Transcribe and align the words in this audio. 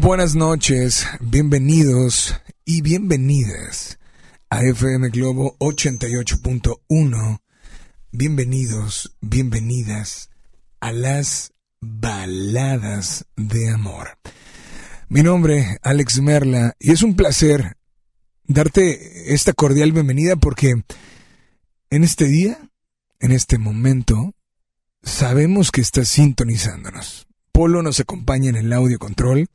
buenas 0.00 0.36
noches, 0.36 1.06
bienvenidos 1.20 2.34
y 2.64 2.82
bienvenidas 2.82 3.98
a 4.48 4.62
FM 4.62 5.08
Globo 5.10 5.56
88.1. 5.58 7.40
Bienvenidos, 8.12 9.16
bienvenidas 9.20 10.30
a 10.80 10.92
las 10.92 11.52
baladas 11.80 13.26
de 13.36 13.70
amor. 13.70 14.18
Mi 15.08 15.22
nombre, 15.22 15.78
Alex 15.82 16.20
Merla, 16.20 16.74
y 16.78 16.92
es 16.92 17.02
un 17.02 17.16
placer 17.16 17.76
darte 18.44 19.34
esta 19.34 19.52
cordial 19.52 19.92
bienvenida 19.92 20.36
porque 20.36 20.84
en 21.90 22.04
este 22.04 22.26
día, 22.26 22.58
en 23.18 23.32
este 23.32 23.58
momento, 23.58 24.32
sabemos 25.02 25.72
que 25.72 25.80
estás 25.80 26.08
sintonizándonos. 26.08 27.26
Polo 27.50 27.82
nos 27.82 27.98
acompaña 27.98 28.50
en 28.50 28.56
el 28.56 28.72
audio 28.72 28.98
control 29.00 29.48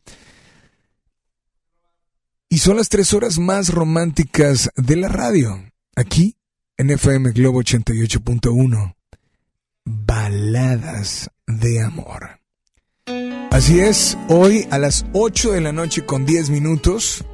y 2.53 2.59
son 2.59 2.77
las 2.77 2.87
tres 2.87 3.15
horas 3.15 3.39
más 3.39 3.69
románticas 3.69 4.69
de 4.75 4.95
la 4.95 5.07
radio, 5.07 5.71
aquí 5.95 6.37
en 6.77 6.91
FM 6.91 7.31
Globo 7.31 7.63
88.1. 7.63 8.95
Baladas 9.85 11.31
de 11.47 11.81
amor. 11.81 12.39
Así 13.49 13.79
es, 13.79 14.15
hoy 14.29 14.67
a 14.69 14.77
las 14.77 15.03
8 15.13 15.53
de 15.53 15.61
la 15.61 15.71
noche 15.71 16.05
con 16.05 16.27
10 16.27 16.51
minutos, 16.51 17.25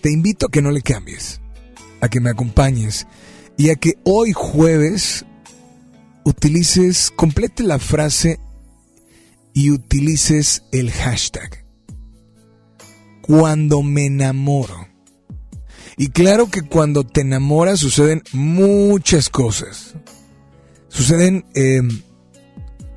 te 0.00 0.10
invito 0.10 0.46
a 0.46 0.50
que 0.50 0.62
no 0.62 0.70
le 0.70 0.80
cambies, 0.80 1.42
a 2.00 2.08
que 2.08 2.20
me 2.20 2.30
acompañes 2.30 3.06
y 3.58 3.68
a 3.68 3.74
que 3.74 3.98
hoy 4.02 4.32
jueves 4.32 5.26
utilices, 6.24 7.12
complete 7.14 7.64
la 7.64 7.78
frase 7.78 8.40
y 9.52 9.72
utilices 9.72 10.64
el 10.72 10.90
hashtag. 10.90 11.61
Cuando 13.22 13.82
me 13.82 14.06
enamoro. 14.06 14.88
Y 15.96 16.08
claro 16.08 16.48
que 16.48 16.62
cuando 16.62 17.04
te 17.04 17.22
enamoras 17.22 17.80
suceden 17.80 18.22
muchas 18.32 19.28
cosas. 19.28 19.94
Suceden 20.88 21.46
em, 21.54 21.88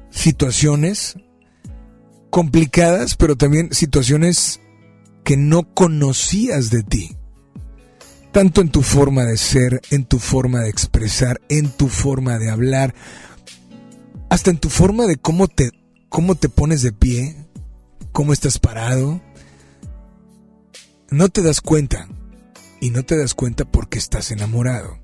situaciones 0.09 1.15
complicadas, 2.29 3.15
pero 3.15 3.35
también 3.35 3.69
situaciones 3.71 4.59
que 5.23 5.37
no 5.37 5.73
conocías 5.73 6.69
de 6.69 6.83
ti. 6.83 7.17
Tanto 8.31 8.61
en 8.61 8.69
tu 8.69 8.81
forma 8.81 9.23
de 9.23 9.37
ser, 9.37 9.81
en 9.91 10.05
tu 10.05 10.19
forma 10.19 10.61
de 10.61 10.69
expresar, 10.69 11.39
en 11.47 11.69
tu 11.69 11.87
forma 11.87 12.37
de 12.37 12.49
hablar, 12.49 12.93
hasta 14.29 14.51
en 14.51 14.57
tu 14.57 14.69
forma 14.69 15.05
de 15.05 15.15
cómo 15.15 15.47
te, 15.47 15.71
cómo 16.09 16.35
te 16.35 16.49
pones 16.49 16.81
de 16.81 16.91
pie, 16.91 17.35
cómo 18.11 18.33
estás 18.33 18.59
parado. 18.59 19.21
No 21.15 21.29
te 21.29 21.41
das 21.41 21.61
cuenta. 21.61 22.09
Y 22.81 22.89
no 22.89 23.03
te 23.03 23.17
das 23.17 23.35
cuenta 23.35 23.63
porque 23.63 23.97
estás 23.97 24.31
enamorado. 24.31 24.99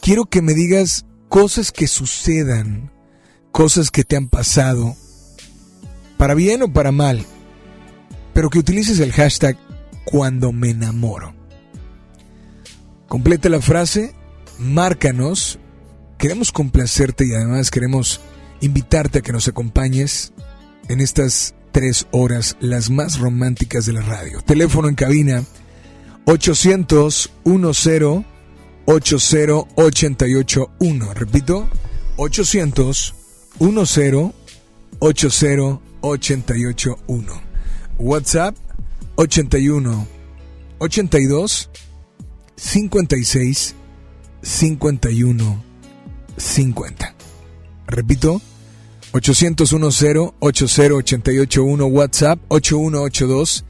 Quiero 0.00 0.24
que 0.24 0.40
me 0.40 0.54
digas 0.54 1.04
cosas 1.28 1.72
que 1.72 1.86
sucedan, 1.86 2.90
cosas 3.52 3.90
que 3.90 4.02
te 4.02 4.16
han 4.16 4.30
pasado, 4.30 4.96
para 6.16 6.32
bien 6.32 6.62
o 6.62 6.72
para 6.72 6.90
mal, 6.90 7.22
pero 8.32 8.48
que 8.48 8.60
utilices 8.60 8.98
el 9.00 9.12
hashtag 9.12 9.58
cuando 10.06 10.52
me 10.52 10.70
enamoro. 10.70 11.34
Completa 13.08 13.50
la 13.50 13.60
frase, 13.60 14.14
márcanos, 14.58 15.58
queremos 16.16 16.50
complacerte 16.50 17.26
y 17.26 17.34
además 17.34 17.70
queremos 17.70 18.22
invitarte 18.62 19.18
a 19.18 19.22
que 19.22 19.32
nos 19.32 19.48
acompañes 19.48 20.32
en 20.88 21.02
estas 21.02 21.54
tres 21.72 22.06
horas, 22.10 22.56
las 22.60 22.90
más 22.90 23.18
románticas 23.18 23.86
de 23.86 23.92
la 23.92 24.02
radio. 24.02 24.40
Teléfono 24.42 24.88
en 24.88 24.94
cabina 24.94 25.42
800 26.26 27.30
10 27.44 27.66
80881. 28.86 31.14
Repito, 31.14 31.68
800 32.16 33.14
10 33.58 33.98
80 35.00 35.80
881. 36.00 37.42
WhatsApp 37.98 38.56
81 39.16 40.06
82 40.78 41.70
56 42.56 43.74
51 44.42 45.64
50. 46.36 47.14
Repito, 47.86 48.40
801 49.12 50.34
80881 50.40 51.86
WhatsApp 51.86 52.38
8182 52.48 53.64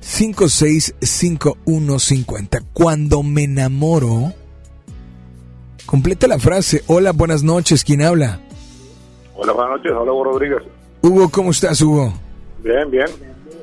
565150. 0.00 2.60
Cuando 2.72 3.22
me 3.22 3.44
enamoro, 3.44 4.32
completa 5.86 6.26
la 6.28 6.38
frase. 6.38 6.82
Hola, 6.86 7.12
buenas 7.12 7.42
noches, 7.42 7.84
¿quién 7.84 8.02
habla? 8.02 8.40
Hola, 9.34 9.52
buenas 9.52 9.78
noches, 9.78 9.92
hola 9.92 10.12
Hugo 10.12 10.24
Rodríguez. 10.24 10.62
Hugo, 11.02 11.28
¿cómo 11.30 11.50
estás, 11.50 11.80
Hugo? 11.80 12.12
Bien, 12.62 12.90
bien. 12.90 13.06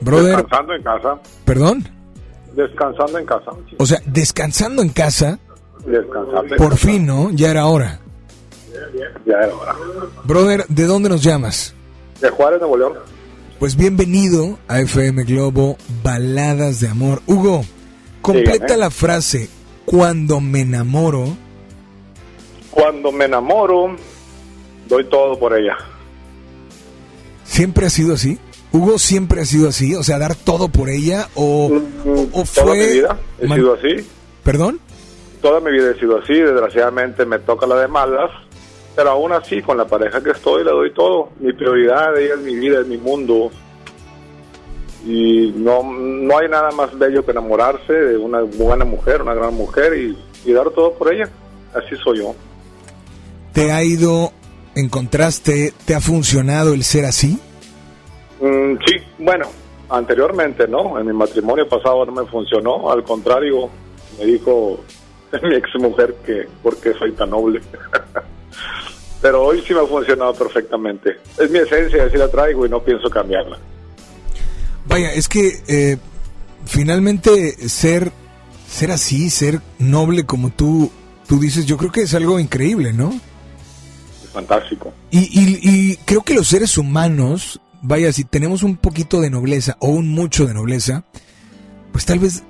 Brother. 0.01 0.35
Descansando 0.37 0.73
en 0.73 0.83
casa. 0.83 1.19
¿Perdón? 1.45 1.87
Descansando 2.55 3.19
en 3.19 3.25
casa. 3.25 3.51
O 3.77 3.85
sea, 3.85 4.01
descansando 4.05 4.81
en 4.81 4.89
casa. 4.89 5.39
Descansando 5.85 6.43
en 6.43 6.57
Por 6.57 6.71
casa. 6.71 6.87
fin, 6.87 7.05
¿no? 7.05 7.29
Ya 7.31 7.51
era 7.51 7.65
hora. 7.67 7.99
Ya 9.25 9.37
era 9.37 9.55
hora. 9.55 9.75
Brother, 10.23 10.65
¿de 10.67 10.85
dónde 10.85 11.09
nos 11.09 11.23
llamas? 11.23 11.73
De 12.19 12.29
Juárez, 12.29 12.59
Nuevo 12.59 12.77
León. 12.77 12.93
Pues 13.59 13.75
bienvenido 13.75 14.57
a 14.67 14.79
FM 14.79 15.23
Globo 15.23 15.77
Baladas 16.03 16.79
de 16.79 16.87
Amor. 16.87 17.21
Hugo, 17.27 17.63
completa 18.21 18.65
Dígame. 18.65 18.77
la 18.77 18.89
frase 18.89 19.49
cuando 19.85 20.39
me 20.39 20.61
enamoro. 20.61 21.35
Cuando 22.71 23.11
me 23.11 23.25
enamoro, 23.25 23.95
doy 24.87 25.03
todo 25.05 25.37
por 25.37 25.55
ella. 25.57 25.77
¿Siempre 27.43 27.85
ha 27.85 27.89
sido 27.89 28.13
así? 28.13 28.39
Hugo 28.71 28.97
siempre 28.97 29.41
ha 29.41 29.45
sido 29.45 29.67
así, 29.67 29.93
o 29.95 30.03
sea, 30.03 30.17
dar 30.17 30.33
todo 30.35 30.69
por 30.69 30.89
ella 30.89 31.27
o, 31.35 31.67
o- 32.05 32.21
o 32.31 32.43
Toda 32.45 32.45
fue 32.45 32.77
mi 32.87 32.93
vida 32.93 33.19
he 33.39 33.47
sido 33.49 33.73
así. 33.73 34.07
¿Perdón? 34.43 34.79
Toda 35.41 35.59
mi 35.59 35.71
vida 35.71 35.91
he 35.91 35.99
sido 35.99 36.17
así. 36.19 36.33
Desgraciadamente 36.33 37.25
me 37.25 37.37
toca 37.39 37.67
la 37.67 37.75
de 37.75 37.87
malas. 37.89 38.31
Pero 38.95 39.11
aún 39.11 39.31
así, 39.31 39.61
con 39.61 39.77
la 39.77 39.85
pareja 39.85 40.21
que 40.21 40.31
estoy, 40.31 40.63
le 40.63 40.71
doy 40.71 40.93
todo. 40.93 41.29
Mi 41.39 41.53
prioridad, 41.53 42.17
ella 42.17 42.33
es 42.35 42.41
mi 42.41 42.55
vida, 42.55 42.81
es 42.81 42.87
mi 42.87 42.97
mundo. 42.97 43.51
Y 45.05 45.53
no, 45.55 45.81
no 45.83 46.37
hay 46.37 46.49
nada 46.49 46.71
más 46.71 46.97
bello 46.97 47.25
que 47.25 47.31
enamorarse 47.31 47.93
de 47.93 48.17
una 48.17 48.41
buena 48.41 48.85
mujer, 48.85 49.21
una 49.21 49.33
gran 49.33 49.53
mujer 49.53 49.97
y, 49.97 50.17
y 50.45 50.53
dar 50.53 50.69
todo 50.71 50.93
por 50.93 51.13
ella. 51.13 51.29
Así 51.73 51.95
soy 52.03 52.19
yo. 52.19 52.35
¿Te 53.53 53.71
ha 53.71 53.83
ido, 53.83 54.31
encontraste, 54.75 55.73
te 55.85 55.95
ha 55.95 56.01
funcionado 56.01 56.73
el 56.73 56.83
ser 56.83 57.05
así? 57.05 57.39
Mm, 58.39 58.75
sí, 58.85 58.95
bueno, 59.19 59.47
anteriormente 59.89 60.67
no, 60.67 60.97
en 60.97 61.05
mi 61.05 61.13
matrimonio 61.13 61.67
pasado 61.67 62.05
no 62.05 62.11
me 62.11 62.25
funcionó, 62.25 62.91
al 62.91 63.03
contrario, 63.03 63.69
me 64.17 64.25
dijo 64.25 64.79
mi 65.43 65.55
ex 65.55 65.69
mujer 65.75 66.15
que 66.25 66.47
por 66.63 66.77
qué 66.77 66.93
soy 66.93 67.11
tan 67.11 67.29
noble. 67.29 67.61
Pero 69.21 69.43
hoy 69.43 69.63
sí 69.65 69.73
me 69.73 69.81
ha 69.81 69.85
funcionado 69.85 70.33
perfectamente. 70.33 71.17
Es 71.37 71.49
mi 71.49 71.59
esencia, 71.59 72.05
así 72.05 72.17
la 72.17 72.27
traigo 72.29 72.65
y 72.65 72.69
no 72.69 72.81
pienso 72.81 73.09
cambiarla. 73.09 73.57
Vaya, 74.87 75.13
es 75.13 75.27
que 75.27 75.61
eh, 75.67 75.97
finalmente 76.65 77.69
ser, 77.69 78.11
ser 78.67 78.91
así, 78.91 79.29
ser 79.29 79.61
noble 79.77 80.25
como 80.25 80.49
tú, 80.49 80.91
tú 81.27 81.39
dices, 81.39 81.65
yo 81.65 81.77
creo 81.77 81.91
que 81.91 82.01
es 82.01 82.13
algo 82.15 82.39
increíble, 82.39 82.93
¿no? 82.93 83.13
Es 84.23 84.29
fantástico. 84.31 84.91
Y, 85.11 85.19
y, 85.19 85.59
y 85.61 85.97
creo 85.97 86.23
que 86.23 86.33
los 86.33 86.47
seres 86.47 86.77
humanos, 86.77 87.61
vaya, 87.81 88.11
si 88.11 88.23
tenemos 88.23 88.63
un 88.63 88.75
poquito 88.77 89.21
de 89.21 89.29
nobleza 89.29 89.77
o 89.79 89.89
un 89.89 90.09
mucho 90.09 90.47
de 90.47 90.55
nobleza, 90.55 91.03
pues 91.91 92.05
tal 92.05 92.19
vez, 92.19 92.43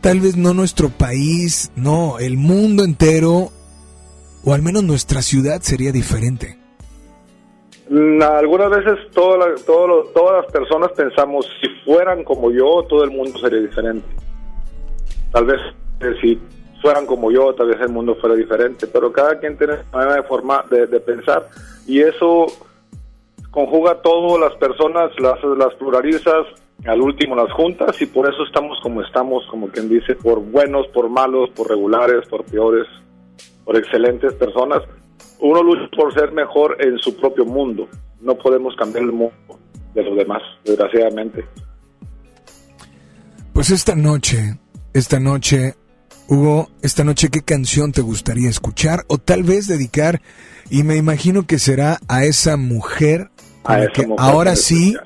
tal 0.00 0.20
vez 0.20 0.36
no 0.36 0.54
nuestro 0.54 0.88
país, 0.90 1.72
no, 1.74 2.18
el 2.20 2.36
mundo 2.36 2.84
entero, 2.84 3.50
o 4.46 4.54
al 4.54 4.62
menos 4.62 4.84
nuestra 4.84 5.20
ciudad 5.22 5.60
sería 5.60 5.90
diferente. 5.92 6.56
Mm, 7.90 8.22
Algunas 8.22 8.70
veces 8.70 9.10
toda 9.12 9.38
la- 9.38 9.54
todo 9.66 10.04
todas 10.14 10.44
las 10.44 10.52
personas 10.52 10.92
pensamos, 10.92 11.46
si 11.60 11.68
fueran 11.84 12.24
como 12.24 12.50
yo, 12.50 12.84
todo 12.88 13.04
el 13.04 13.10
mundo 13.10 13.38
sería 13.40 13.60
diferente. 13.60 14.06
Tal 15.32 15.44
vez 15.46 15.60
eh, 16.00 16.14
si 16.20 16.40
fueran 16.80 17.06
como 17.06 17.30
yo, 17.32 17.52
tal 17.54 17.68
vez 17.68 17.80
el 17.80 17.88
mundo 17.88 18.14
fuera 18.20 18.36
diferente, 18.36 18.86
pero 18.86 19.12
cada 19.12 19.38
quien 19.40 19.58
tiene 19.58 19.74
su 19.78 19.96
manera 19.96 20.14
de, 20.16 20.22
forma, 20.22 20.64
de, 20.70 20.86
pensar 21.00 21.48
y 21.86 22.00
eso 22.00 22.46
conjuga 23.50 24.00
todas 24.02 24.40
las 24.40 24.54
personas, 24.58 25.10
las 25.18 25.74
pluralizas, 25.74 26.46
al 26.84 27.00
último 27.00 27.34
las 27.34 27.50
juntas 27.52 28.00
y 28.02 28.06
por 28.06 28.28
eso 28.28 28.44
estamos 28.44 28.78
como 28.82 29.02
estamos, 29.02 29.44
como 29.50 29.68
quien 29.68 29.88
dice, 29.88 30.14
por 30.14 30.38
buenos, 30.40 30.86
por 30.88 31.08
malos, 31.08 31.50
por 31.50 31.68
regulares, 31.68 32.26
por 32.28 32.44
peores, 32.44 32.86
por 33.66 33.76
excelentes 33.76 34.32
personas. 34.34 34.82
Uno 35.40 35.62
lucha 35.62 35.90
por 35.94 36.14
ser 36.14 36.32
mejor 36.32 36.76
en 36.80 36.96
su 36.98 37.14
propio 37.16 37.44
mundo. 37.44 37.88
No 38.20 38.38
podemos 38.38 38.74
cambiar 38.76 39.04
el 39.04 39.12
mundo 39.12 39.34
de 39.92 40.02
los 40.04 40.16
demás, 40.16 40.40
desgraciadamente. 40.64 41.44
Pues 43.52 43.70
esta 43.70 43.94
noche, 43.94 44.58
esta 44.94 45.18
noche, 45.18 45.74
Hugo, 46.28 46.70
esta 46.80 47.04
noche, 47.04 47.28
¿qué 47.28 47.42
canción 47.42 47.92
te 47.92 48.02
gustaría 48.02 48.48
escuchar? 48.48 49.04
O 49.08 49.18
tal 49.18 49.42
vez 49.42 49.66
dedicar, 49.66 50.22
y 50.70 50.82
me 50.82 50.96
imagino 50.96 51.46
que 51.46 51.58
será 51.58 51.98
a 52.08 52.24
esa 52.24 52.56
mujer, 52.56 53.30
A 53.64 53.80
esa 53.80 53.92
que 53.92 54.06
mujer 54.06 54.24
ahora 54.24 54.56
sí, 54.56 54.96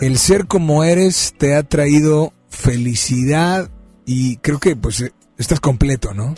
el 0.00 0.18
ser 0.18 0.46
como 0.46 0.84
eres 0.84 1.34
te 1.38 1.54
ha 1.54 1.62
traído 1.62 2.32
felicidad 2.48 3.70
y 4.06 4.38
creo 4.38 4.58
que 4.58 4.74
pues 4.74 5.12
estás 5.38 5.60
completo, 5.60 6.14
¿no? 6.14 6.34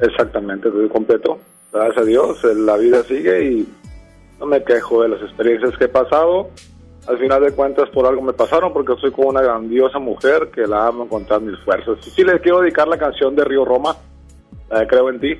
Exactamente, 0.00 0.68
estoy 0.68 0.88
completo. 0.88 1.38
Gracias 1.72 1.98
a 1.98 2.04
Dios, 2.04 2.38
eh, 2.44 2.54
la 2.54 2.76
vida 2.76 3.02
sigue 3.04 3.42
y 3.44 3.68
no 4.40 4.46
me 4.46 4.62
quejo 4.64 5.02
de 5.02 5.08
las 5.10 5.22
experiencias 5.22 5.76
que 5.78 5.84
he 5.84 5.88
pasado. 5.88 6.50
Al 7.06 7.18
final 7.18 7.42
de 7.42 7.52
cuentas, 7.52 7.88
por 7.90 8.06
algo 8.06 8.20
me 8.22 8.32
pasaron, 8.34 8.72
porque 8.72 8.92
soy 9.00 9.10
con 9.10 9.26
una 9.28 9.40
grandiosa 9.40 9.98
mujer 9.98 10.50
que 10.54 10.66
la 10.66 10.86
amo 10.88 11.08
con 11.08 11.24
todas 11.24 11.42
mis 11.42 11.58
fuerzas. 11.60 11.96
Y 12.06 12.10
sí, 12.10 12.22
les 12.22 12.40
quiero 12.42 12.60
dedicar 12.60 12.86
la 12.86 12.98
canción 12.98 13.34
de 13.34 13.44
Río 13.44 13.64
Roma, 13.64 13.96
la 14.70 14.80
de 14.80 14.86
Creo 14.86 15.08
en 15.08 15.18
ti, 15.20 15.32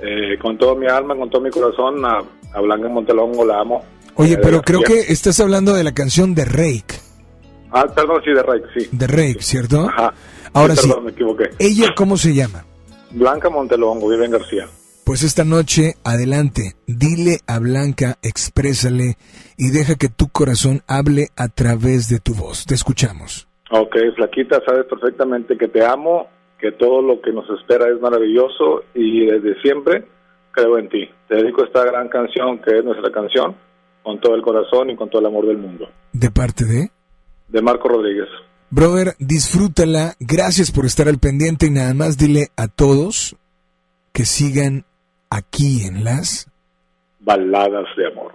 eh, 0.00 0.38
con 0.40 0.56
todo 0.56 0.74
mi 0.74 0.86
alma, 0.86 1.14
con 1.14 1.28
todo 1.28 1.42
mi 1.42 1.50
corazón. 1.50 2.04
A, 2.04 2.22
a 2.54 2.60
Blanca 2.60 2.88
Montelongo 2.88 3.44
la 3.44 3.60
amo. 3.60 3.84
Oye, 4.14 4.34
Eh, 4.34 4.38
pero 4.42 4.62
creo 4.62 4.80
bien. 4.80 5.02
que 5.04 5.12
estás 5.12 5.38
hablando 5.40 5.74
de 5.74 5.84
la 5.84 5.92
canción 5.92 6.34
de 6.34 6.44
Rake, 6.46 7.00
Ah, 7.70 7.86
perdón, 7.94 8.20
sí, 8.24 8.30
de 8.32 8.42
Rake, 8.42 8.64
sí. 8.78 8.88
de 8.92 9.06
Rake, 9.06 9.38
¿cierto? 9.40 9.88
Ajá. 9.88 10.12
Ahora 10.54 10.76
sí, 10.76 10.86
perdón, 10.88 11.04
me 11.06 11.10
equivoqué. 11.12 11.50
¿ella 11.58 11.88
cómo 11.96 12.16
se 12.18 12.34
llama? 12.34 12.64
Blanca 13.14 13.50
Montelongo, 13.50 14.08
Viven 14.08 14.30
García. 14.30 14.66
Pues 14.66 15.02
Pues 15.04 15.22
esta 15.24 15.44
noche, 15.44 15.94
adelante, 16.04 16.74
dile 16.86 17.40
a 17.46 17.58
Blanca, 17.58 18.18
exprésale 18.22 19.16
y 19.58 19.70
deja 19.70 19.96
que 19.96 20.08
tu 20.08 20.28
corazón 20.28 20.82
hable 20.86 21.28
a 21.36 21.48
través 21.48 22.08
de 22.08 22.18
tu 22.20 22.34
voz. 22.34 22.64
Te 22.64 22.74
escuchamos. 22.74 23.48
Ok, 23.70 23.96
Flaquita, 24.16 24.60
sabes 24.64 24.86
perfectamente 24.86 25.58
que 25.58 25.68
te 25.68 25.84
amo, 25.84 26.28
que 26.58 26.72
todo 26.72 27.02
lo 27.02 27.20
que 27.20 27.32
nos 27.32 27.48
espera 27.58 27.88
es 27.88 28.00
maravilloso 28.00 28.84
y 28.94 29.26
desde 29.26 29.60
siempre 29.60 30.06
creo 30.52 30.78
en 30.78 30.88
ti. 30.88 31.08
Te 31.28 31.36
dedico 31.36 31.64
esta 31.64 31.84
gran 31.84 32.08
canción 32.08 32.60
que 32.60 32.78
es 32.78 32.84
nuestra 32.84 33.10
canción 33.10 33.56
con 34.02 34.20
todo 34.20 34.34
el 34.34 34.42
corazón 34.42 34.90
y 34.90 34.96
con 34.96 35.10
todo 35.10 35.20
el 35.20 35.26
amor 35.26 35.46
del 35.46 35.58
mundo. 35.58 35.88
¿De 36.12 36.30
parte 36.30 36.64
de? 36.64 36.90
De 37.48 37.62
Marco 37.62 37.88
Rodríguez. 37.88 38.28
Brother, 38.72 39.16
disfrútala. 39.18 40.14
Gracias 40.18 40.70
por 40.72 40.86
estar 40.86 41.06
al 41.06 41.18
pendiente 41.18 41.66
y 41.66 41.70
nada 41.70 41.92
más 41.92 42.16
dile 42.16 42.48
a 42.56 42.68
todos 42.68 43.36
que 44.14 44.24
sigan 44.24 44.86
aquí 45.28 45.84
en 45.84 46.04
las 46.04 46.50
baladas 47.20 47.84
de 47.98 48.06
amor. 48.06 48.32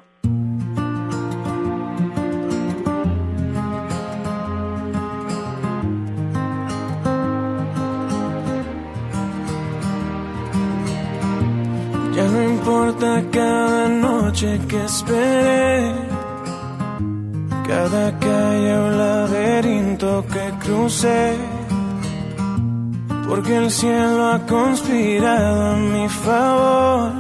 Ya 12.15 12.27
no 12.27 12.44
importa 12.44 13.24
cada 13.32 13.89
noche 13.89 14.60
que 14.70 14.86
espere, 14.86 16.07
cada 17.68 18.18
calle 18.18 18.78
o 18.78 18.90
laberinto 18.90 20.26
que 20.32 20.46
cruce, 20.64 21.36
porque 23.28 23.58
el 23.58 23.70
cielo 23.70 24.32
ha 24.32 24.40
conspirado 24.46 25.72
a 25.72 25.76
mi 25.76 26.08
favor. 26.08 27.12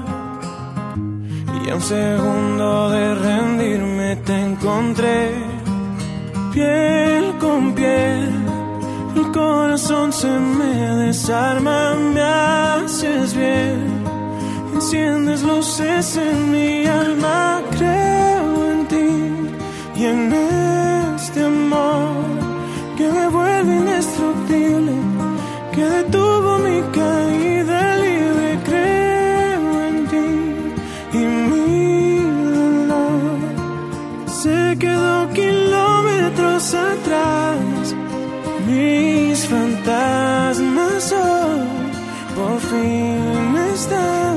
Y 1.65 1.69
a 1.69 1.75
un 1.75 1.81
segundo 1.81 2.89
de 2.89 3.15
rendirme 3.15 4.15
te 4.27 4.35
encontré, 4.49 5.31
piel 6.53 7.37
con 7.39 7.73
piel. 7.73 8.29
El 9.15 9.31
corazón 9.31 10.13
se 10.13 10.29
me 10.29 10.75
desarma, 11.07 11.95
me 11.95 12.21
haces 12.21 13.35
bien 13.35 13.97
Enciendes 14.77 15.41
luces 15.41 16.17
en 16.17 16.51
mi 16.51 16.85
alma, 16.85 17.63
ti 17.79 18.16
y 19.99 20.05
en 20.05 20.31
este 20.31 21.43
amor 21.43 22.23
que 22.95 23.11
me 23.11 23.27
vuelve 23.29 23.75
indestructible, 23.77 24.91
que 25.73 25.83
detuvo 25.83 26.59
mi 26.59 26.81
caída 26.99 27.97
libre. 27.97 28.59
Creo 28.65 29.85
en 29.87 30.07
ti 30.11 30.29
y 31.13 31.23
mi 31.49 32.19
dolor 32.59 33.39
se 34.27 34.77
quedó 34.79 35.29
kilómetros 35.33 36.75
atrás. 36.75 37.95
Mis 38.67 39.47
fantasmas 39.47 41.11
hoy 41.11 41.67
por 42.35 42.59
fin 42.59 43.55
están 43.73 44.36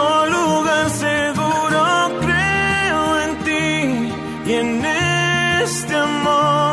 único 0.00 0.26
lugar 0.26 0.90
seguro. 0.90 2.10
Creo 2.20 3.20
en 3.20 3.36
ti 3.44 4.50
y 4.50 4.52
en 4.54 4.84
este 4.84 5.94
amor 5.96 6.69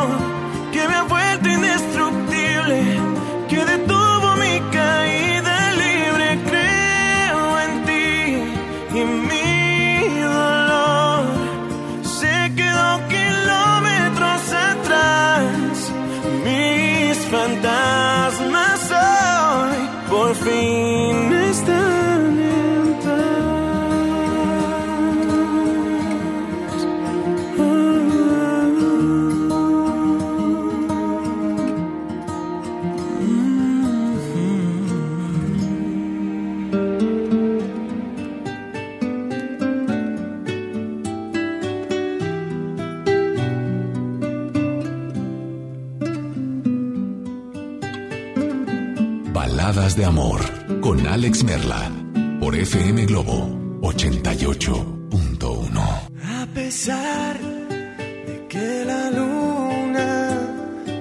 de 49.98 50.04
amor 50.04 50.40
con 50.80 51.04
Alex 51.08 51.42
Merla 51.42 51.90
por 52.38 52.54
FM 52.54 53.04
Globo 53.06 53.48
88.1. 53.80 56.08
A 56.22 56.46
pesar 56.54 57.36
de 57.36 58.46
que 58.48 58.84
la 58.84 59.10
luna 59.10 60.38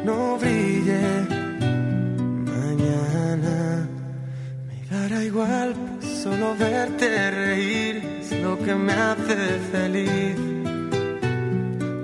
no 0.03 0.39
brille 0.39 1.27
mañana, 2.55 3.87
me 4.67 4.83
dará 4.89 5.23
igual, 5.23 5.75
pues 5.99 6.23
solo 6.23 6.55
verte 6.55 7.29
reír 7.29 7.97
es 8.21 8.31
lo 8.41 8.57
que 8.57 8.73
me 8.73 8.93
hace 8.93 9.59
feliz. 9.71 10.39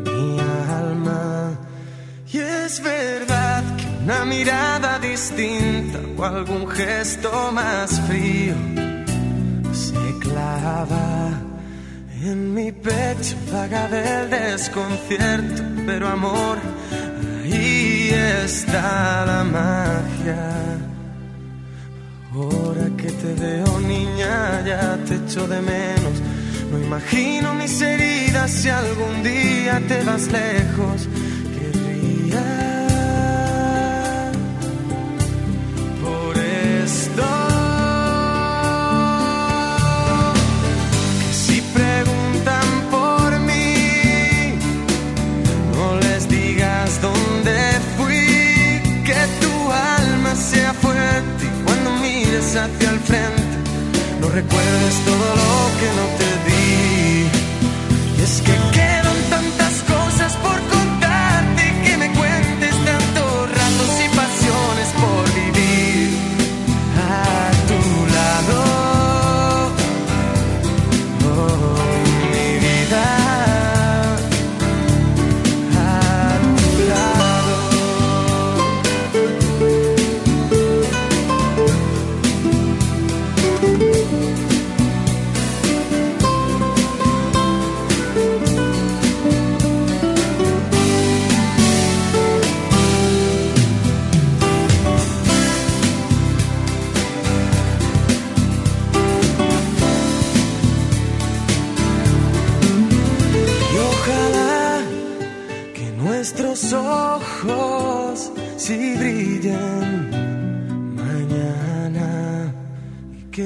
Mi 0.06 0.40
alma, 0.70 1.58
y 2.32 2.38
es 2.38 2.80
verdad 2.84 3.64
que 3.78 3.88
una 4.04 4.26
mirada 4.26 4.93
algún 6.26 6.68
gesto 6.68 7.52
más 7.52 8.00
frío 8.08 8.56
se 9.74 10.20
clava 10.20 11.30
en 12.22 12.54
mi 12.54 12.72
pecho 12.72 13.36
vaga 13.52 13.88
del 13.90 14.30
desconcierto, 14.30 15.62
pero 15.86 16.08
amor, 16.08 16.58
ahí 17.44 18.12
está 18.44 19.26
la 19.26 19.44
magia. 19.44 20.80
Ahora 22.34 22.90
que 22.98 23.12
te 23.12 23.34
veo 23.34 23.80
niña, 23.82 24.64
ya 24.66 24.98
te 25.06 25.16
echo 25.16 25.48
de 25.48 25.62
menos. 25.62 26.16
No 26.72 26.80
imagino 26.80 27.54
mis 27.54 27.82
heridas 27.82 28.50
si 28.50 28.70
algún 28.70 29.22
día 29.22 29.82
te 29.88 30.04
vas 30.04 30.28
lejos. 30.28 31.08
Hacia 52.56 52.89
el 52.92 53.00
frente, 53.00 53.58
no 54.22 54.30
recuerdes 54.30 54.96
todo 55.06 55.28
lo 55.42 55.80
que 55.80 55.88
no 55.98 56.06
te 56.18 56.50
di. 56.50 56.93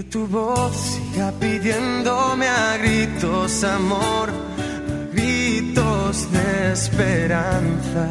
Tu 0.10 0.26
voz 0.28 0.76
siga 0.76 1.32
pidiéndome 1.40 2.48
a 2.48 2.78
gritos 2.78 3.64
amor, 3.64 4.30
a 4.30 5.14
gritos 5.14 6.32
de 6.32 6.72
esperanza. 6.72 8.06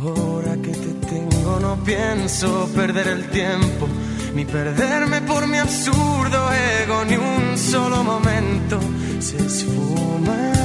Ahora 0.00 0.56
que 0.62 0.70
te 0.70 0.92
tengo 1.06 1.58
no 1.60 1.76
pienso 1.84 2.68
perder 2.74 3.08
el 3.08 3.30
tiempo 3.30 3.88
ni 4.34 4.44
perderme 4.44 5.22
por 5.22 5.46
mi 5.46 5.58
absurdo 5.58 6.52
ego 6.82 7.04
ni 7.06 7.16
un 7.16 7.56
solo 7.56 8.04
momento 8.04 8.78
se 9.18 9.38
esfuma 9.38 10.55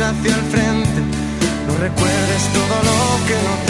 hacia 0.00 0.32
el 0.32 0.42
frente, 0.42 1.00
no 1.66 1.74
recuerdes 1.76 2.42
todo 2.52 2.76
lo 2.84 3.26
que 3.26 3.34
no 3.34 3.67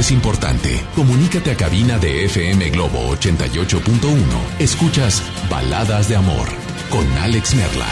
es 0.00 0.10
importante. 0.10 0.84
Comunícate 0.94 1.52
a 1.52 1.56
cabina 1.56 1.98
de 1.98 2.24
FM 2.26 2.70
Globo 2.70 3.14
88.1. 3.16 4.18
Escuchas 4.58 5.22
Baladas 5.50 6.08
de 6.08 6.16
Amor 6.16 6.48
con 6.90 7.06
Alex 7.18 7.54
Merla. 7.54 7.86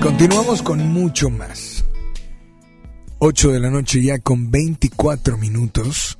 Continuamos 0.00 0.62
con 0.62 0.92
mucho 0.92 1.30
más. 1.30 1.84
8 3.18 3.52
de 3.52 3.60
la 3.60 3.70
noche 3.70 4.02
ya 4.02 4.18
con 4.18 4.50
24 4.50 5.38
minutos. 5.38 6.18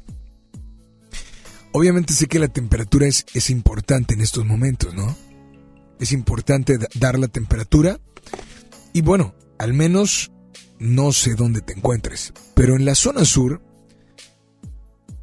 Obviamente 1.72 2.12
sé 2.12 2.26
que 2.26 2.38
la 2.38 2.48
temperatura 2.48 3.06
es, 3.06 3.24
es 3.34 3.48
importante 3.50 4.14
en 4.14 4.20
estos 4.20 4.44
momentos, 4.44 4.94
¿no? 4.94 5.16
Es 5.98 6.12
importante 6.12 6.78
da- 6.78 6.88
dar 6.94 7.18
la 7.18 7.28
temperatura. 7.28 7.98
Y 8.92 9.00
bueno, 9.02 9.34
al 9.58 9.72
menos 9.72 10.32
no 10.78 11.12
sé 11.12 11.34
dónde 11.34 11.60
te 11.62 11.72
encuentres. 11.72 12.32
Pero 12.54 12.76
en 12.76 12.84
la 12.84 12.94
zona 12.94 13.24
sur 13.24 13.62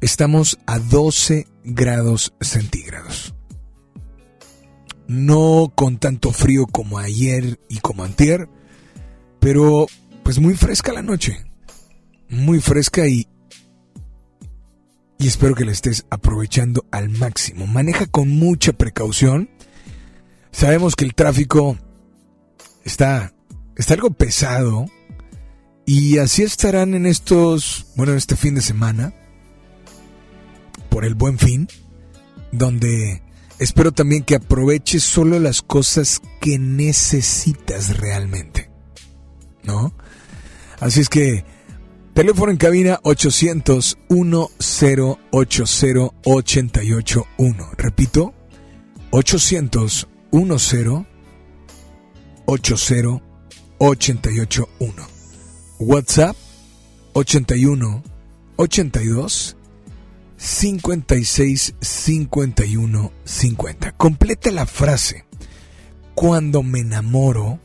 estamos 0.00 0.58
a 0.66 0.78
12 0.78 1.46
grados 1.64 2.34
centígrados. 2.40 3.34
No 5.06 5.72
con 5.74 5.98
tanto 5.98 6.32
frío 6.32 6.66
como 6.66 6.98
ayer 6.98 7.60
y 7.68 7.78
como 7.78 8.04
antier, 8.04 8.48
pero 9.40 9.86
pues 10.22 10.38
muy 10.38 10.54
fresca 10.54 10.92
la 10.92 11.02
noche. 11.02 11.44
Muy 12.28 12.60
fresca 12.60 13.06
y 13.08 13.26
y 15.20 15.28
espero 15.28 15.54
que 15.54 15.66
la 15.66 15.72
estés 15.72 16.06
aprovechando 16.08 16.86
al 16.90 17.10
máximo. 17.10 17.66
Maneja 17.66 18.06
con 18.06 18.30
mucha 18.30 18.72
precaución. 18.72 19.50
Sabemos 20.50 20.96
que 20.96 21.04
el 21.04 21.14
tráfico 21.14 21.78
está 22.84 23.34
está 23.76 23.94
algo 23.94 24.10
pesado 24.10 24.86
y 25.86 26.18
así 26.18 26.42
estarán 26.42 26.94
en 26.94 27.06
estos, 27.06 27.86
bueno, 27.96 28.14
este 28.14 28.36
fin 28.36 28.54
de 28.54 28.62
semana 28.62 29.14
por 30.88 31.04
el 31.04 31.14
Buen 31.14 31.38
Fin, 31.38 31.68
donde 32.52 33.22
espero 33.58 33.92
también 33.92 34.22
que 34.22 34.36
aproveches 34.36 35.02
solo 35.02 35.38
las 35.38 35.62
cosas 35.62 36.20
que 36.40 36.58
necesitas 36.58 37.98
realmente. 37.98 38.70
¿No? 39.62 39.94
Así 40.78 41.00
es 41.00 41.10
que 41.10 41.44
teléfono 42.14 42.52
en 42.52 42.58
cabina 42.58 43.00
800 43.02 43.98
1080 44.08 45.18
881. 45.32 47.70
Repito, 47.76 48.32
800 49.10 50.08
10 50.32 51.06
80 52.46 53.22
881. 53.78 55.06
WhatsApp 55.78 56.36
81 57.14 58.02
82 58.56 59.56
56 60.36 61.74
51 61.80 63.12
50. 63.24 63.92
Completa 63.92 64.50
la 64.50 64.66
frase. 64.66 65.24
Cuando 66.14 66.62
me 66.62 66.80
enamoro, 66.80 67.60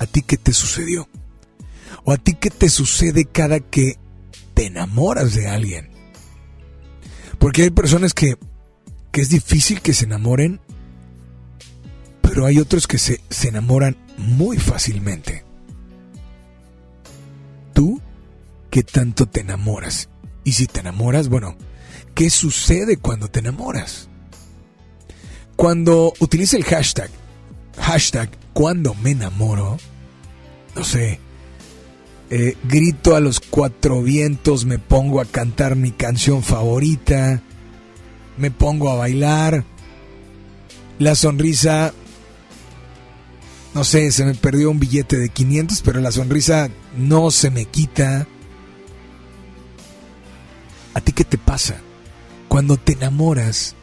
¿a 0.00 0.06
ti 0.06 0.22
qué 0.22 0.36
te 0.36 0.52
sucedió? 0.52 1.08
¿O 2.04 2.12
a 2.12 2.16
ti 2.16 2.34
qué 2.34 2.50
te 2.50 2.70
sucede 2.70 3.26
cada 3.26 3.60
que 3.60 3.98
te 4.54 4.66
enamoras 4.66 5.34
de 5.34 5.46
alguien? 5.46 5.90
Porque 7.38 7.62
hay 7.62 7.70
personas 7.70 8.14
que, 8.14 8.36
que 9.12 9.20
es 9.20 9.28
difícil 9.28 9.82
que 9.82 9.92
se 9.92 10.06
enamoren, 10.06 10.60
pero 12.22 12.46
hay 12.46 12.58
otros 12.58 12.86
que 12.86 12.98
se, 12.98 13.20
se 13.28 13.48
enamoran 13.48 13.96
muy 14.16 14.56
fácilmente. 14.56 15.44
¿Tú 17.74 18.00
qué 18.70 18.82
tanto 18.82 19.26
te 19.26 19.40
enamoras? 19.40 20.08
Y 20.44 20.52
si 20.52 20.66
te 20.66 20.80
enamoras, 20.80 21.28
bueno, 21.28 21.56
¿qué 22.14 22.30
sucede 22.30 22.96
cuando 22.96 23.28
te 23.28 23.40
enamoras? 23.40 24.08
Cuando 25.56 26.14
utiliza 26.20 26.56
el 26.56 26.64
hashtag, 26.64 27.10
hashtag 27.78 28.30
cuando 28.60 28.94
me 28.96 29.12
enamoro, 29.12 29.78
no 30.76 30.84
sé, 30.84 31.18
eh, 32.28 32.58
grito 32.64 33.16
a 33.16 33.20
los 33.20 33.40
cuatro 33.40 34.02
vientos, 34.02 34.66
me 34.66 34.78
pongo 34.78 35.22
a 35.22 35.24
cantar 35.24 35.76
mi 35.76 35.92
canción 35.92 36.42
favorita, 36.42 37.40
me 38.36 38.50
pongo 38.50 38.90
a 38.90 38.96
bailar, 38.96 39.64
la 40.98 41.14
sonrisa, 41.14 41.94
no 43.72 43.82
sé, 43.82 44.12
se 44.12 44.26
me 44.26 44.34
perdió 44.34 44.70
un 44.70 44.78
billete 44.78 45.16
de 45.16 45.30
500, 45.30 45.80
pero 45.80 46.02
la 46.02 46.12
sonrisa 46.12 46.68
no 46.98 47.30
se 47.30 47.48
me 47.48 47.64
quita. 47.64 48.26
¿A 50.92 51.00
ti 51.00 51.12
qué 51.12 51.24
te 51.24 51.38
pasa? 51.38 51.76
Cuando 52.48 52.76
te 52.76 52.92
enamoras, 52.92 53.74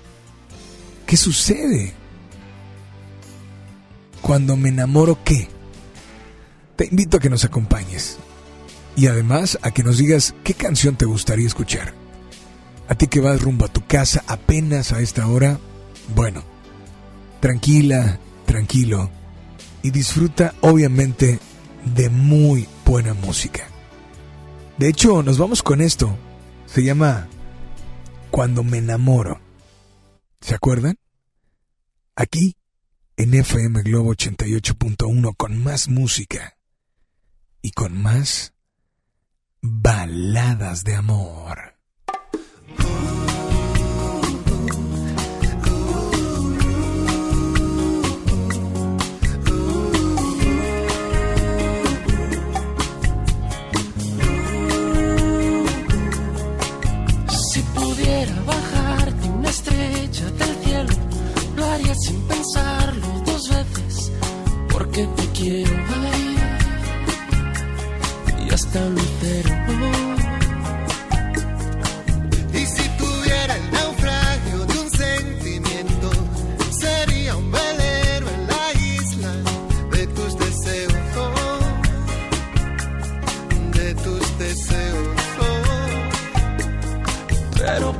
¿qué 1.07 1.17
sucede? 1.17 1.96
Cuando 4.27 4.57
me 4.57 4.67
enamoro, 4.67 5.23
¿qué? 5.23 5.47
Te 6.75 6.85
invito 6.87 7.15
a 7.15 7.19
que 7.21 7.29
nos 7.29 7.45
acompañes. 7.45 8.17
y 8.97 9.07
además 9.07 9.57
a 9.61 9.71
que 9.71 9.83
nos 9.83 9.99
digas 9.99 10.35
qué 10.43 10.53
canción 10.53 10.97
te 10.97 11.05
gustaría 11.05 11.47
escuchar. 11.47 11.93
A 12.89 12.95
ti 12.95 13.07
que 13.07 13.21
vas 13.21 13.41
rumbo 13.41 13.63
a 13.63 13.71
tu 13.71 13.85
casa 13.85 14.25
apenas 14.27 14.91
a 14.91 14.99
esta 14.99 15.27
hora, 15.27 15.59
bueno, 16.13 16.43
tranquila, 17.39 18.19
tranquilo 18.45 19.09
y 19.81 19.91
disfruta 19.91 20.55
obviamente 20.59 21.39
de 21.95 22.09
muy 22.09 22.67
buena 22.85 23.13
música. 23.13 23.67
De 24.77 24.89
hecho, 24.89 25.23
nos 25.23 25.37
vamos 25.37 25.63
con 25.63 25.79
esto. 25.79 26.17
Se 26.65 26.83
llama 26.83 27.29
Cuando 28.29 28.63
me 28.63 28.79
enamoro. 28.79 29.39
¿Se 30.41 30.53
acuerdan? 30.53 30.97
Aquí, 32.15 32.57
en 33.17 33.33
FM 33.33 33.81
Globo 33.81 34.13
88.1, 34.13 35.35
con 35.35 35.57
más 35.63 35.89
música 35.89 36.55
y 37.63 37.71
con 37.71 37.99
más 37.99 38.53
baladas 39.59 40.83
de 40.83 40.95
amor. 40.95 41.76
Sin 61.99 62.21
pensarlo 62.27 63.07
dos 63.25 63.49
veces, 63.49 64.11
porque 64.71 65.05
te 65.15 65.25
quiero 65.31 65.71
ahí 66.11 66.35
y 68.45 68.53
hasta 68.53 68.79
lucero. 68.89 69.55
Y 72.53 72.65
si 72.65 72.89
tuviera 72.97 73.55
el 73.55 73.71
naufragio 73.71 74.65
de 74.65 74.79
un 74.79 74.89
sentimiento, 74.89 76.09
sería 76.71 77.35
un 77.35 77.51
velero 77.51 78.27
en 78.29 78.47
la 78.47 78.73
isla 78.73 79.33
de 79.91 80.07
tus 80.07 80.37
deseos, 80.39 80.93
de 83.73 83.95
tus 83.95 84.37
deseos. 84.39 85.07
Pero 87.55 87.93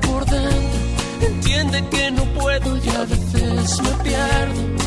entiende 1.59 1.89
que 1.89 2.11
no 2.11 2.23
puedo 2.33 2.77
y 2.77 2.89
a 2.89 3.05
veces 3.05 3.81
me 3.81 4.03
pierdo. 4.03 4.86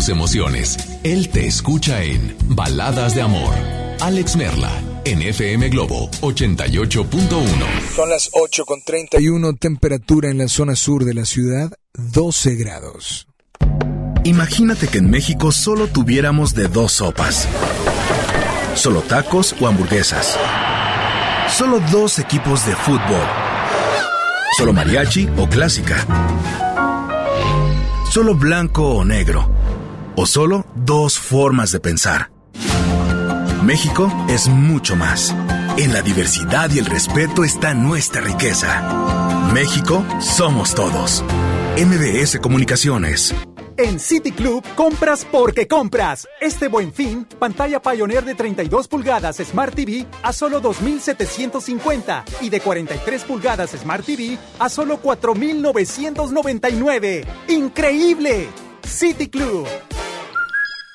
Tus 0.00 0.08
emociones. 0.08 0.78
Él 1.04 1.28
te 1.28 1.46
escucha 1.46 2.02
en 2.02 2.34
Baladas 2.48 3.14
de 3.14 3.20
Amor. 3.20 3.52
Alex 4.00 4.34
Merla, 4.34 4.72
en 5.04 5.20
FM 5.20 5.68
Globo 5.68 6.10
88.1. 6.22 7.94
Son 7.94 8.08
las 8.08 8.30
8 8.32 8.64
con 8.64 8.80
31, 8.82 9.56
temperatura 9.56 10.30
en 10.30 10.38
la 10.38 10.48
zona 10.48 10.74
sur 10.74 11.04
de 11.04 11.12
la 11.12 11.26
ciudad, 11.26 11.70
12 11.98 12.54
grados. 12.54 13.26
Imagínate 14.24 14.88
que 14.88 14.98
en 14.98 15.10
México 15.10 15.52
solo 15.52 15.86
tuviéramos 15.86 16.54
de 16.54 16.68
dos 16.68 16.92
sopas. 16.92 17.46
Solo 18.74 19.02
tacos 19.02 19.54
o 19.60 19.66
hamburguesas. 19.66 20.38
Solo 21.50 21.78
dos 21.92 22.18
equipos 22.18 22.64
de 22.64 22.74
fútbol. 22.74 23.26
Solo 24.56 24.72
mariachi 24.72 25.28
o 25.36 25.46
clásica. 25.46 26.06
Solo 28.10 28.34
blanco 28.34 28.94
o 28.94 29.04
negro. 29.04 29.59
O 30.22 30.26
solo 30.26 30.66
dos 30.74 31.18
formas 31.18 31.72
de 31.72 31.80
pensar. 31.80 32.30
México 33.64 34.12
es 34.28 34.48
mucho 34.48 34.94
más. 34.94 35.34
En 35.78 35.94
la 35.94 36.02
diversidad 36.02 36.70
y 36.70 36.78
el 36.78 36.84
respeto 36.84 37.42
está 37.42 37.72
nuestra 37.72 38.20
riqueza. 38.20 39.50
México 39.54 40.04
somos 40.20 40.74
todos. 40.74 41.24
MBS 41.78 42.38
Comunicaciones. 42.38 43.34
En 43.78 43.98
City 43.98 44.32
Club 44.32 44.62
compras 44.74 45.24
porque 45.24 45.66
compras. 45.66 46.28
Este 46.38 46.68
buen 46.68 46.92
fin, 46.92 47.26
pantalla 47.38 47.80
Pioneer 47.80 48.26
de 48.26 48.34
32 48.34 48.88
pulgadas 48.88 49.38
Smart 49.38 49.74
TV 49.74 50.04
a 50.22 50.34
solo 50.34 50.60
2.750 50.60 52.24
y 52.42 52.50
de 52.50 52.60
43 52.60 53.24
pulgadas 53.24 53.70
Smart 53.70 54.04
TV 54.04 54.36
a 54.58 54.68
solo 54.68 55.00
4.999. 55.00 57.24
¡Increíble! 57.48 58.48
City 58.86 59.30
Club. 59.30 59.66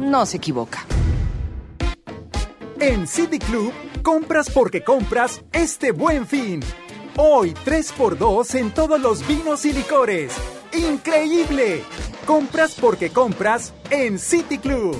no 0.00 0.26
se 0.26 0.38
equivoca. 0.38 0.84
En 2.80 3.06
City 3.06 3.38
Club, 3.38 3.72
compras 4.02 4.50
porque 4.50 4.82
compras 4.82 5.42
este 5.52 5.92
buen 5.92 6.26
fin. 6.26 6.60
Hoy 7.16 7.52
3x2 7.52 8.54
en 8.54 8.70
todos 8.72 8.98
los 9.00 9.26
vinos 9.28 9.64
y 9.66 9.72
licores. 9.72 10.32
¡Increíble! 10.72 11.82
Compras 12.26 12.76
porque 12.80 13.10
compras 13.10 13.74
en 13.90 14.18
City 14.18 14.58
Club. 14.58 14.96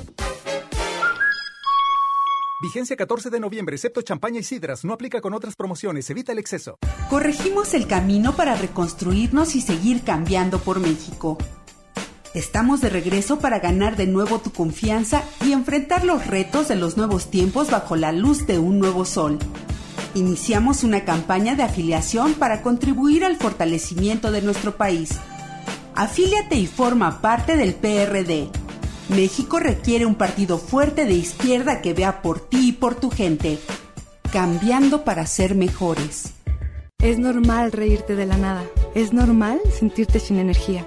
Vigencia 2.63 2.95
14 2.95 3.31
de 3.31 3.41
noviembre, 3.41 3.77
excepto 3.77 4.03
champaña 4.03 4.41
y 4.41 4.43
sidras. 4.43 4.85
No 4.85 4.93
aplica 4.93 5.23
con 5.23 5.33
otras 5.33 5.57
promociones. 5.57 6.11
Evita 6.11 6.33
el 6.33 6.39
exceso. 6.39 6.77
Corregimos 7.09 7.73
el 7.73 7.87
camino 7.87 8.37
para 8.37 8.55
reconstruirnos 8.55 9.55
y 9.55 9.63
seguir 9.63 10.03
cambiando 10.03 10.59
por 10.59 10.79
México. 10.79 11.39
Estamos 12.33 12.81
de 12.81 12.91
regreso 12.91 13.41
para 13.41 13.59
ganar 13.59 13.97
de 13.97 14.07
nuevo 14.07 14.39
tu 14.39 14.53
confianza 14.53 15.25
y 15.45 15.53
enfrentar 15.53 16.05
los 16.05 16.29
retos 16.29 16.69
de 16.69 16.77
los 16.77 16.97
nuevos 16.97 17.29
tiempos 17.29 17.71
bajo 17.71 17.97
la 17.97 18.13
luz 18.13 18.47
de 18.47 18.61
un 18.61 18.79
nuevo 18.79 19.05
sol. 19.05 19.37
Iniciamos 20.15 20.85
una 20.85 21.05
campaña 21.05 21.57
de 21.57 21.65
afiliación 21.65 22.35
para 22.35 22.63
contribuir 22.63 23.25
al 23.25 23.37
fortalecimiento 23.37 24.31
de 24.31 24.43
nuestro 24.43 24.77
país. 24.77 25.19
Afíliate 25.97 26.55
y 26.55 26.69
forma 26.69 27.21
parte 27.21 27.57
del 27.57 27.75
PRD. 27.75 28.49
México 29.09 29.59
requiere 29.59 30.07
un 30.07 30.15
partido 30.15 30.59
fuerte 30.59 31.07
de 31.07 31.15
izquierda 31.15 31.83
que 31.83 31.95
vea 31.95 32.23
por 32.23 32.39
ti 32.39 32.69
y 32.69 32.73
por 32.73 32.95
tu 32.95 33.11
gente, 33.11 33.59
cambiando 34.33 35.03
para 35.03 35.27
ser 35.27 35.57
mejores. 35.57 36.35
Es 36.99 37.19
normal 37.19 37.73
reírte 37.73 38.15
de 38.15 38.27
la 38.27 38.37
nada. 38.37 38.63
Es 38.95 39.13
normal 39.13 39.59
sentirte 39.77 40.21
sin 40.21 40.39
energía. 40.39 40.87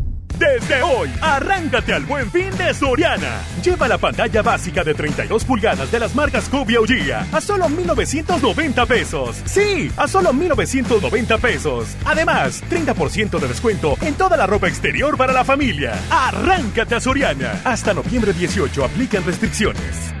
Desde 0.41 0.81
hoy, 0.81 1.07
arráncate 1.21 1.93
al 1.93 2.03
buen 2.05 2.31
fin 2.31 2.49
de 2.57 2.73
Soriana. 2.73 3.43
Lleva 3.63 3.87
la 3.87 3.99
pantalla 3.99 4.41
básica 4.41 4.83
de 4.83 4.95
32 4.95 5.45
pulgadas 5.45 5.91
de 5.91 5.99
las 5.99 6.15
marcas 6.15 6.49
Cubia 6.49 6.79
o 6.81 6.85
a 7.31 7.41
solo 7.41 7.67
1,990 7.69 8.85
pesos. 8.87 9.39
Sí, 9.45 9.91
a 9.95 10.07
solo 10.07 10.31
1,990 10.33 11.37
pesos. 11.37 11.95
Además, 12.05 12.63
30% 12.71 13.39
de 13.39 13.47
descuento 13.47 13.95
en 14.01 14.15
toda 14.15 14.35
la 14.35 14.47
ropa 14.47 14.67
exterior 14.67 15.15
para 15.15 15.31
la 15.31 15.45
familia. 15.45 15.93
Arráncate 16.09 16.95
a 16.95 16.99
Soriana. 16.99 17.61
Hasta 17.63 17.93
noviembre 17.93 18.33
18 18.33 18.83
aplican 18.83 19.23
restricciones. 19.23 20.20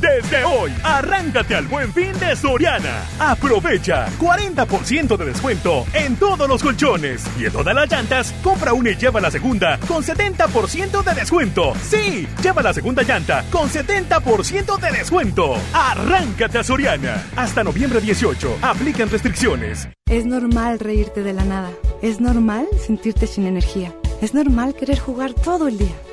Desde 0.00 0.44
hoy, 0.44 0.72
arráncate 0.82 1.54
al 1.54 1.66
buen 1.66 1.92
fin 1.92 2.12
de 2.18 2.34
Soriana. 2.36 3.04
Aprovecha 3.18 4.08
40% 4.18 5.16
de 5.16 5.24
descuento 5.24 5.86
en 5.92 6.16
todos 6.16 6.48
los 6.48 6.62
colchones 6.62 7.24
y 7.38 7.46
en 7.46 7.52
todas 7.52 7.74
las 7.74 7.90
llantas. 7.90 8.34
Compra 8.42 8.72
una 8.72 8.90
y 8.90 8.96
lleva 8.96 9.20
la 9.20 9.30
segunda 9.30 9.78
con 9.86 10.02
70% 10.02 11.02
de 11.02 11.14
descuento. 11.14 11.72
Sí, 11.82 12.26
lleva 12.42 12.62
la 12.62 12.72
segunda 12.72 13.02
llanta 13.02 13.44
con 13.50 13.68
70% 13.68 14.78
de 14.78 14.90
descuento. 14.90 15.54
Arráncate 15.72 16.58
a 16.58 16.64
Soriana. 16.64 17.22
Hasta 17.36 17.62
noviembre 17.62 18.00
18. 18.00 18.58
Aplican 18.62 19.10
restricciones. 19.10 19.88
Es 20.06 20.26
normal 20.26 20.78
reírte 20.78 21.22
de 21.22 21.32
la 21.32 21.44
nada. 21.44 21.70
Es 22.02 22.20
normal 22.20 22.66
sentirte 22.84 23.26
sin 23.26 23.46
energía. 23.46 23.94
Es 24.20 24.34
normal 24.34 24.74
querer 24.74 24.98
jugar 24.98 25.32
todo 25.32 25.68
el 25.68 25.78
día. 25.78 25.94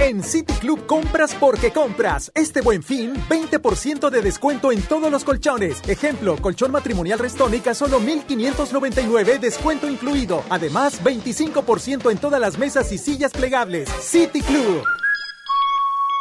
En 0.00 0.22
City 0.22 0.54
Club 0.60 0.86
compras 0.86 1.34
porque 1.34 1.72
compras. 1.72 2.30
Este 2.36 2.60
buen 2.60 2.84
fin, 2.84 3.14
20% 3.28 4.10
de 4.10 4.22
descuento 4.22 4.70
en 4.70 4.80
todos 4.80 5.10
los 5.10 5.24
colchones. 5.24 5.82
Ejemplo, 5.88 6.36
colchón 6.40 6.70
matrimonial 6.70 7.18
Restónica, 7.18 7.74
solo 7.74 7.98
1599, 7.98 9.38
descuento 9.40 9.90
incluido. 9.90 10.44
Además, 10.50 11.02
25% 11.02 12.12
en 12.12 12.18
todas 12.18 12.40
las 12.40 12.58
mesas 12.58 12.92
y 12.92 12.98
sillas 12.98 13.32
plegables. 13.32 13.88
City 14.00 14.40
Club. 14.40 14.84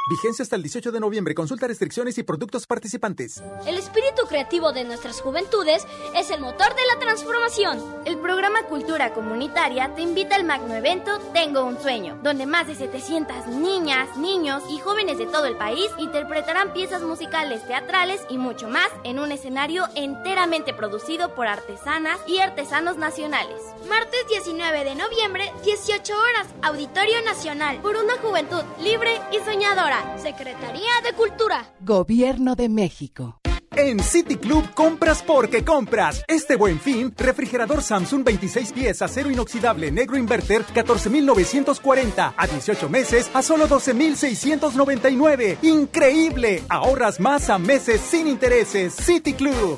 Vigencia 0.09 0.43
hasta 0.43 0.55
el 0.55 0.63
18 0.63 0.93
de 0.93 1.01
noviembre. 1.01 1.35
Consulta 1.35 1.67
restricciones 1.67 2.17
y 2.17 2.23
productos 2.23 2.65
participantes. 2.65 3.43
El 3.65 3.77
espíritu 3.77 4.25
creativo 4.29 4.71
de 4.71 4.85
nuestras 4.85 5.19
juventudes 5.19 5.85
es 6.15 6.31
el 6.31 6.39
motor 6.39 6.73
de 6.75 6.81
la 6.93 6.99
transformación. 6.99 7.83
El 8.05 8.17
programa 8.17 8.63
Cultura 8.63 9.13
Comunitaria 9.13 9.93
te 9.95 10.01
invita 10.01 10.37
al 10.37 10.45
magno 10.45 10.73
evento 10.73 11.19
Tengo 11.33 11.65
un 11.65 11.77
sueño, 11.81 12.17
donde 12.23 12.45
más 12.45 12.67
de 12.67 12.75
700 12.75 13.47
niñas, 13.47 14.15
niños 14.15 14.63
y 14.69 14.79
jóvenes 14.79 15.17
de 15.17 15.25
todo 15.25 15.45
el 15.45 15.57
país 15.57 15.89
interpretarán 15.97 16.71
piezas 16.71 17.01
musicales, 17.01 17.67
teatrales 17.67 18.21
y 18.29 18.37
mucho 18.37 18.69
más 18.69 18.87
en 19.03 19.19
un 19.19 19.33
escenario 19.33 19.87
enteramente 19.95 20.73
producido 20.73 21.35
por 21.35 21.47
artesanas 21.47 22.17
y 22.27 22.39
artesanos 22.39 22.95
nacionales. 22.95 23.61
Martes 23.89 24.25
19 24.29 24.85
de 24.85 24.95
noviembre, 24.95 25.51
18 25.65 26.13
horas, 26.13 26.47
Auditorio 26.61 27.21
Nacional, 27.25 27.81
por 27.81 27.97
una 27.97 28.17
juventud 28.19 28.63
libre 28.79 29.19
y 29.33 29.39
soñadora. 29.39 29.96
Secretaría 30.17 30.91
de 31.03 31.13
Cultura. 31.13 31.73
Gobierno 31.81 32.55
de 32.55 32.69
México. 32.69 33.39
En 33.77 33.99
City 33.99 34.37
Club 34.37 34.73
compras 34.73 35.21
porque 35.21 35.63
compras. 35.63 36.23
Este 36.27 36.55
buen 36.55 36.79
fin, 36.79 37.13
refrigerador 37.15 37.83
Samsung 37.83 38.23
26 38.23 38.73
pies, 38.73 39.01
acero 39.03 39.29
inoxidable, 39.29 39.91
negro 39.91 40.17
inverter, 40.17 40.63
14,940. 40.63 42.33
A 42.35 42.47
18 42.47 42.89
meses, 42.89 43.29
a 43.35 43.43
solo 43.43 43.67
12,699. 43.67 45.59
¡Increíble! 45.61 46.63
Ahorras 46.69 47.19
más 47.19 47.51
a 47.51 47.59
meses 47.59 48.01
sin 48.01 48.27
intereses. 48.27 48.95
City 48.95 49.33
Club. 49.33 49.77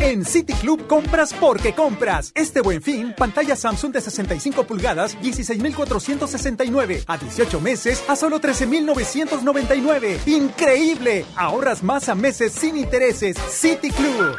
En 0.00 0.24
City 0.24 0.54
Club 0.54 0.86
compras 0.86 1.34
porque 1.34 1.74
compras. 1.74 2.32
Este 2.34 2.62
buen 2.62 2.80
fin, 2.80 3.14
pantalla 3.14 3.54
Samsung 3.54 3.92
de 3.92 4.00
65 4.00 4.64
pulgadas, 4.64 5.20
16,469. 5.20 7.04
A 7.06 7.18
18 7.18 7.60
meses, 7.60 8.02
a 8.08 8.16
solo 8.16 8.40
13,999. 8.40 10.20
¡Increíble! 10.24 11.26
Ahorras 11.36 11.82
más 11.82 12.08
a 12.08 12.14
meses 12.14 12.52
sin 12.52 12.78
intereses. 12.78 13.36
City 13.50 13.90
Club. 13.90 14.36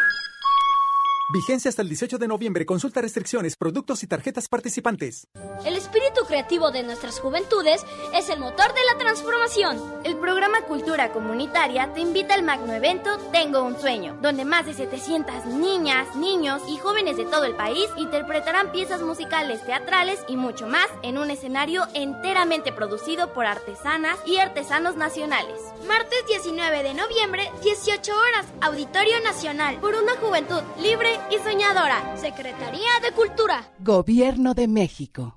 Vigencia 1.32 1.69
hasta 1.69 1.82
el 1.82 1.88
18 1.88 2.17
de 2.17 2.27
noviembre. 2.27 2.65
Consulta 2.65 2.99
restricciones, 2.99 3.55
productos 3.55 4.03
y 4.03 4.07
tarjetas 4.07 4.49
participantes. 4.49 5.29
El 5.63 5.77
espíritu 5.77 6.25
creativo 6.27 6.71
de 6.71 6.84
nuestras 6.84 7.21
juventudes 7.21 7.86
es 8.13 8.27
el 8.27 8.39
motor 8.39 8.73
de 8.73 8.82
la 8.91 8.97
transformación. 8.97 9.82
El 10.03 10.17
programa 10.17 10.61
Cultura 10.63 11.13
Comunitaria 11.13 11.93
te 11.93 12.01
invita 12.01 12.34
al 12.34 12.43
magno 12.43 12.73
evento 12.73 13.17
Tengo 13.32 13.63
un 13.63 13.79
sueño, 13.79 14.17
donde 14.21 14.43
más 14.43 14.65
de 14.65 14.73
700 14.73 15.45
niñas, 15.45 16.13
niños 16.17 16.61
y 16.67 16.77
jóvenes 16.77 17.15
de 17.15 17.23
todo 17.23 17.45
el 17.45 17.55
país 17.55 17.88
interpretarán 17.95 18.73
piezas 18.73 19.01
musicales, 19.01 19.65
teatrales 19.65 20.19
y 20.27 20.36
mucho 20.36 20.67
más 20.67 20.88
en 21.01 21.17
un 21.17 21.32
escenario 21.32 21.88
enteramente 21.93 22.73
producido 22.73 23.32
por 23.32 23.45
artesanas 23.45 24.19
y 24.25 24.38
artesanos 24.38 24.97
nacionales. 24.97 25.61
Martes 25.88 26.25
19 26.27 26.84
de 26.84 26.93
noviembre, 26.93 27.49
18 27.63 28.11
horas, 28.11 28.45
Auditorio 28.59 29.21
Nacional, 29.21 29.79
por 29.79 29.95
una 29.95 30.17
juventud 30.17 30.61
libre 30.82 31.20
y 31.30 31.38
soñadora. 31.39 32.15
Secretaría 32.17 32.99
de 33.03 33.11
Cultura. 33.11 33.63
Gobierno 33.80 34.53
de 34.53 34.67
México. 34.67 35.36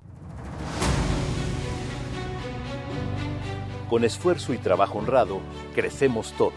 Con 3.89 4.03
esfuerzo 4.03 4.53
y 4.53 4.57
trabajo 4.57 4.97
honrado, 4.97 5.39
crecemos 5.75 6.33
todos. 6.33 6.53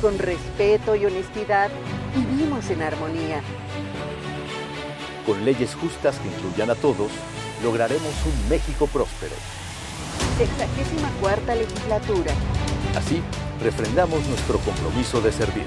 Con 0.00 0.18
respeto 0.18 0.94
y 0.94 1.06
honestidad, 1.06 1.70
vivimos 2.14 2.70
en 2.70 2.82
armonía. 2.82 3.40
Con 5.26 5.44
leyes 5.44 5.74
justas 5.74 6.18
que 6.20 6.28
incluyan 6.28 6.70
a 6.70 6.76
todos, 6.76 7.10
lograremos 7.64 8.12
un 8.24 8.48
México 8.48 8.86
próspero. 8.86 9.34
Sexagésima 10.38 11.10
cuarta 11.20 11.54
legislatura. 11.54 12.32
Así, 12.94 13.20
refrendamos 13.60 14.24
nuestro 14.28 14.58
compromiso 14.58 15.20
de 15.20 15.32
servir. 15.32 15.66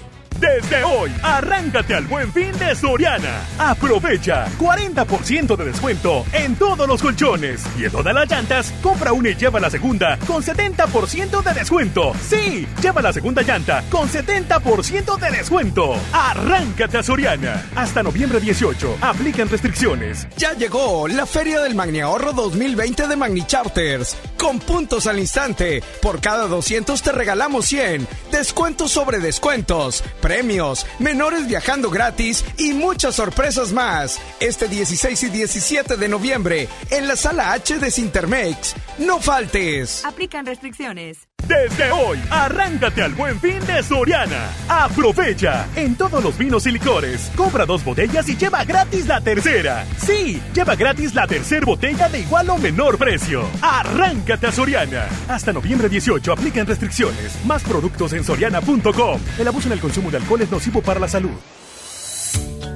Desde 0.39 0.83
hoy, 0.83 1.11
arráncate 1.21 1.93
al 1.93 2.07
buen 2.07 2.33
fin 2.33 2.51
de 2.57 2.75
Soriana. 2.75 3.41
Aprovecha 3.59 4.47
40% 4.57 5.55
de 5.55 5.65
descuento 5.65 6.25
en 6.33 6.55
todos 6.55 6.87
los 6.87 7.01
colchones 7.01 7.63
y 7.77 7.85
en 7.85 7.91
todas 7.91 8.13
las 8.13 8.29
llantas. 8.29 8.73
Compra 8.81 9.13
una 9.13 9.29
y 9.29 9.35
lleva 9.35 9.59
la 9.59 9.69
segunda 9.69 10.17
con 10.25 10.41
70% 10.41 11.43
de 11.43 11.53
descuento. 11.53 12.13
Sí, 12.27 12.67
lleva 12.81 13.01
la 13.01 13.13
segunda 13.13 13.43
llanta 13.43 13.83
con 13.91 14.09
70% 14.09 15.19
de 15.19 15.31
descuento. 15.31 15.93
Arráncate 16.11 16.97
a 16.97 17.03
Soriana. 17.03 17.63
Hasta 17.75 18.01
noviembre 18.01 18.39
18. 18.39 18.97
Aplican 19.01 19.47
restricciones. 19.47 20.27
Ya 20.37 20.53
llegó 20.53 21.07
la 21.07 21.25
Feria 21.27 21.59
del 21.61 21.75
Magni 21.75 21.99
Ahorro 21.99 22.33
2020 22.33 23.07
de 23.07 23.15
Magni 23.15 23.45
Charters. 23.45 24.17
Con 24.37 24.59
puntos 24.59 25.05
al 25.05 25.19
instante. 25.19 25.83
Por 26.01 26.19
cada 26.19 26.47
200 26.47 26.99
te 26.99 27.11
regalamos 27.11 27.67
100. 27.67 28.07
Descuentos 28.31 28.91
sobre 28.91 29.19
descuentos 29.19 30.03
premios, 30.21 30.85
menores 30.99 31.47
viajando 31.47 31.89
gratis 31.89 32.45
y 32.57 32.73
muchas 32.73 33.15
sorpresas 33.15 33.73
más. 33.73 34.19
Este 34.39 34.67
16 34.67 35.23
y 35.23 35.29
17 35.29 35.97
de 35.97 36.07
noviembre 36.07 36.69
en 36.89 37.07
la 37.07 37.15
sala 37.15 37.51
H 37.51 37.79
de 37.79 37.91
Sintermex. 37.91 38.75
No 38.99 39.19
faltes. 39.19 40.05
Aplican 40.05 40.45
restricciones. 40.45 41.30
Desde 41.47 41.91
hoy, 41.91 42.19
arráncate 42.29 43.01
al 43.01 43.13
buen 43.13 43.39
fin 43.39 43.59
de 43.65 43.83
Soriana. 43.83 44.49
Aprovecha 44.69 45.67
en 45.75 45.95
todos 45.95 46.23
los 46.23 46.37
vinos 46.37 46.65
y 46.67 46.71
licores. 46.71 47.31
Compra 47.35 47.65
dos 47.65 47.83
botellas 47.83 48.27
y 48.29 48.37
lleva 48.37 48.63
gratis 48.63 49.07
la 49.07 49.21
tercera. 49.21 49.85
Sí, 49.97 50.41
lleva 50.53 50.75
gratis 50.75 51.13
la 51.13 51.27
tercera 51.27 51.65
botella 51.65 52.09
de 52.09 52.19
igual 52.19 52.49
o 52.49 52.57
menor 52.57 52.97
precio. 52.97 53.43
Arráncate 53.61 54.47
a 54.47 54.51
Soriana. 54.51 55.05
Hasta 55.27 55.53
noviembre 55.53 55.89
18 55.89 56.31
aplican 56.31 56.67
restricciones. 56.67 57.37
Más 57.45 57.63
productos 57.63 58.13
en 58.13 58.23
soriana.com. 58.23 59.19
El 59.37 59.47
abuso 59.47 59.67
en 59.67 59.73
el 59.73 59.79
consumo 59.79 60.11
de 60.11 60.17
alcohol 60.17 60.41
es 60.41 60.51
nocivo 60.51 60.81
para 60.81 60.99
la 60.99 61.07
salud. 61.07 61.31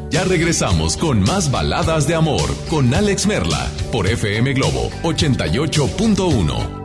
Ya 0.09 0.23
regresamos 0.23 0.95
con 0.95 1.21
más 1.21 1.51
baladas 1.51 2.07
de 2.07 2.15
amor 2.15 2.49
con 2.69 2.93
Alex 2.93 3.27
Merla 3.27 3.69
por 3.91 4.07
FM 4.07 4.53
Globo 4.53 4.89
88.1. 5.03 6.84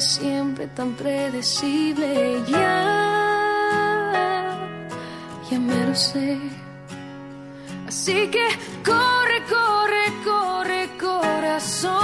siempre 0.00 0.66
tan 0.68 0.94
predecible. 0.94 2.42
Ya, 2.48 3.78
ya 5.50 5.58
me 5.58 5.86
lo 5.86 5.94
sé. 5.94 6.38
Así 7.86 8.28
que 8.30 8.46
corre, 8.84 9.42
corre, 9.48 10.04
corre, 10.24 10.90
corazón. 10.98 12.00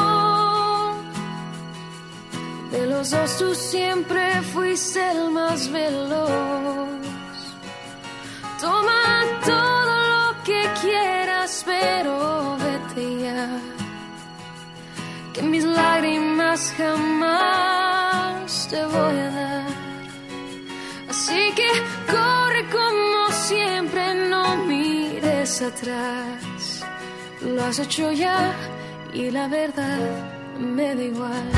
De 2.70 2.86
los 2.86 3.11
dos 3.11 3.38
tú 3.38 3.55
siempre 3.55 4.42
fuiste 4.53 5.11
el 5.11 5.30
más 5.30 5.70
veloz. 5.70 6.88
Toma 8.61 9.22
todo 9.44 9.94
lo 10.12 10.42
que 10.44 10.68
quieras, 10.82 11.62
pero 11.64 12.57
vete 12.59 13.22
ya 13.22 13.76
que 15.37 15.43
mis 15.43 15.64
lágrimas 15.64 16.72
jamás 16.78 18.68
te 18.70 18.82
voy 18.84 19.18
a 19.18 19.30
dar. 19.30 19.66
Así 21.11 21.53
que 21.55 21.68
corre 22.11 22.62
como 22.70 23.30
siempre, 23.32 24.14
no 24.30 24.57
mires 24.64 25.61
atrás. 25.61 26.84
Lo 27.43 27.64
has 27.64 27.78
hecho 27.78 28.12
ya 28.12 28.55
y 29.12 29.30
la 29.30 29.47
verdad 29.49 29.99
me 30.59 30.95
da 30.95 31.03
igual. 31.03 31.51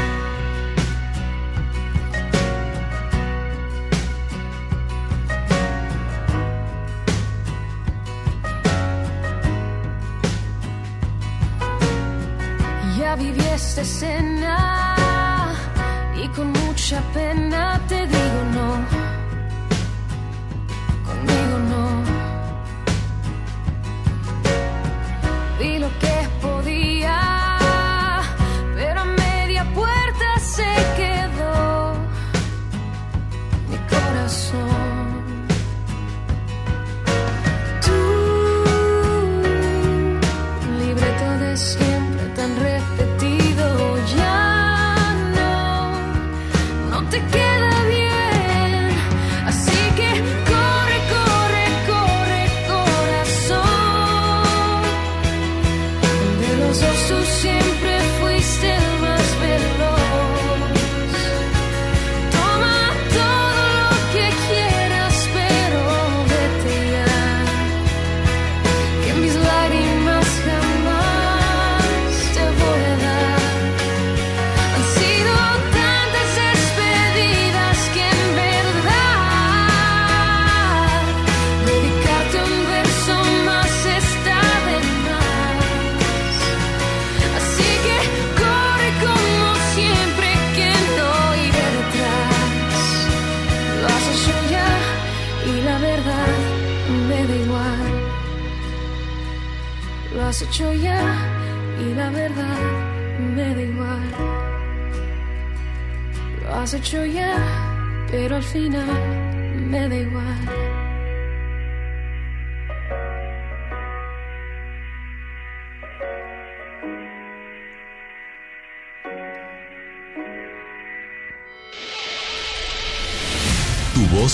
Con 16.88 16.96
mucha 16.96 17.27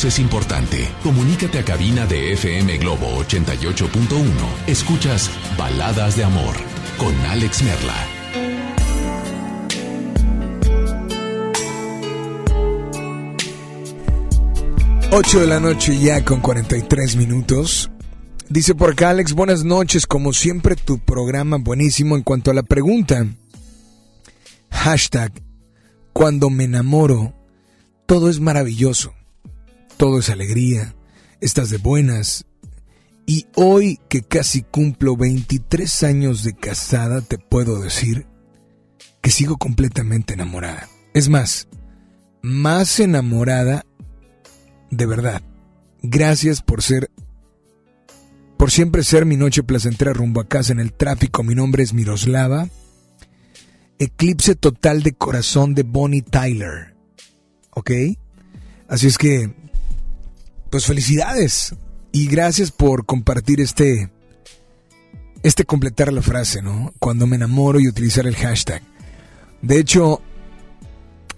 es 0.09 0.19
importante. 0.19 0.89
Comunícate 1.03 1.59
a 1.59 1.65
cabina 1.65 2.07
de 2.07 2.33
FM 2.33 2.79
Globo 2.79 3.07
88.1. 3.25 4.27
Escuchas 4.67 5.31
Baladas 5.57 6.17
de 6.17 6.25
Amor 6.25 6.55
con 6.99 7.15
Alex 7.27 7.63
Merla. 7.63 7.95
Ocho 15.13 15.41
de 15.41 15.47
la 15.47 15.61
noche 15.61 15.99
ya 15.99 16.25
con 16.25 16.41
43 16.41 17.17
minutos. 17.17 17.91
Dice 18.49 18.75
por 18.75 18.93
acá 18.93 19.11
Alex, 19.11 19.33
buenas 19.33 19.65
noches. 19.65 20.07
Como 20.07 20.33
siempre, 20.33 20.77
tu 20.77 20.99
programa 20.99 21.57
buenísimo 21.57 22.17
en 22.17 22.23
cuanto 22.23 22.51
a 22.51 22.55
la 22.55 22.63
pregunta. 22.63 23.27
Hashtag, 24.71 25.33
cuando 26.13 26.51
me 26.51 26.65
enamoro, 26.65 27.33
todo 28.07 28.29
es 28.29 28.41
maravilloso. 28.41 29.15
Todo 29.97 30.19
es 30.19 30.31
alegría. 30.31 30.95
Estás 31.41 31.71
de 31.71 31.79
buenas. 31.79 32.47
Y 33.27 33.47
hoy 33.55 34.01
que 34.09 34.23
casi 34.23 34.63
cumplo 34.63 35.17
23 35.17 36.03
años 36.03 36.43
de 36.43 36.55
casada, 36.55 37.21
te 37.21 37.39
puedo 37.39 37.81
decir 37.81 38.27
que 39.23 39.31
sigo 39.31 39.57
completamente 39.57 40.35
enamorada. 40.35 40.89
Es 41.15 41.29
más, 41.29 41.69
más 42.43 43.01
enamorada 43.01 43.87
de 44.91 45.07
verdad. 45.07 45.43
Gracias 46.03 46.61
por 46.61 46.83
ser, 46.83 47.11
por 48.59 48.71
siempre 48.71 49.03
ser 49.03 49.25
mi 49.25 49.37
noche 49.37 49.63
placentera 49.63 50.13
rumbo 50.13 50.41
a 50.41 50.49
casa 50.49 50.73
en 50.73 50.81
el 50.81 50.93
tráfico. 50.93 51.43
Mi 51.43 51.55
nombre 51.55 51.83
es 51.83 51.95
Miroslava. 51.95 52.69
Eclipse 53.99 54.55
total 54.55 55.03
de 55.03 55.13
corazón 55.13 55.75
de 55.75 55.85
Bonnie 55.85 56.23
Tyler. 56.23 56.95
¿Ok? 57.71 57.91
Así 58.89 59.07
es 59.07 59.17
que, 59.17 59.55
pues 60.75 60.87
felicidades. 60.87 61.73
Y 62.11 62.27
gracias 62.27 62.73
por 62.73 63.07
compartir 63.07 63.61
este, 63.61 64.11
este 65.45 65.65
completar 65.65 66.13
la 66.13 66.21
frase, 66.21 66.63
¿no? 66.63 66.93
Cuando 66.99 67.29
me 67.29 67.37
enamoro 67.37 67.79
y 67.79 67.87
utilizar 67.87 68.27
el 68.27 68.35
hashtag. 68.35 68.83
De 69.63 69.79
hecho, 69.79 70.21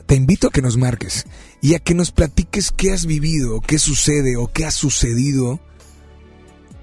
te 0.07 0.14
invito 0.14 0.49
a 0.49 0.51
que 0.51 0.62
nos 0.62 0.78
marques 0.78 1.26
y 1.61 1.74
a 1.74 1.80
que 1.80 1.93
nos 1.93 2.12
platiques 2.12 2.72
qué 2.72 2.95
has 2.95 3.05
vivido, 3.05 3.61
qué 3.61 3.78
sucede 3.78 4.39
o 4.39 4.51
qué 4.51 4.64
ha 4.64 4.70
sucedido 4.70 5.61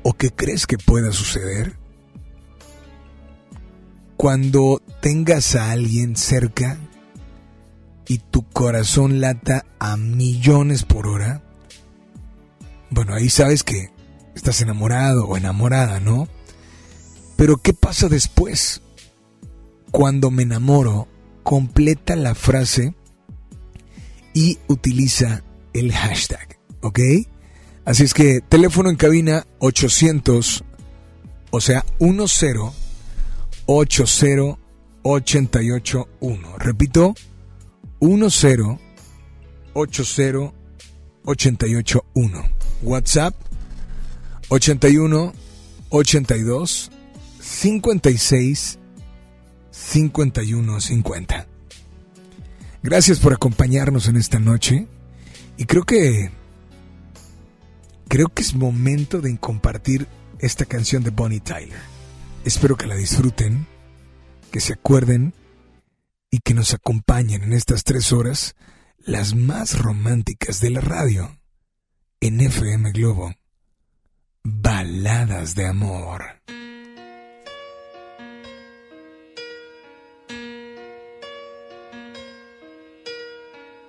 o 0.03 0.13
qué 0.13 0.29
crees 0.29 0.67
que 0.67 0.77
pueda 0.77 1.11
suceder 1.11 1.75
cuando 4.15 4.79
tengas 5.01 5.55
a 5.55 5.71
alguien 5.71 6.15
cerca 6.15 6.77
y 8.07 8.19
tu 8.19 8.47
corazón 8.47 9.21
lata 9.21 9.65
a 9.79 9.97
millones 9.97 10.83
por 10.83 11.07
hora. 11.07 11.41
Bueno, 12.93 13.15
ahí 13.15 13.27
sabes 13.27 13.63
que 13.63 13.89
estás 14.35 14.61
enamorado 14.61 15.25
o 15.25 15.35
enamorada, 15.35 15.99
¿no? 15.99 16.27
Pero 17.35 17.57
¿qué 17.57 17.73
pasa 17.73 18.07
después? 18.07 18.83
Cuando 19.89 20.29
me 20.29 20.43
enamoro, 20.43 21.07
completa 21.41 22.15
la 22.15 22.35
frase 22.35 22.93
y 24.35 24.59
utiliza 24.67 25.43
el 25.73 25.91
hashtag, 25.91 26.59
¿ok? 26.81 26.99
Así 27.83 28.03
es 28.03 28.13
que 28.13 28.41
teléfono 28.41 28.91
en 28.91 28.95
cabina 28.95 29.47
800, 29.57 30.63
o 31.49 31.61
sea, 31.61 31.83
10 31.99 32.13
80 33.65 34.05
881. 35.01 36.57
Repito, 36.59 37.15
10 37.99 38.43
80 39.73 40.53
881. 41.25 42.62
WhatsApp 42.83 43.33
81 44.49 45.33
82 45.89 46.91
56 47.39 48.79
51 49.71 50.81
50. 50.81 51.47
Gracias 52.83 53.19
por 53.19 53.33
acompañarnos 53.33 54.07
en 54.07 54.17
esta 54.17 54.39
noche 54.39 54.87
y 55.57 55.65
creo 55.65 55.83
que 55.83 56.31
creo 58.07 58.27
que 58.27 58.41
es 58.41 58.53
momento 58.53 59.21
de 59.21 59.37
compartir 59.37 60.07
esta 60.39 60.65
canción 60.65 61.03
de 61.03 61.09
Bonnie 61.09 61.39
Tyler. 61.39 61.79
Espero 62.43 62.75
que 62.75 62.87
la 62.87 62.95
disfruten, 62.95 63.65
que 64.51 64.59
se 64.59 64.73
acuerden 64.73 65.33
y 66.29 66.39
que 66.39 66.53
nos 66.53 66.73
acompañen 66.73 67.43
en 67.43 67.53
estas 67.53 67.83
tres 67.85 68.11
horas, 68.11 68.55
las 68.99 69.35
más 69.35 69.79
románticas 69.79 70.59
de 70.59 70.71
la 70.71 70.81
radio, 70.81 71.37
en 72.25 72.39
FM 72.39 72.91
Globo. 72.93 73.33
Baladas 74.43 75.55
de 75.55 75.65
amor. 75.65 76.39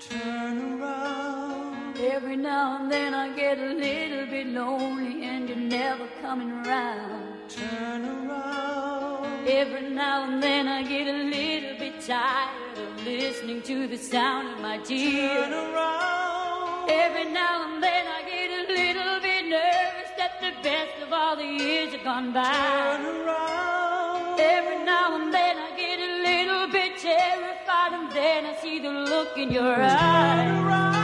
Turn 0.09 0.83
around. 0.83 1.97
Every 1.97 2.37
now 2.37 2.79
and 2.81 2.91
then 2.91 3.15
I 3.15 3.37
get 3.37 3.59
a 3.59 3.73
little 3.73 4.27
bit 4.27 4.49
lonely 4.49 5.25
and 5.25 5.49
you're 5.49 5.57
never 5.57 6.09
coming 6.21 6.51
around. 6.51 7.49
Turn 7.49 8.05
around. 8.05 9.47
Every 9.47 9.91
now 9.91 10.25
and 10.25 10.43
then 10.43 10.67
I 10.67 10.83
get 10.83 11.07
a 11.07 11.23
little 11.37 11.79
bit 11.79 12.01
tired 12.01 12.79
of 12.79 13.05
listening 13.05 13.63
to 13.63 13.87
the 13.87 13.97
sound 13.97 14.55
of 14.55 14.61
my 14.61 14.79
tears. 14.79 15.31
Turn 15.31 15.53
around. 15.53 16.64
Every 16.89 17.25
now 17.33 17.65
and 17.67 17.83
then 17.83 18.07
I 18.07 18.23
get 18.29 18.51
a 18.51 18.73
little 18.73 19.21
bit 19.21 19.47
nervous 19.49 20.11
that 20.19 20.41
the 20.41 20.53
best 20.63 21.03
of 21.03 21.13
all 21.13 21.37
the 21.37 21.45
years 21.45 21.93
have 21.95 22.05
gone 22.05 22.33
by. 22.33 22.43
Turn 22.45 23.27
around. 23.27 24.41
Every 24.41 24.85
now 24.85 25.17
and 25.17 25.33
then 25.33 25.57
I 25.59 25.71
get 25.77 25.99
a 25.99 26.13
little 26.29 26.67
bit 26.73 26.99
terrified 26.99 27.93
and 27.93 28.13
then 28.13 28.47
I 28.47 28.55
see 28.57 28.79
the 28.81 28.91
look 28.91 29.39
in 29.39 29.51
your 29.51 29.77
eyes. 29.81 31.04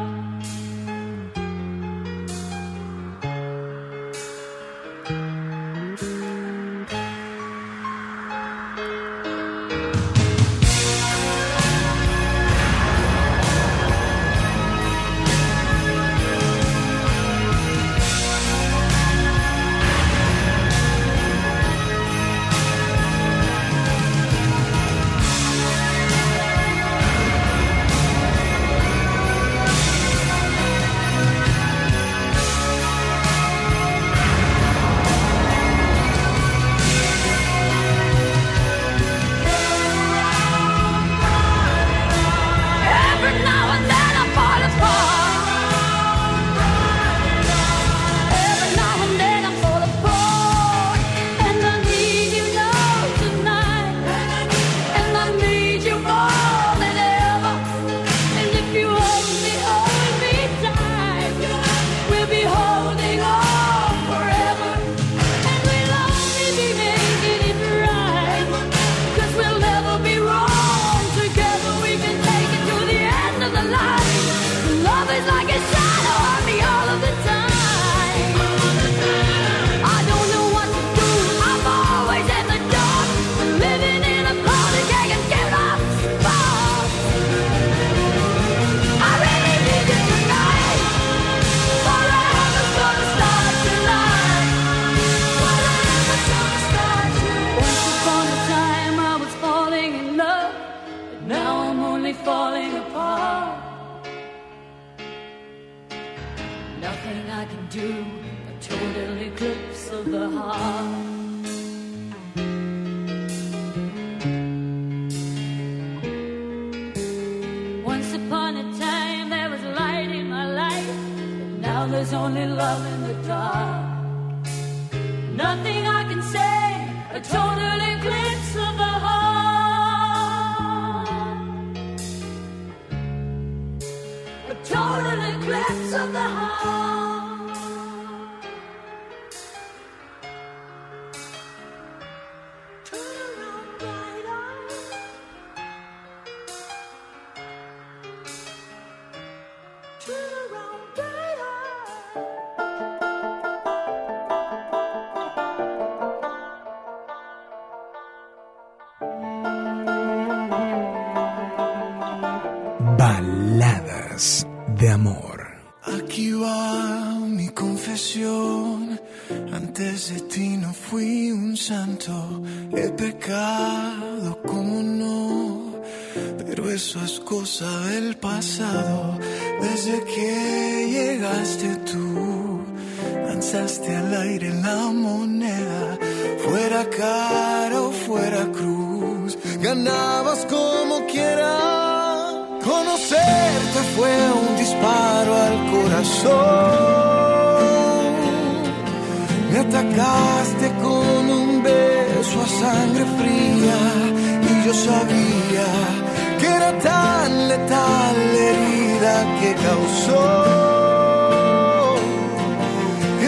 que 209.41 209.55
causó 209.55 210.23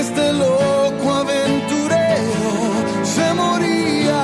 este 0.02 0.34
loco 0.34 1.06
aventurero 1.24 2.52
se 3.04 3.34
moría 3.34 4.22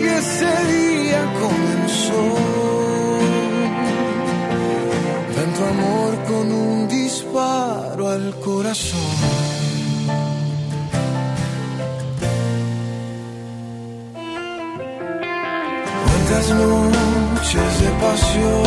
y 0.00 0.04
ese 0.20 0.52
día 0.74 1.20
comenzó 1.42 2.24
tanto 5.36 5.60
amor 5.74 6.10
con 6.30 6.52
un 6.52 6.88
disparo 6.88 8.08
al 8.08 8.34
corazón. 8.40 9.12
Cuántas 16.06 16.46
noches 16.50 17.80
de 17.82 17.90
pasión 18.00 18.63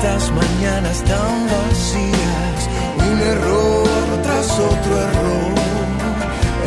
tantas 0.00 0.30
mañanas 0.32 1.02
tan 1.04 1.46
vacías, 1.46 2.60
un 3.10 3.20
error 3.20 4.22
tras 4.22 4.50
otro 4.58 4.98
error, 4.98 5.54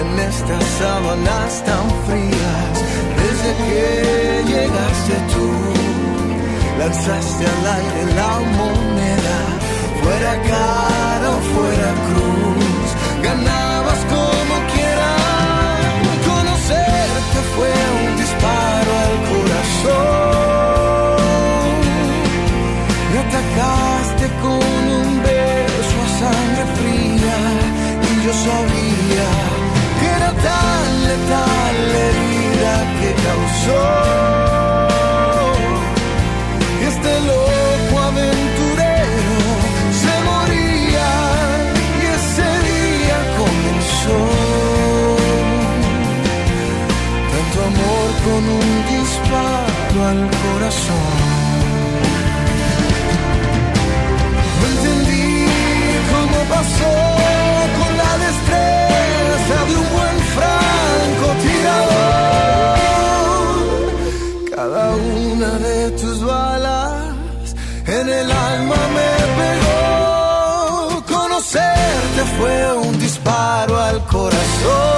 en 0.01 0.19
estas 0.19 0.63
sábanas 0.79 1.63
tan 1.65 1.85
frías, 2.05 2.73
desde 3.21 3.49
que 3.65 4.43
llegaste 4.51 5.15
tú, 5.33 5.49
lanzaste 6.79 7.45
al 7.45 7.65
aire 7.77 8.13
la 8.15 8.33
moneda, 8.59 9.39
fuera 10.03 10.33
cara 10.51 11.29
o 11.31 11.39
fuera 11.55 11.89
cruz, 12.07 12.87
ganabas 13.23 14.01
como 14.13 14.55
quieras, 14.73 15.73
conocerte 16.27 17.39
fue 17.55 17.73
un 18.05 18.17
disparo 18.17 19.02
con 24.41 24.83
un 25.01 25.21
beso 25.21 25.97
a 26.01 26.09
sangre 26.19 26.65
fría 26.77 27.37
y 28.09 28.25
yo 28.25 28.33
sabía 28.33 29.27
que 29.99 30.07
era 30.17 30.31
tan 30.31 31.03
letal 31.09 31.75
la 31.91 31.99
herida 32.07 32.73
que 32.99 33.09
causó. 33.27 34.42
Fue 72.37 72.73
un 72.73 72.99
disparo 72.99 73.77
al 73.79 74.05
corazón. 74.05 74.92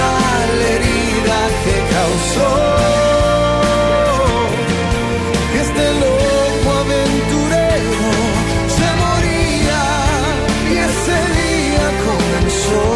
La 0.00 0.66
herida 0.74 1.38
que 1.64 1.76
causó. 1.94 2.50
Este 5.62 5.84
loco 6.02 6.68
aventurero 6.84 8.08
se 8.76 8.88
moría 9.02 9.82
y 10.70 10.74
ese 10.88 11.18
día 11.40 11.86
comenzó. 12.06 12.86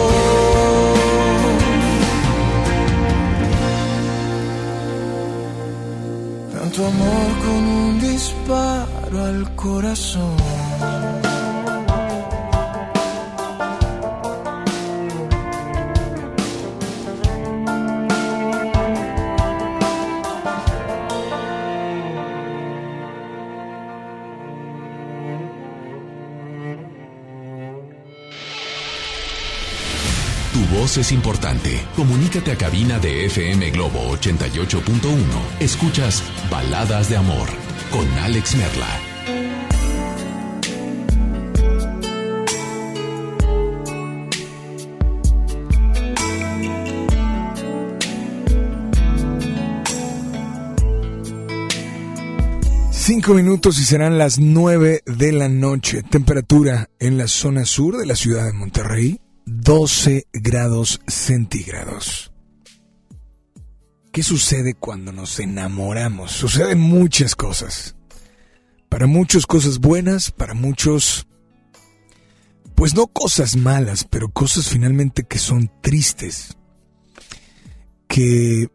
Tanto 6.54 6.78
amor 6.92 7.28
con 7.44 7.60
un 7.82 8.00
disparo 8.00 9.16
al 9.28 9.40
corazón. 9.54 10.43
Es 31.00 31.12
importante. 31.12 31.84
Comunícate 31.96 32.52
a 32.52 32.56
cabina 32.56 32.98
de 32.98 33.26
FM 33.26 33.70
Globo 33.70 34.16
88.1. 34.16 35.16
Escuchas 35.60 36.22
Baladas 36.50 37.08
de 37.08 37.16
Amor 37.16 37.48
con 37.90 38.06
Alex 38.18 38.56
Merla. 38.56 39.14
Cinco 53.06 53.34
minutos 53.34 53.78
y 53.78 53.84
serán 53.84 54.16
las 54.16 54.38
nueve 54.38 55.02
de 55.04 55.32
la 55.32 55.50
noche. 55.50 56.02
Temperatura 56.02 56.88
en 56.98 57.18
la 57.18 57.28
zona 57.28 57.66
sur 57.66 57.98
de 57.98 58.06
la 58.06 58.16
ciudad 58.16 58.46
de 58.46 58.54
Monterrey, 58.54 59.20
12 59.46 60.26
grados 60.32 61.00
centígrados. 61.06 62.32
¿Qué 64.12 64.22
sucede 64.22 64.74
cuando 64.74 65.12
nos 65.12 65.40
enamoramos? 65.40 66.30
Suceden 66.30 66.78
muchas 66.78 67.34
cosas. 67.34 67.96
Para 68.88 69.06
muchos 69.06 69.46
cosas 69.46 69.80
buenas, 69.80 70.30
para 70.30 70.54
muchos, 70.54 71.26
pues 72.76 72.94
no 72.94 73.08
cosas 73.08 73.56
malas, 73.56 74.04
pero 74.08 74.28
cosas 74.28 74.68
finalmente 74.68 75.24
que 75.24 75.38
son 75.38 75.70
tristes. 75.82 76.56
Que 78.06 78.68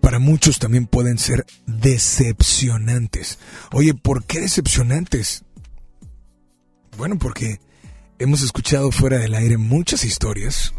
para 0.00 0.20
muchos 0.20 0.60
también 0.60 0.86
pueden 0.86 1.18
ser 1.18 1.44
decepcionantes. 1.66 3.40
Oye, 3.72 3.94
¿por 3.94 4.24
qué 4.24 4.40
decepcionantes? 4.40 5.44
Bueno, 6.96 7.18
porque 7.18 7.60
hemos 8.18 8.42
escuchado 8.42 8.90
fuera 8.90 9.18
del 9.18 9.34
aire 9.34 9.56
muchas 9.56 10.04
historias 10.04 10.74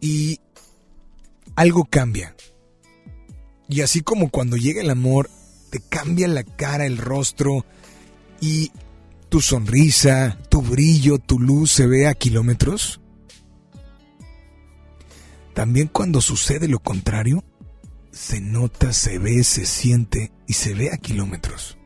y 0.00 0.40
algo 1.56 1.84
cambia. 1.84 2.34
Y 3.68 3.80
así 3.80 4.02
como 4.02 4.30
cuando 4.30 4.56
llega 4.56 4.82
el 4.82 4.90
amor, 4.90 5.30
te 5.70 5.80
cambia 5.80 6.28
la 6.28 6.44
cara, 6.44 6.86
el 6.86 6.98
rostro 6.98 7.64
y 8.40 8.70
tu 9.28 9.40
sonrisa, 9.40 10.38
tu 10.50 10.62
brillo, 10.62 11.18
tu 11.18 11.40
luz 11.40 11.72
se 11.72 11.86
ve 11.86 12.06
a 12.06 12.14
kilómetros. 12.14 13.00
También 15.54 15.88
cuando 15.88 16.20
sucede 16.20 16.68
lo 16.68 16.80
contrario, 16.80 17.42
se 18.12 18.40
nota, 18.40 18.92
se 18.92 19.18
ve, 19.18 19.42
se 19.42 19.66
siente 19.66 20.32
y 20.46 20.52
se 20.52 20.74
ve 20.74 20.92
a 20.92 20.98
kilómetros. 20.98 21.78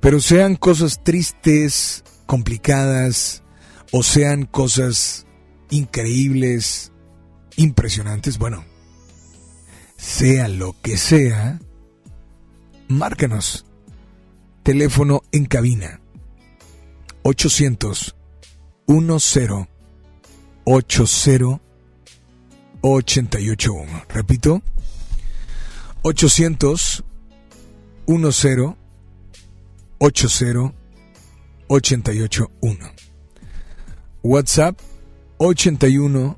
Pero 0.00 0.20
sean 0.20 0.56
cosas 0.56 1.02
tristes, 1.02 2.04
complicadas, 2.26 3.42
o 3.92 4.02
sean 4.02 4.44
cosas 4.44 5.26
increíbles, 5.70 6.92
impresionantes, 7.56 8.38
bueno, 8.38 8.64
sea 9.96 10.48
lo 10.48 10.76
que 10.80 10.96
sea, 10.96 11.58
márcanos. 12.88 13.64
Teléfono 14.62 15.22
en 15.32 15.46
cabina 15.46 16.00
800 17.22 18.14
10 18.86 19.68
80 20.64 21.60
881. 22.80 24.04
Repito, 24.08 24.62
800 26.02 27.04
10 28.06 28.76
80 29.98 30.74
881. 31.68 32.78
WhatsApp 34.22 34.78
81 35.38 36.36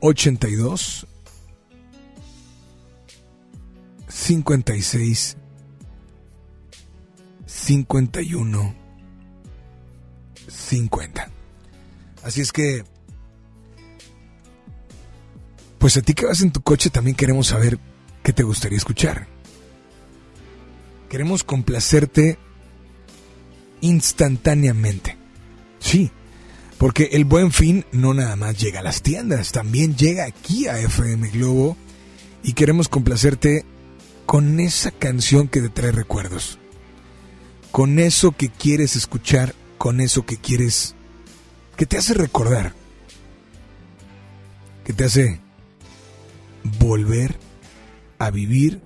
82 0.00 1.06
56 4.08 5.36
51 7.46 8.74
50. 10.48 11.30
Así 12.22 12.40
es 12.40 12.52
que, 12.52 12.84
pues 15.78 15.96
a 15.96 16.02
ti 16.02 16.14
que 16.14 16.26
vas 16.26 16.40
en 16.42 16.52
tu 16.52 16.60
coche 16.62 16.90
también 16.90 17.16
queremos 17.16 17.48
saber 17.48 17.78
qué 18.22 18.32
te 18.32 18.42
gustaría 18.42 18.78
escuchar. 18.78 19.26
Queremos 21.08 21.44
complacerte 21.44 22.38
instantáneamente. 23.82 25.18
Sí, 25.78 26.10
porque 26.78 27.10
el 27.12 27.26
buen 27.26 27.52
fin 27.52 27.84
no 27.92 28.14
nada 28.14 28.34
más 28.36 28.58
llega 28.58 28.80
a 28.80 28.82
las 28.82 29.02
tiendas, 29.02 29.52
también 29.52 29.94
llega 29.96 30.24
aquí 30.24 30.66
a 30.66 30.78
FM 30.78 31.28
Globo 31.30 31.76
y 32.42 32.54
queremos 32.54 32.88
complacerte 32.88 33.66
con 34.24 34.58
esa 34.58 34.90
canción 34.90 35.48
que 35.48 35.60
te 35.60 35.68
trae 35.68 35.92
recuerdos, 35.92 36.58
con 37.70 37.98
eso 37.98 38.32
que 38.32 38.48
quieres 38.48 38.96
escuchar, 38.96 39.54
con 39.78 40.00
eso 40.00 40.24
que 40.24 40.38
quieres, 40.38 40.94
que 41.76 41.86
te 41.86 41.98
hace 41.98 42.14
recordar, 42.14 42.74
que 44.84 44.92
te 44.92 45.04
hace 45.04 45.40
volver 46.78 47.36
a 48.18 48.30
vivir 48.30 48.80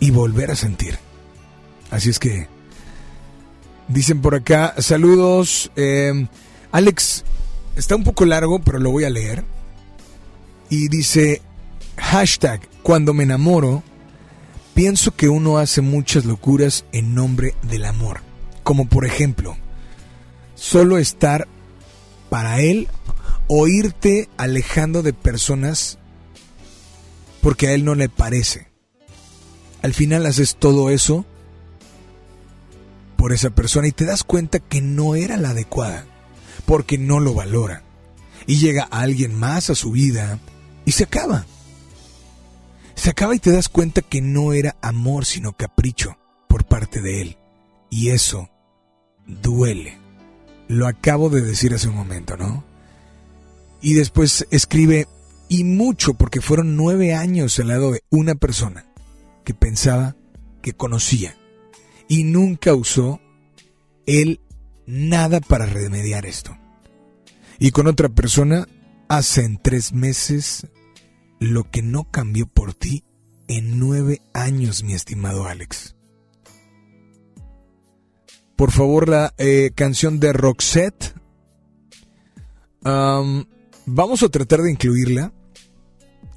y 0.00 0.10
volver 0.10 0.50
a 0.50 0.56
sentir. 0.56 0.98
Así 1.90 2.10
es 2.10 2.18
que 2.18 2.48
Dicen 3.88 4.20
por 4.20 4.34
acá, 4.34 4.74
saludos. 4.78 5.70
eh, 5.76 6.26
Alex, 6.72 7.24
está 7.76 7.96
un 7.96 8.04
poco 8.04 8.24
largo, 8.24 8.58
pero 8.60 8.78
lo 8.78 8.90
voy 8.90 9.04
a 9.04 9.10
leer. 9.10 9.44
Y 10.68 10.88
dice, 10.88 11.42
hashtag, 11.96 12.60
cuando 12.82 13.14
me 13.14 13.22
enamoro, 13.22 13.82
pienso 14.74 15.14
que 15.14 15.28
uno 15.28 15.58
hace 15.58 15.80
muchas 15.80 16.24
locuras 16.24 16.84
en 16.92 17.14
nombre 17.14 17.54
del 17.62 17.84
amor. 17.84 18.20
Como 18.62 18.88
por 18.88 19.06
ejemplo, 19.06 19.56
solo 20.56 20.98
estar 20.98 21.46
para 22.28 22.60
él 22.60 22.88
o 23.46 23.68
irte 23.68 24.28
alejando 24.36 25.02
de 25.02 25.12
personas 25.12 25.98
porque 27.40 27.68
a 27.68 27.72
él 27.72 27.84
no 27.84 27.94
le 27.94 28.08
parece. 28.08 28.66
Al 29.82 29.94
final 29.94 30.26
haces 30.26 30.56
todo 30.56 30.90
eso 30.90 31.24
por 33.16 33.32
esa 33.32 33.50
persona 33.50 33.88
y 33.88 33.92
te 33.92 34.04
das 34.04 34.24
cuenta 34.24 34.60
que 34.60 34.80
no 34.80 35.14
era 35.14 35.36
la 35.36 35.50
adecuada, 35.50 36.04
porque 36.66 36.98
no 36.98 37.20
lo 37.20 37.34
valora. 37.34 37.82
Y 38.46 38.58
llega 38.58 38.84
alguien 38.84 39.34
más 39.34 39.70
a 39.70 39.74
su 39.74 39.90
vida 39.90 40.38
y 40.84 40.92
se 40.92 41.04
acaba. 41.04 41.46
Se 42.94 43.10
acaba 43.10 43.34
y 43.34 43.38
te 43.38 43.50
das 43.50 43.68
cuenta 43.68 44.02
que 44.02 44.20
no 44.20 44.52
era 44.52 44.76
amor, 44.80 45.24
sino 45.24 45.52
capricho 45.52 46.16
por 46.48 46.64
parte 46.64 47.00
de 47.00 47.22
él. 47.22 47.38
Y 47.90 48.10
eso 48.10 48.48
duele. 49.26 49.98
Lo 50.68 50.86
acabo 50.86 51.28
de 51.28 51.42
decir 51.42 51.74
hace 51.74 51.88
un 51.88 51.96
momento, 51.96 52.36
¿no? 52.36 52.64
Y 53.80 53.94
después 53.94 54.46
escribe, 54.50 55.08
y 55.48 55.64
mucho 55.64 56.14
porque 56.14 56.40
fueron 56.40 56.76
nueve 56.76 57.14
años 57.14 57.58
al 57.58 57.68
lado 57.68 57.92
de 57.92 58.02
una 58.10 58.34
persona 58.34 58.86
que 59.44 59.54
pensaba 59.54 60.16
que 60.62 60.72
conocía 60.72 61.36
y 62.08 62.24
nunca 62.24 62.74
usó 62.74 63.20
él 64.06 64.40
nada 64.86 65.40
para 65.40 65.66
remediar 65.66 66.26
esto. 66.26 66.56
Y 67.58 67.70
con 67.70 67.86
otra 67.86 68.08
persona 68.08 68.68
hace 69.08 69.44
en 69.44 69.58
tres 69.58 69.92
meses 69.92 70.66
lo 71.40 71.70
que 71.70 71.82
no 71.82 72.04
cambió 72.10 72.46
por 72.46 72.74
ti 72.74 73.04
en 73.48 73.78
nueve 73.78 74.22
años, 74.32 74.82
mi 74.82 74.94
estimado 74.94 75.46
Alex. 75.46 75.94
Por 78.56 78.70
favor, 78.70 79.08
la 79.08 79.34
eh, 79.36 79.70
canción 79.74 80.18
de 80.18 80.32
Roxette. 80.32 81.14
vamos 82.82 84.22
a 84.22 84.28
tratar 84.28 84.62
de 84.62 84.70
incluirla. 84.70 85.32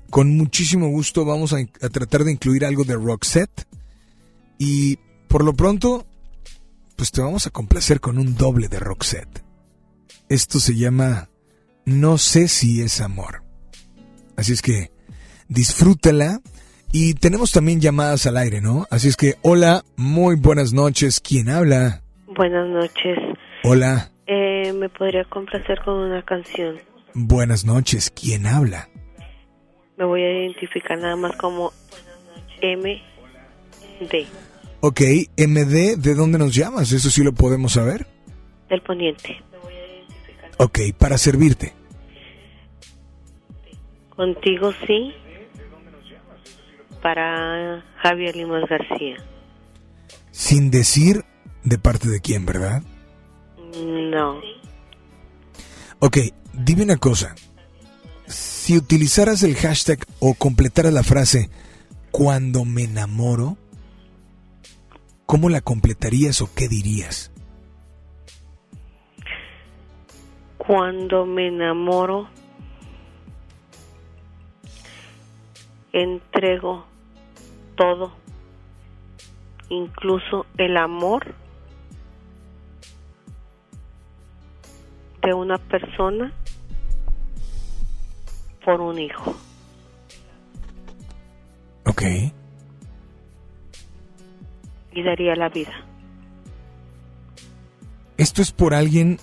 Con 0.10 0.36
muchísimo 0.36 0.90
gusto 0.90 1.24
vamos 1.24 1.54
a, 1.54 1.58
a, 1.58 1.90
tratar 1.90 2.24
de 2.24 2.32
incluir 2.32 2.66
algo 2.66 2.84
de 2.84 2.96
Roxette. 2.96 3.68
Y 4.58 5.00
por 5.30 5.46
lo 5.46 5.54
pronto, 5.54 6.06
pues 6.98 7.12
te 7.12 7.22
vamos 7.22 7.48
a 7.48 7.52
complacer 7.52 8.02
con 8.02 8.18
un 8.18 8.36
doble 8.36 8.68
de 8.68 8.80
Roxette. 8.80 9.44
Esto 10.28 10.60
se 10.60 10.76
llama 10.76 11.30
No 11.86 12.18
sé 12.18 12.48
si 12.48 12.82
es 12.82 13.00
amor. 13.00 13.44
Así 14.36 14.54
es 14.54 14.62
que 14.62 14.92
disfrútala. 15.48 16.42
Y 16.92 17.14
tenemos 17.14 17.52
también 17.52 17.80
llamadas 17.80 18.26
al 18.26 18.38
aire, 18.38 18.62
¿no? 18.62 18.88
Así 18.90 19.08
es 19.08 19.16
que, 19.16 19.36
hola, 19.44 19.84
muy 19.96 20.36
buenas 20.36 20.74
noches. 20.74 21.20
¿Quién 21.20 21.48
habla? 21.50 22.02
Buenas 22.26 22.68
noches. 22.68 23.18
Hola. 23.64 24.12
Eh, 24.26 24.74
¿Me 24.74 24.90
podría 24.90 25.24
complacer 25.26 25.80
con 25.86 25.96
una 25.96 26.24
canción? 26.24 26.80
Buenas 27.14 27.64
noches. 27.64 28.10
¿Quién 28.10 28.48
habla? 28.48 28.90
Me 29.98 30.06
voy 30.06 30.24
a 30.24 30.40
identificar 30.40 30.98
nada 30.98 31.16
más 31.16 31.36
como 31.36 31.72
MD. 32.64 34.26
Ok, 34.82 35.02
MD, 35.38 35.98
¿de 35.98 36.16
dónde 36.16 36.38
nos 36.38 36.56
llamas? 36.56 36.92
Eso 36.92 37.10
sí 37.10 37.24
lo 37.24 37.34
podemos 37.34 37.74
saber. 37.74 38.08
Del 38.70 38.82
poniente. 38.82 39.42
Ok, 40.58 40.80
para 40.98 41.18
servirte. 41.18 41.74
Contigo 44.16 44.72
sí. 44.86 45.14
Para 47.02 47.84
Javier 47.98 48.36
Limas 48.36 48.70
García. 48.70 49.18
Sin 50.32 50.72
decir 50.72 51.24
de 51.64 51.78
parte 51.78 52.10
de 52.10 52.20
quién, 52.22 52.46
¿verdad? 52.46 52.84
No. 53.82 54.40
Ok, 56.00 56.18
dime 56.54 56.84
una 56.84 56.98
cosa. 56.98 57.36
Si 58.28 58.78
utilizaras 58.78 59.44
el 59.44 59.56
hashtag 59.56 60.06
o 60.20 60.34
completaras 60.34 60.94
la 60.94 61.04
frase 61.04 61.50
cuando 62.12 62.66
me 62.66 62.84
enamoro, 62.84 63.58
¿cómo 65.30 65.48
la 65.50 65.62
completarías 65.62 66.42
o 66.42 66.50
qué 66.56 66.68
dirías? 66.68 67.32
Cuando 70.58 71.28
me 71.28 71.50
enamoro, 71.50 72.28
entrego 75.94 76.84
todo, 77.76 78.12
incluso 79.70 80.48
el 80.58 80.76
amor 80.78 81.36
de 85.22 85.34
una 85.36 85.60
persona 85.60 86.34
por 88.66 88.82
un 88.82 88.98
hijo. 88.98 89.36
Ok. 91.86 92.02
Y 94.94 95.04
daría 95.04 95.36
la 95.36 95.50
vida. 95.50 95.74
Esto 98.18 98.42
es 98.42 98.52
por 98.52 98.74
alguien 98.74 99.18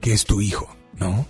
que 0.00 0.12
es 0.12 0.24
tu 0.24 0.40
hijo, 0.40 0.68
¿no? 0.98 1.26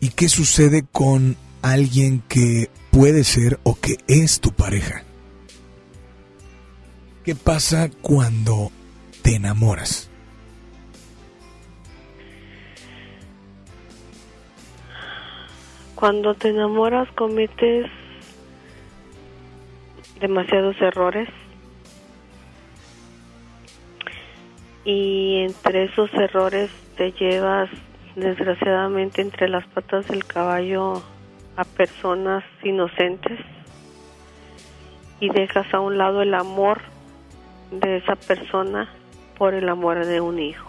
¿Y 0.00 0.10
qué 0.10 0.28
sucede 0.28 0.84
con 0.90 1.36
alguien 1.62 2.22
que 2.28 2.70
puede 2.90 3.24
ser 3.24 3.58
o 3.62 3.74
que 3.74 3.96
es 4.06 4.40
tu 4.40 4.52
pareja? 4.52 5.02
¿Qué 7.24 7.34
pasa 7.34 7.90
cuando 8.02 8.70
te 9.22 9.36
enamoras? 9.36 10.10
Cuando 15.94 16.34
te 16.34 16.48
enamoras 16.48 17.08
cometes 17.12 17.86
demasiados 20.20 20.76
errores 20.80 21.28
y 24.90 25.44
entre 25.44 25.84
esos 25.84 26.12
errores 26.14 26.68
te 26.96 27.12
llevas 27.12 27.70
desgraciadamente 28.16 29.22
entre 29.22 29.48
las 29.48 29.64
patas 29.68 30.08
del 30.08 30.24
caballo 30.24 31.00
a 31.56 31.62
personas 31.64 32.42
inocentes 32.64 33.38
y 35.20 35.28
dejas 35.28 35.72
a 35.72 35.78
un 35.78 35.96
lado 35.96 36.22
el 36.22 36.34
amor 36.34 36.80
de 37.70 37.98
esa 37.98 38.16
persona 38.16 38.92
por 39.38 39.54
el 39.54 39.68
amor 39.68 40.04
de 40.04 40.20
un 40.20 40.40
hijo. 40.40 40.68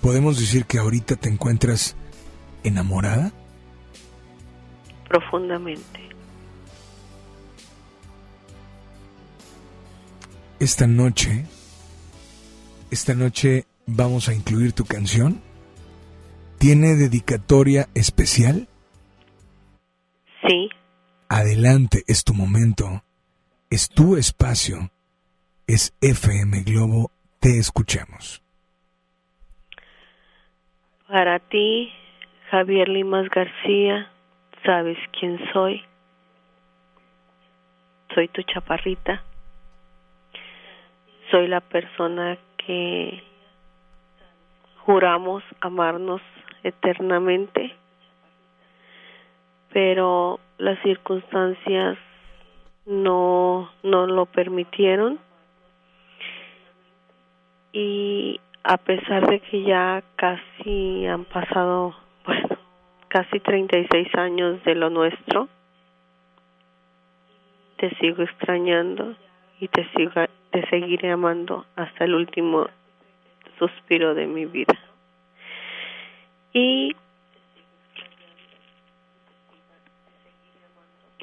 ¿Podemos 0.00 0.38
decir 0.40 0.64
que 0.64 0.78
ahorita 0.78 1.16
te 1.16 1.28
encuentras 1.28 1.96
enamorada? 2.64 3.30
Profundamente. 5.08 6.00
Esta 10.60 10.86
noche, 10.86 11.44
esta 12.90 13.14
noche 13.14 13.64
vamos 13.86 14.28
a 14.28 14.34
incluir 14.34 14.72
tu 14.72 14.84
canción. 14.84 15.40
¿Tiene 16.58 16.94
dedicatoria 16.96 17.88
especial? 17.94 18.68
Sí. 20.46 20.68
Adelante, 21.28 22.02
es 22.08 22.24
tu 22.24 22.34
momento. 22.34 23.04
Es 23.70 23.88
tu 23.88 24.16
espacio. 24.16 24.90
Es 25.66 25.94
FM 26.00 26.62
Globo. 26.62 27.12
Te 27.38 27.58
escuchamos. 27.58 28.42
Para 31.06 31.38
ti, 31.38 31.90
Javier 32.50 32.88
Limas 32.88 33.28
García, 33.30 34.10
sabes 34.64 34.98
quién 35.18 35.38
soy. 35.52 35.82
Soy 38.14 38.28
tu 38.28 38.42
chaparrita. 38.42 39.22
Soy 41.30 41.46
la 41.46 41.60
persona 41.60 42.38
que 42.56 43.22
juramos 44.84 45.42
amarnos 45.60 46.22
eternamente, 46.62 47.74
pero 49.70 50.40
las 50.56 50.80
circunstancias 50.82 51.98
no, 52.86 53.70
no 53.82 54.06
lo 54.06 54.26
permitieron 54.26 55.18
y 57.72 58.40
a 58.64 58.76
pesar 58.78 59.28
de 59.28 59.40
que 59.40 59.62
ya 59.62 60.02
casi 60.16 61.06
han 61.06 61.24
pasado, 61.24 61.94
bueno, 62.24 62.57
casi 63.08 63.40
36 63.40 64.14
años 64.14 64.62
de 64.64 64.74
lo 64.74 64.90
nuestro, 64.90 65.48
te 67.76 67.90
sigo 67.96 68.22
extrañando 68.22 69.14
y 69.60 69.68
te 69.68 69.88
sigo 69.96 70.12
te 70.50 70.66
seguiré 70.68 71.10
amando 71.10 71.66
hasta 71.76 72.04
el 72.04 72.14
último 72.14 72.68
suspiro 73.58 74.14
de 74.14 74.26
mi 74.26 74.46
vida. 74.46 74.74
Y 76.52 76.96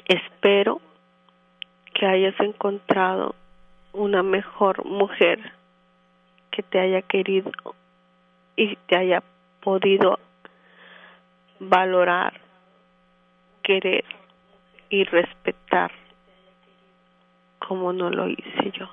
espero 0.04 0.80
que 1.92 2.06
hayas 2.06 2.38
encontrado 2.40 3.34
una 3.92 4.22
mejor 4.22 4.84
mujer 4.84 5.52
que 6.50 6.62
te 6.62 6.78
haya 6.78 7.02
querido 7.02 7.50
y 8.56 8.76
te 8.86 8.96
haya 8.96 9.22
podido 9.60 10.18
valorar, 11.60 12.40
querer 13.62 14.04
y 14.88 15.04
respetar 15.04 15.90
como 17.66 17.92
no 17.92 18.10
lo 18.10 18.28
hice 18.28 18.72
yo. 18.78 18.86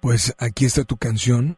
Pues 0.00 0.34
aquí 0.38 0.64
está 0.64 0.84
tu 0.84 0.96
canción 0.96 1.56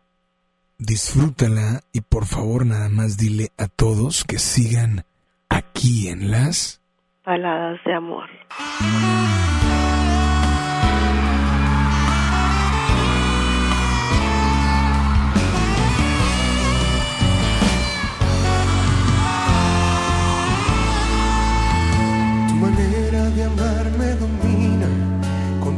disfrútala 0.79 1.83
y 1.93 2.01
por 2.01 2.27
favor 2.27 2.67
nada 2.67 2.89
más 2.89 3.17
dile 3.17 3.51
a 3.57 3.69
todos 3.69 4.25
que 4.25 4.39
sigan 4.39 5.05
aquí 5.49 6.09
en 6.09 6.31
las 6.31 6.81
baladas 7.25 7.81
de 7.85 7.95
amor. 7.95 8.29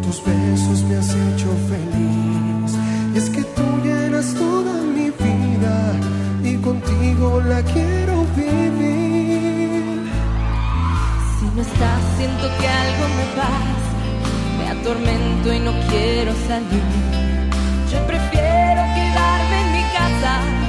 Tus 0.06 0.22
besos 0.24 0.82
me 0.84 0.96
has 0.96 1.10
hecho 1.10 1.48
feliz. 1.68 2.70
Y 3.12 3.18
es 3.18 3.28
que 3.30 3.42
tú 3.42 3.66
llenas 3.82 4.34
toda 4.34 4.74
mi 4.82 5.10
vida 5.10 5.76
y 6.44 6.56
contigo 6.58 7.40
la 7.40 7.60
quiero 7.62 8.24
vivir. 8.36 10.06
Si 11.38 11.46
no 11.54 11.60
estás, 11.60 12.00
siento 12.18 12.46
que 12.58 12.68
algo 12.68 13.04
me 13.18 13.26
pasa. 13.40 13.96
Me 14.58 14.68
atormento 14.78 15.52
y 15.52 15.58
no 15.58 15.72
quiero 15.90 16.32
salir. 16.46 16.86
Yo 17.90 17.98
prefiero 18.06 18.82
quedarme 18.96 19.56
en 19.64 19.72
mi 19.76 19.84
casa. 19.96 20.65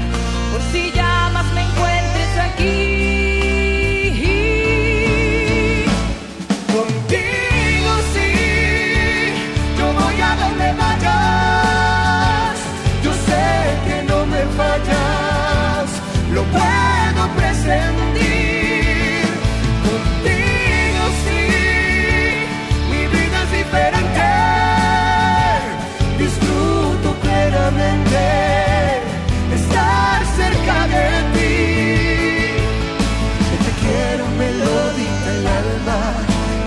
El 35.29 35.47
alma. 35.47 35.99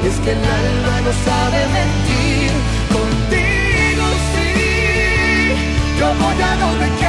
Y 0.02 0.06
es 0.08 0.18
que 0.20 0.32
el 0.32 0.44
alma 0.44 0.94
no 1.06 1.12
sabe 1.26 1.58
mentir. 1.78 2.50
Contigo 2.96 4.06
sí, 4.32 4.50
yo 5.98 6.06
voy 6.20 6.42
a 6.42 6.56
donde 6.62 6.99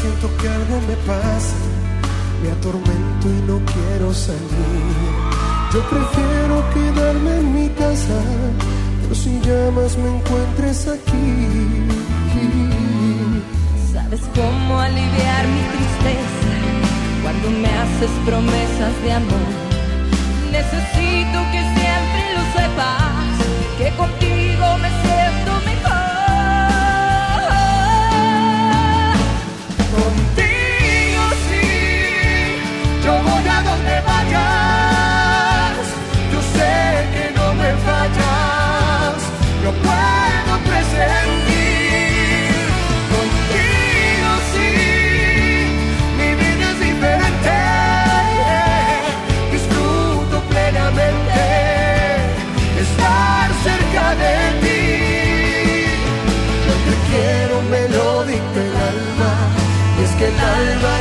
Siento 0.00 0.28
que 0.36 0.48
algo 0.48 0.80
me 0.86 0.96
pasa. 1.06 1.56
Me 2.42 2.50
atormento 2.50 3.28
y 3.28 3.40
no 3.48 3.58
quiero 3.64 4.12
salir. 4.12 5.14
Yo 5.72 5.80
prefiero 5.88 6.62
quedarme 6.74 7.38
en 7.38 7.54
mi 7.54 7.68
casa. 7.70 8.20
Pero 9.00 9.14
si 9.14 9.40
llamas, 9.40 9.96
me 9.96 10.16
encuentres 10.16 10.88
aquí. 10.88 11.28
¿Sabes 13.92 14.20
cómo 14.34 14.78
aliviar 14.78 15.46
mi 15.48 15.62
tristeza 15.74 16.52
cuando 17.22 17.50
me 17.50 17.68
haces 17.68 18.10
promesas 18.26 19.02
de 19.02 19.12
amor? 19.12 19.48
Necesito 20.52 21.13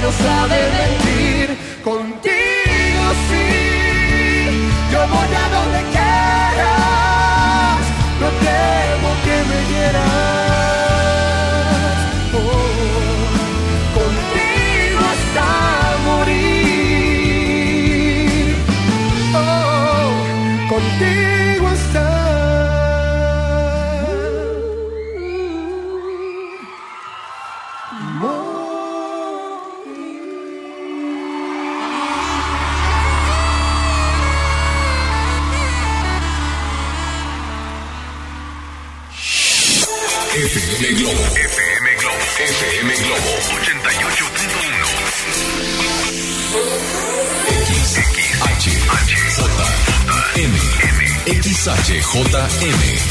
no 0.03 0.11
sabe 0.11 1.02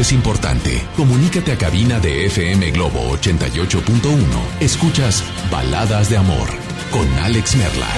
es 0.00 0.12
importante. 0.12 0.82
Comunícate 0.96 1.52
a 1.52 1.58
cabina 1.58 1.98
de 1.98 2.26
FM 2.26 2.70
Globo 2.70 3.16
88.1. 3.16 4.20
Escuchas 4.60 5.24
Baladas 5.50 6.08
de 6.10 6.16
Amor 6.16 6.48
con 6.90 7.08
Alex 7.18 7.56
Merla. 7.56 7.88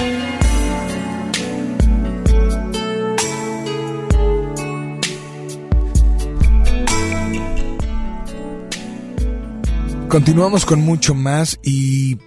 Continuamos 10.07 10.65
con 10.65 10.81
mucho 10.81 11.13
más 11.13 11.59
y 11.63 12.17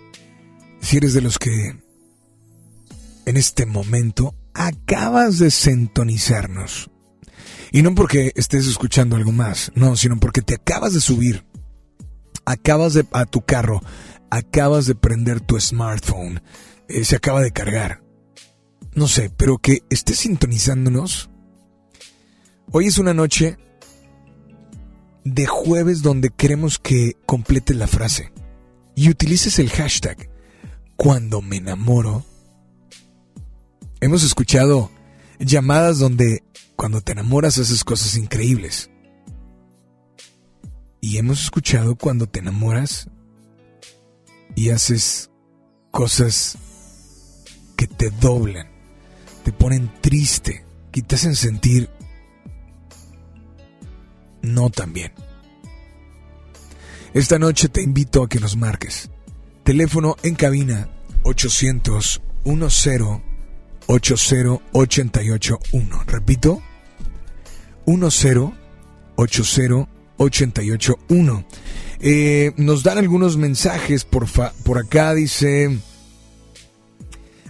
si 0.80 0.96
eres 0.96 1.14
de 1.14 1.20
los 1.20 1.38
que 1.38 1.76
en 3.26 3.36
este 3.36 3.66
momento 3.66 4.34
acabas 4.54 5.38
de 5.38 5.50
sintonizarnos 5.50 6.90
y 7.74 7.82
no 7.82 7.92
porque 7.96 8.30
estés 8.36 8.68
escuchando 8.68 9.16
algo 9.16 9.32
más, 9.32 9.72
no, 9.74 9.96
sino 9.96 10.20
porque 10.20 10.42
te 10.42 10.54
acabas 10.54 10.94
de 10.94 11.00
subir, 11.00 11.44
acabas 12.44 12.94
de 12.94 13.04
a 13.10 13.26
tu 13.26 13.40
carro, 13.44 13.82
acabas 14.30 14.86
de 14.86 14.94
prender 14.94 15.40
tu 15.40 15.58
smartphone, 15.58 16.40
eh, 16.86 17.04
se 17.04 17.16
acaba 17.16 17.40
de 17.40 17.50
cargar. 17.50 18.00
No 18.94 19.08
sé, 19.08 19.28
pero 19.36 19.58
que 19.58 19.82
estés 19.90 20.18
sintonizándonos. 20.18 21.30
Hoy 22.70 22.86
es 22.86 22.98
una 22.98 23.12
noche 23.12 23.58
de 25.24 25.46
jueves 25.46 26.00
donde 26.00 26.30
queremos 26.30 26.78
que 26.78 27.16
completes 27.26 27.76
la 27.76 27.88
frase 27.88 28.32
y 28.94 29.10
utilices 29.10 29.58
el 29.58 29.70
hashtag 29.70 30.30
cuando 30.94 31.42
me 31.42 31.56
enamoro. 31.56 32.24
Hemos 34.00 34.22
escuchado 34.22 34.92
llamadas 35.40 35.98
donde 35.98 36.43
cuando 36.76 37.00
te 37.00 37.12
enamoras 37.12 37.58
haces 37.58 37.84
cosas 37.84 38.16
increíbles. 38.16 38.90
Y 41.00 41.18
hemos 41.18 41.42
escuchado 41.42 41.96
cuando 41.96 42.26
te 42.26 42.40
enamoras 42.40 43.08
y 44.54 44.70
haces 44.70 45.30
cosas 45.90 46.56
que 47.76 47.86
te 47.86 48.10
doblan, 48.10 48.68
te 49.44 49.52
ponen 49.52 49.92
triste, 50.00 50.64
que 50.90 51.02
te 51.02 51.16
hacen 51.16 51.36
sentir 51.36 51.90
no 54.42 54.70
tan 54.70 54.92
bien. 54.92 55.12
Esta 57.12 57.38
noche 57.38 57.68
te 57.68 57.82
invito 57.82 58.22
a 58.22 58.28
que 58.28 58.40
nos 58.40 58.56
marques 58.56 59.10
Teléfono 59.64 60.16
en 60.22 60.34
cabina 60.34 60.90
800 61.22 62.20
10 62.44 63.33
80 63.86 64.60
881. 64.72 66.04
Repito, 66.06 66.62
10 67.86 68.14
80 69.16 69.86
881. 70.16 71.44
Eh, 72.00 72.52
nos 72.56 72.82
dan 72.82 72.98
algunos 72.98 73.36
mensajes 73.36 74.04
por, 74.04 74.26
por 74.64 74.78
acá, 74.78 75.14
dice... 75.14 75.78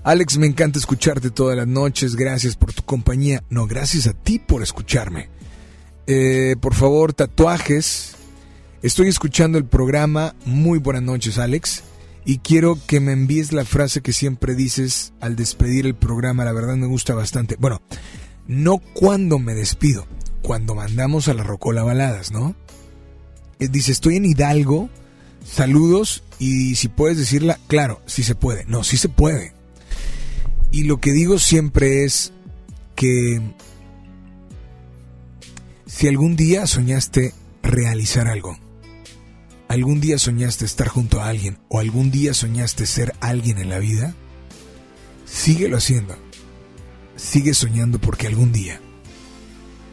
Alex, 0.03 0.37
me 0.37 0.47
encanta 0.47 0.79
escucharte 0.79 1.31
todas 1.31 1.57
las 1.57 1.67
noches, 1.67 2.15
gracias 2.15 2.57
por 2.57 2.75
tu 2.75 2.83
compañía. 2.83 3.43
No, 3.49 3.67
gracias 3.67 4.07
a 4.07 4.13
ti 4.13 4.39
por 4.39 4.63
escucharme. 4.63 5.31
Eh, 6.07 6.57
por 6.61 6.75
favor, 6.75 7.15
tatuajes. 7.15 8.15
Estoy 8.83 9.09
escuchando 9.09 9.57
el 9.57 9.65
programa. 9.65 10.35
Muy 10.45 10.79
buenas 10.79 11.03
noches, 11.03 11.39
Alex. 11.39 11.83
Y 12.25 12.39
quiero 12.39 12.79
que 12.87 13.01
me 13.01 13.13
envíes 13.13 13.53
la 13.53 13.65
frase 13.65 14.01
que 14.01 14.13
siempre 14.13 14.55
dices 14.55 15.13
al 15.21 15.37
despedir 15.37 15.87
el 15.87 15.95
programa. 15.95 16.45
La 16.45 16.53
verdad 16.53 16.77
me 16.77 16.87
gusta 16.87 17.15
bastante. 17.15 17.57
Bueno, 17.59 17.83
no 18.47 18.79
cuando 18.79 19.39
me 19.39 19.55
despido, 19.55 20.07
cuando 20.43 20.75
mandamos 20.75 21.29
a 21.29 21.35
la 21.35 21.43
Rocola 21.43 21.83
Baladas, 21.83 22.33
¿no? 22.33 22.55
Eh, 23.59 23.69
dice, 23.69 23.93
estoy 23.93 24.17
en 24.17 24.25
Hidalgo, 24.25 24.89
saludos 25.45 26.23
y 26.39 26.75
si 26.77 26.89
puedes 26.89 27.19
decirla, 27.19 27.59
claro, 27.67 28.01
si 28.07 28.23
se 28.23 28.35
puede. 28.35 28.65
No, 28.67 28.85
sí 28.85 28.97
se 28.97 29.09
puede. 29.09 29.53
Y 30.71 30.85
lo 30.85 31.01
que 31.01 31.13
digo 31.13 31.39
siempre 31.39 32.05
es 32.05 32.33
que 32.97 33.41
si 35.87 36.09
algún 36.09 36.37
día 36.37 36.67
soñaste 36.67 37.33
realizar 37.63 38.29
algo, 38.29 38.59
algún 39.69 40.01
día 40.01 40.19
soñaste 40.19 40.65
estar 40.65 40.89
junto 40.89 41.21
a 41.21 41.29
alguien 41.29 41.59
o 41.69 41.81
algún 41.81 42.11
día 42.11 42.35
soñaste 42.35 42.87
ser 42.87 43.15
alguien 43.21 43.59
en 43.59 43.71
la 43.71 43.79
vida, 43.79 44.15
síguelo 45.25 45.77
haciendo. 45.77 46.17
Sigue 47.17 47.55
soñando 47.55 48.01
porque 48.01 48.27
algún 48.27 48.53
día, 48.53 48.81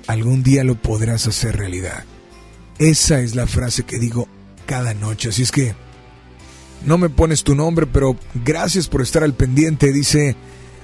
algún 0.07 0.41
día 0.41 0.63
lo 0.63 0.75
podrás 0.75 1.27
hacer 1.27 1.55
realidad. 1.55 2.03
Esa 2.79 3.19
es 3.19 3.35
la 3.35 3.45
frase 3.45 3.83
que 3.83 3.99
digo 3.99 4.27
cada 4.65 4.93
noche. 4.95 5.29
Así 5.29 5.43
es 5.43 5.51
que 5.51 5.75
no 6.85 6.97
me 6.97 7.09
pones 7.09 7.43
tu 7.43 7.53
nombre, 7.53 7.85
pero 7.85 8.17
gracias 8.43 8.87
por 8.87 9.01
estar 9.01 9.23
al 9.23 9.35
pendiente. 9.35 9.93
Dice 9.93 10.35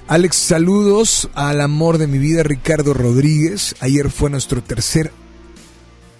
Alex, 0.06 0.36
saludos 0.36 1.28
al 1.34 1.60
amor 1.60 1.98
de 1.98 2.06
mi 2.06 2.18
vida, 2.18 2.42
Ricardo 2.42 2.94
Rodríguez. 2.94 3.74
Ayer 3.80 4.10
fue 4.10 4.30
nuestro 4.30 4.62
tercer, 4.62 5.10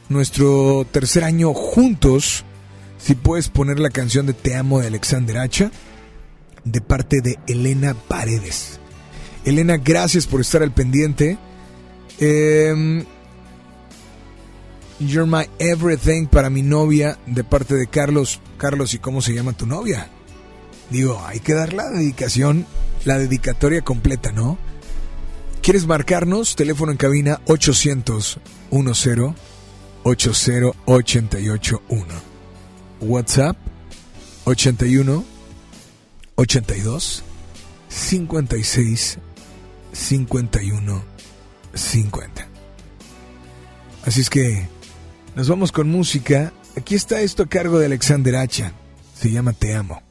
nuestro 0.09 0.87
tercer 0.91 1.25
año 1.25 1.55
juntos. 1.55 2.45
Si 3.09 3.15
puedes 3.15 3.49
poner 3.49 3.81
la 3.81 3.89
canción 3.89 4.27
de 4.27 4.35
Te 4.35 4.55
amo 4.55 4.81
de 4.81 4.89
Alexander 4.89 5.39
Hacha, 5.39 5.71
de 6.65 6.83
parte 6.83 7.23
de 7.23 7.39
Elena 7.47 7.95
Paredes. 7.95 8.81
Elena, 9.47 9.79
gracias 9.79 10.27
por 10.27 10.43
estar 10.43 10.63
al 10.63 10.73
pendiente. 10.73 11.39
Em, 12.21 13.07
you're 15.01 15.25
my 15.25 15.49
everything 15.59 16.27
para 16.27 16.51
mi 16.51 16.61
novia, 16.61 17.17
de 17.25 17.45
parte 17.45 17.77
de 17.77 17.87
Carlos. 17.87 18.43
Carlos, 18.59 18.93
¿y 18.93 18.99
cómo 18.99 19.23
se 19.23 19.33
llama 19.33 19.55
tu 19.55 19.65
novia? 19.65 20.11
Digo, 20.91 21.19
hay 21.27 21.41
que 21.41 21.55
dar 21.55 21.73
la 21.73 21.89
dedicación 21.89 22.67
la 23.07 23.19
dedicatoria 23.19 23.81
completa, 23.81 24.33
¿no? 24.33 24.59
¿Quieres 25.63 25.87
marcarnos? 25.87 26.57
Teléfono 26.57 26.93
en 26.93 26.99
cabina 26.99 27.41
800 27.47 28.39
10 28.71 29.35
80 30.05 30.73
881. 30.85 32.28
WhatsApp 33.01 33.57
81 34.45 35.25
82 36.37 37.25
56 37.89 39.19
51 39.93 41.05
50. 41.75 42.49
Así 44.05 44.21
es 44.21 44.31
que 44.31 44.69
nos 45.35 45.49
vamos 45.49 45.73
con 45.73 45.89
música. 45.89 46.53
Aquí 46.77 46.95
está 46.95 47.21
esto 47.21 47.43
a 47.43 47.49
cargo 47.49 47.79
de 47.79 47.87
Alexander 47.87 48.37
Hacha. 48.37 48.73
Se 49.15 49.31
llama 49.31 49.53
Te 49.53 49.75
Amo. 49.75 50.03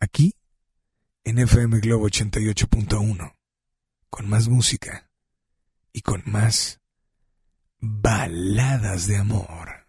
Aquí 0.00 0.34
en 1.24 1.38
FM 1.38 1.78
Globo 1.80 2.08
88.1, 2.08 3.34
con 4.10 4.28
más 4.28 4.48
música 4.48 5.08
y 5.92 6.00
con 6.00 6.22
más 6.26 6.80
baladas 7.78 9.06
de 9.06 9.18
amor. 9.18 9.81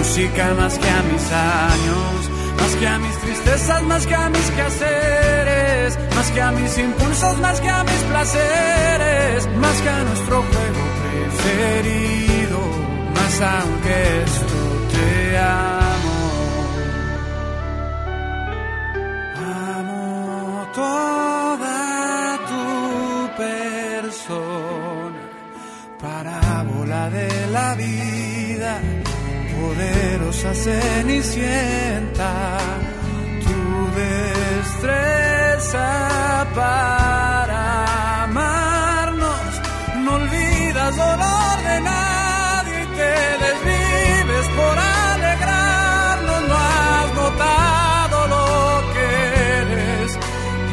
Música 0.00 0.54
más 0.54 0.78
que 0.78 0.88
a 0.88 1.02
mis 1.02 1.30
años, 1.30 2.30
más 2.58 2.74
que 2.76 2.88
a 2.88 2.98
mis 2.98 3.16
tristezas, 3.18 3.82
más 3.82 4.06
que 4.06 4.14
a 4.14 4.30
mis 4.30 4.50
quehaceres, 4.52 5.98
más 6.16 6.30
que 6.30 6.40
a 6.40 6.52
mis 6.52 6.78
impulsos, 6.78 7.38
más 7.38 7.60
que 7.60 7.68
a 7.68 7.84
mis 7.84 8.02
placeres, 8.10 9.46
más 9.56 9.76
que 9.82 9.88
a 9.90 10.02
nuestro 10.04 10.42
juego 10.42 10.82
preferido, 11.02 12.60
más 13.14 13.40
aunque 13.42 14.22
esto 14.24 14.58
te 14.94 15.38
amo. 15.38 16.20
Amo 19.76 20.66
toda 20.74 22.38
tu 22.48 23.36
persona, 23.36 25.20
parábola 26.00 27.10
de 27.10 27.46
la 27.52 27.74
vida 27.74 28.09
poderosa 29.70 30.52
cenicienta, 30.52 32.32
tu 33.44 33.60
destreza 34.02 35.88
para 36.54 38.24
amarnos, 38.24 39.50
no 40.04 40.14
olvidas 40.14 40.96
dolor 40.96 41.56
de 41.68 41.80
nadie 41.92 42.82
y 42.82 42.86
te 42.98 43.14
desvives 43.46 44.46
por 44.58 44.76
alegrarnos, 44.78 46.40
no 46.50 46.56
has 46.56 47.08
notado 47.22 48.16
lo 48.34 48.48
que 48.94 49.06
eres 49.60 50.08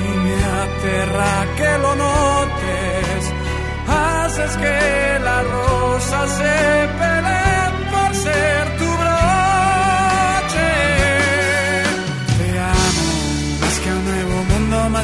y 0.05 0.09
me 0.23 0.35
aterra 0.63 1.33
que 1.57 1.71
lo 1.83 1.91
notes, 2.05 3.21
haces 3.87 4.53
que 4.57 4.79
la 5.27 5.37
rosa 5.43 6.19
se 6.39 6.55
pelee 6.99 7.46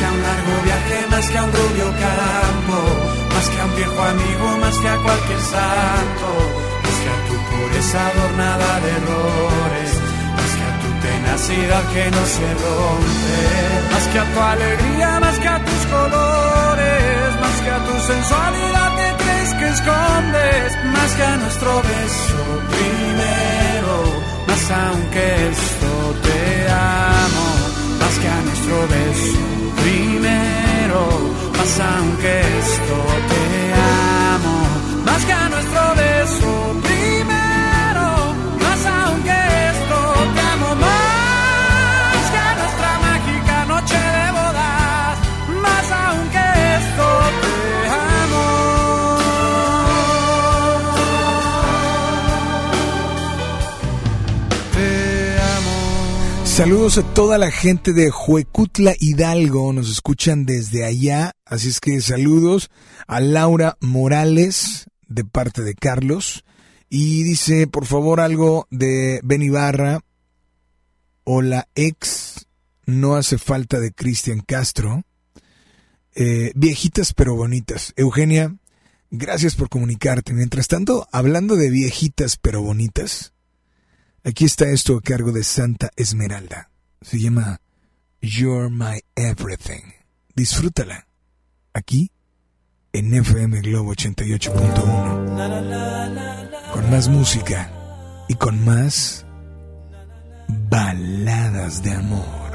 que 0.00 0.06
a 0.06 0.12
un 0.12 0.22
largo 0.22 0.54
viaje, 0.64 1.06
más 1.10 1.26
que 1.30 1.38
a 1.38 1.42
un 1.44 1.52
rubio 1.52 1.88
campo, 2.06 2.78
más 3.34 3.46
que 3.50 3.60
a 3.60 3.64
un 3.66 3.76
viejo 3.76 4.02
amigo, 4.02 4.46
más 4.64 4.76
que 4.78 4.88
a 4.88 4.96
cualquier 4.96 5.40
santo, 5.40 6.28
más 6.84 6.96
que 7.02 7.08
a 7.14 7.18
tu 7.28 7.36
pureza 7.50 7.98
adornada 8.08 8.80
de 8.80 8.90
errores 8.98 9.90
tenacidad 11.00 11.82
que 11.92 12.10
no 12.10 12.24
se 12.36 12.48
rompe. 12.64 13.40
Más 13.92 14.06
que 14.12 14.18
a 14.18 14.24
tu 14.32 14.40
alegría, 14.40 15.20
más 15.20 15.38
que 15.38 15.48
a 15.48 15.58
tus 15.64 15.82
colores, 15.86 17.28
más 17.40 17.56
que 17.64 17.70
a 17.70 17.80
tu 17.86 17.94
sensualidad 18.12 18.90
que 18.98 19.24
crees 19.24 19.54
que 19.58 19.68
escondes, 19.68 20.84
más 20.96 21.10
que 21.16 21.22
a 21.22 21.36
nuestro 21.36 21.82
beso 21.82 22.42
primero, 22.74 23.96
más 24.48 24.70
aunque 24.70 25.24
esto 25.50 25.90
te 26.26 26.70
amo, 26.70 27.48
más 28.00 28.14
que 28.18 28.28
a 28.28 28.40
nuestro 28.42 28.76
beso 28.88 29.59
primero, 29.82 31.08
más 31.56 31.80
aunque 31.80 32.40
esto 32.40 32.96
te 33.30 33.72
amo, 34.34 34.56
más 35.04 35.24
que 35.24 35.32
a 35.32 35.48
nuestro 35.48 35.94
beso 35.94 36.89
Saludos 56.60 56.98
a 56.98 57.14
toda 57.14 57.38
la 57.38 57.50
gente 57.50 57.94
de 57.94 58.10
Juecutla 58.10 58.94
Hidalgo, 59.00 59.72
nos 59.72 59.90
escuchan 59.90 60.44
desde 60.44 60.84
allá, 60.84 61.32
así 61.46 61.70
es 61.70 61.80
que 61.80 62.02
saludos 62.02 62.68
a 63.06 63.18
Laura 63.20 63.78
Morales 63.80 64.84
de 65.08 65.24
parte 65.24 65.62
de 65.62 65.72
Carlos 65.72 66.44
y 66.90 67.22
dice 67.22 67.66
por 67.66 67.86
favor 67.86 68.20
algo 68.20 68.68
de 68.70 69.20
Ben 69.24 69.40
Ibarra 69.40 70.00
o 71.24 71.40
la 71.40 71.66
ex 71.76 72.46
no 72.84 73.14
hace 73.14 73.38
falta 73.38 73.80
de 73.80 73.92
Cristian 73.94 74.40
Castro, 74.40 75.04
eh, 76.14 76.52
viejitas 76.54 77.14
pero 77.14 77.36
bonitas. 77.36 77.94
Eugenia, 77.96 78.54
gracias 79.10 79.56
por 79.56 79.70
comunicarte. 79.70 80.34
Mientras 80.34 80.68
tanto, 80.68 81.08
hablando 81.10 81.56
de 81.56 81.70
viejitas 81.70 82.36
pero 82.36 82.60
bonitas, 82.60 83.32
Aquí 84.22 84.44
está 84.44 84.68
esto 84.68 84.98
a 84.98 85.00
cargo 85.00 85.32
de 85.32 85.42
Santa 85.42 85.90
Esmeralda. 85.96 86.68
Se 87.00 87.18
llama 87.18 87.62
You're 88.20 88.68
My 88.68 89.00
Everything. 89.16 89.94
Disfrútala. 90.34 91.06
Aquí 91.72 92.10
en 92.92 93.14
FM 93.14 93.62
Globo 93.62 93.94
88.1. 93.94 96.72
Con 96.72 96.90
más 96.90 97.08
música 97.08 97.72
y 98.28 98.34
con 98.34 98.62
más 98.62 99.24
baladas 100.68 101.82
de 101.82 101.92
amor. 101.92 102.50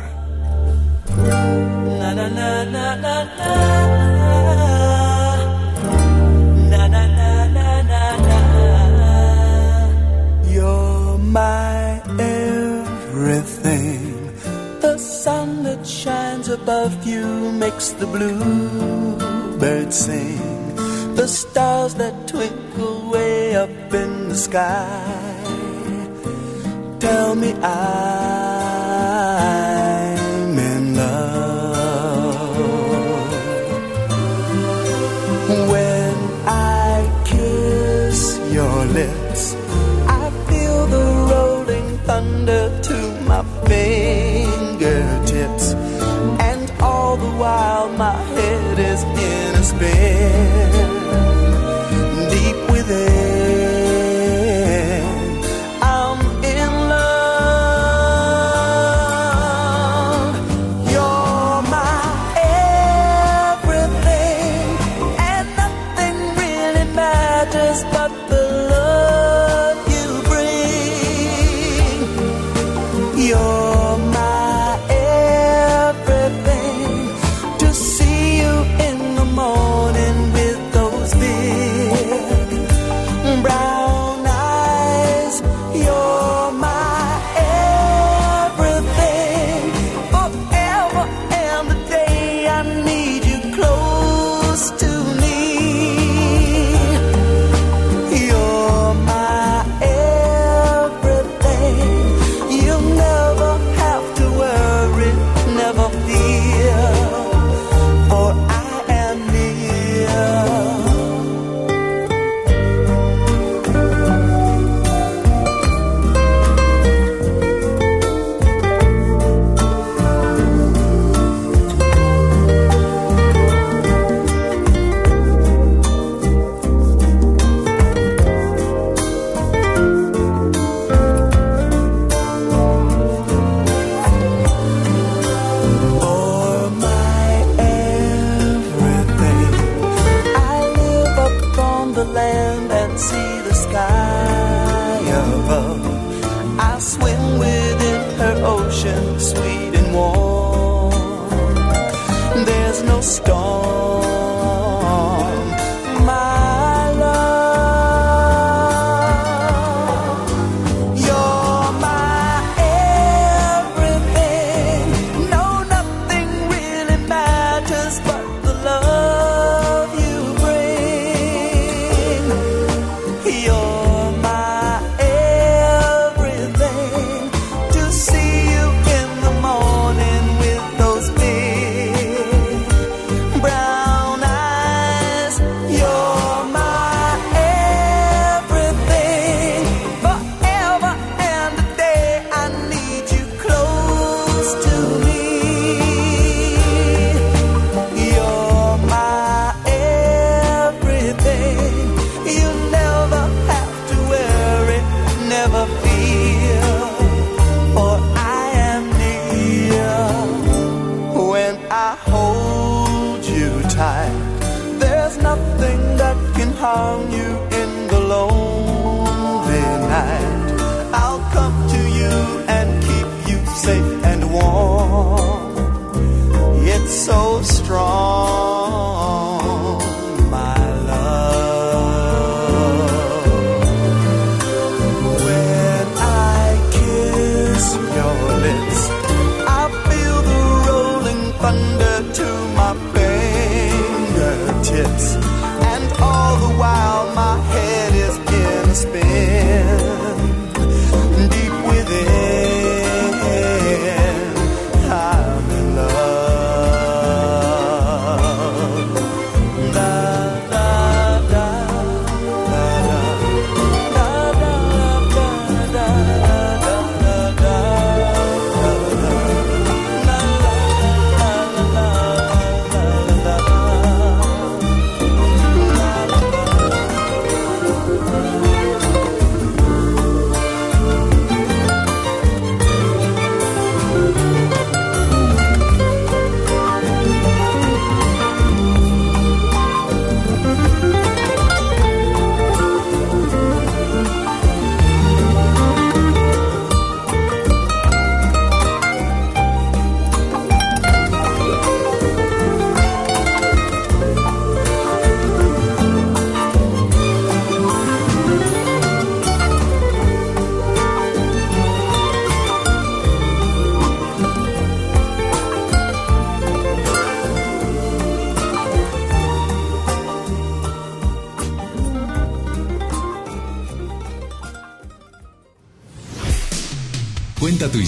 My 11.35 12.01
everything. 12.17 14.01
The 14.79 14.97
sun 14.97 15.63
that 15.63 15.85
shines 15.85 16.47
above 16.47 17.05
you 17.05 17.51
makes 17.51 17.89
the 17.99 18.07
bluebirds 18.07 19.97
sing. 20.05 20.75
The 21.19 21.27
stars 21.27 21.95
that 21.95 22.15
twinkle 22.31 23.09
way 23.09 23.55
up 23.63 23.93
in 24.03 24.29
the 24.29 24.39
sky. 24.47 25.43
Tell 26.99 27.35
me 27.35 27.51
I'm 27.53 28.44
beber. 49.85 50.54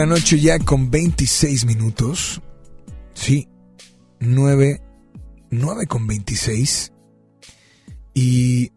la 0.00 0.06
noche 0.06 0.40
ya 0.40 0.58
con 0.58 0.90
26 0.90 1.66
minutos. 1.66 2.40
Sí, 3.12 3.48
9, 4.20 4.80
9 5.50 5.86
con 5.86 6.06
26. 6.06 6.90
Y 8.14 8.72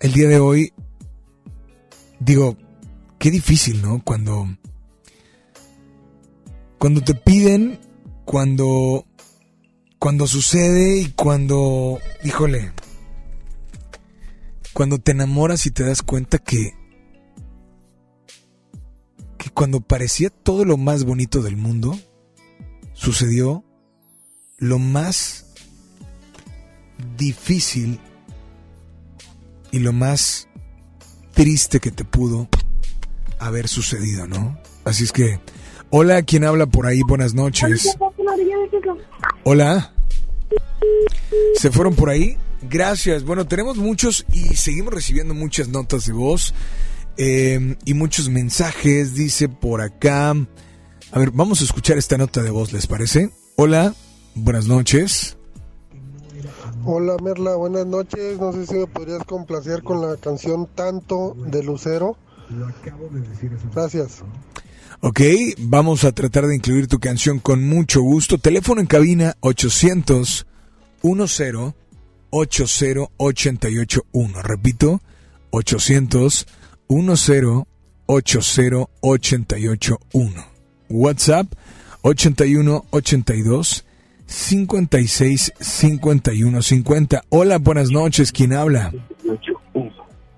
el 0.00 0.12
día 0.14 0.28
de 0.28 0.38
hoy, 0.38 0.72
digo, 2.18 2.56
qué 3.18 3.30
difícil, 3.30 3.82
¿no? 3.82 4.02
Cuando, 4.02 4.48
cuando 6.78 7.02
te 7.02 7.14
piden, 7.14 7.78
cuando, 8.24 9.04
cuando 9.98 10.26
sucede 10.26 10.96
y 11.00 11.10
cuando, 11.10 11.98
híjole, 12.24 12.72
cuando 14.72 14.98
te 14.98 15.12
enamoras 15.12 15.66
y 15.66 15.72
te 15.72 15.84
das 15.84 16.00
cuenta 16.00 16.38
que, 16.38 16.72
que 16.72 16.83
cuando 19.54 19.80
parecía 19.80 20.30
todo 20.30 20.64
lo 20.64 20.76
más 20.76 21.04
bonito 21.04 21.40
del 21.40 21.56
mundo, 21.56 21.98
sucedió 22.92 23.64
lo 24.58 24.78
más 24.78 25.46
difícil 27.16 28.00
y 29.70 29.78
lo 29.78 29.92
más 29.92 30.48
triste 31.32 31.80
que 31.80 31.90
te 31.90 32.04
pudo 32.04 32.48
haber 33.38 33.68
sucedido, 33.68 34.26
¿no? 34.26 34.58
Así 34.84 35.04
es 35.04 35.12
que, 35.12 35.40
hola, 35.90 36.22
¿quién 36.22 36.44
habla 36.44 36.66
por 36.66 36.86
ahí? 36.86 37.02
Buenas 37.02 37.34
noches. 37.34 37.96
Hola. 39.44 39.92
¿Se 41.54 41.70
fueron 41.70 41.94
por 41.94 42.10
ahí? 42.10 42.36
Gracias. 42.62 43.24
Bueno, 43.24 43.46
tenemos 43.46 43.76
muchos 43.76 44.24
y 44.32 44.56
seguimos 44.56 44.94
recibiendo 44.94 45.34
muchas 45.34 45.68
notas 45.68 46.06
de 46.06 46.12
voz 46.12 46.54
eh, 47.16 47.76
y 47.84 47.94
muchos 47.94 48.28
mensajes. 48.28 49.14
Dice 49.14 49.48
por 49.48 49.80
acá. 49.80 50.30
A 50.30 51.18
ver, 51.18 51.30
vamos 51.30 51.60
a 51.60 51.64
escuchar 51.64 51.98
esta 51.98 52.18
nota 52.18 52.42
de 52.42 52.50
voz, 52.50 52.72
¿les 52.72 52.86
parece? 52.86 53.30
Hola, 53.56 53.94
buenas 54.34 54.66
noches. 54.66 55.36
Hola 56.84 57.16
Merla, 57.22 57.56
buenas 57.56 57.86
noches. 57.86 58.38
No 58.38 58.52
sé 58.52 58.66
si 58.66 58.74
me 58.74 58.86
podrías 58.86 59.24
complacer 59.24 59.82
con 59.82 60.02
la 60.02 60.16
canción 60.16 60.68
Tanto 60.74 61.34
de 61.46 61.62
Lucero. 61.62 62.16
Gracias. 63.74 64.22
Ok, 65.00 65.20
vamos 65.58 66.04
a 66.04 66.12
tratar 66.12 66.46
de 66.46 66.56
incluir 66.56 66.86
tu 66.86 66.98
canción 66.98 67.38
con 67.38 67.66
mucho 67.66 68.02
gusto. 68.02 68.38
Teléfono 68.38 68.80
en 68.80 68.86
cabina 68.86 69.36
800 69.40 70.46
10 71.02 71.40
80 72.30 72.88
881. 73.16 74.42
Repito, 74.42 75.00
800 75.50 76.46
10 76.88 77.66
80 78.06 78.88
881. 79.00 80.44
WhatsApp 80.88 81.46
81 82.02 82.84
82 82.90 83.84
56 84.26 85.52
51 85.58 86.62
50. 86.62 87.22
Hola, 87.28 87.58
buenas 87.58 87.90
noches. 87.90 88.32
¿Quién 88.32 88.52
habla? 88.52 88.92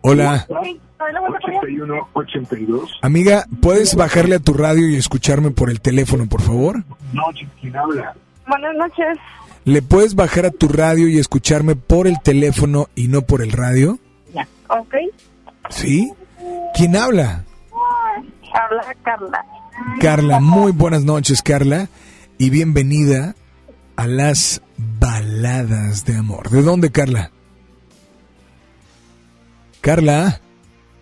Hola. 0.02 0.47
81 0.48 2.09
82. 2.12 2.98
Amiga, 3.02 3.47
¿puedes 3.60 3.94
bajarle 3.94 4.36
a 4.36 4.40
tu 4.40 4.52
radio 4.55 4.89
y 4.89 4.97
escucharme 4.97 5.51
por 5.51 5.70
el 5.70 5.81
teléfono, 5.81 6.27
por 6.28 6.43
favor? 6.43 6.85
Noche, 7.12 7.47
¿quién 7.60 7.77
habla? 7.77 8.14
Buenas 8.47 8.74
noches. 8.77 9.18
¿Le 9.64 9.82
puedes 9.82 10.14
bajar 10.14 10.47
a 10.47 10.51
tu 10.51 10.68
radio 10.68 11.09
y 11.09 11.18
escucharme 11.18 11.74
por 11.74 12.06
el 12.06 12.20
teléfono 12.23 12.89
y 12.94 13.09
no 13.09 13.23
por 13.23 13.43
el 13.43 13.51
radio? 13.52 13.98
Ok. 14.68 14.94
¿Sí? 15.70 16.12
¿Quién 16.74 16.96
habla? 16.96 17.44
Habla 18.52 18.94
Carla. 19.02 19.44
Carla, 20.00 20.40
muy 20.40 20.72
buenas 20.72 21.04
noches, 21.04 21.42
Carla, 21.42 21.88
y 22.38 22.50
bienvenida 22.50 23.34
a 23.96 24.06
las 24.06 24.62
baladas 24.98 26.04
de 26.06 26.16
amor. 26.16 26.48
¿De 26.50 26.62
dónde, 26.62 26.90
Carla? 26.90 27.30
Carla. 29.80 30.40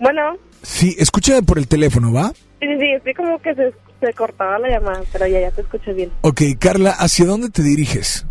Bueno, 0.00 0.36
Sí, 0.62 0.96
escúchame 0.98 1.42
por 1.42 1.58
el 1.58 1.68
teléfono, 1.68 2.12
¿va? 2.12 2.30
sí, 2.32 2.66
sí, 2.66 2.68
sí, 2.80 2.90
estoy 2.96 3.12
como 3.14 3.38
que 3.38 3.54
se, 3.54 3.74
se 4.00 4.12
cortaba 4.14 4.58
la 4.58 4.70
llamada, 4.70 5.02
pero 5.12 5.26
ya, 5.26 5.40
ya 5.40 5.50
te 5.50 5.60
escuché 5.60 5.92
bien. 5.92 6.10
Ok, 6.22 6.40
Carla, 6.58 6.90
¿hacia 6.92 7.26
dónde 7.26 7.50
te 7.50 7.62
diriges? 7.62 8.26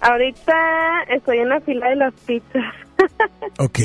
Ahorita 0.00 0.52
estoy 1.14 1.38
en 1.38 1.48
la 1.48 1.60
fila 1.60 1.88
de 1.90 1.96
las 1.96 2.14
pizzas. 2.26 2.74
Ok. 3.60 3.78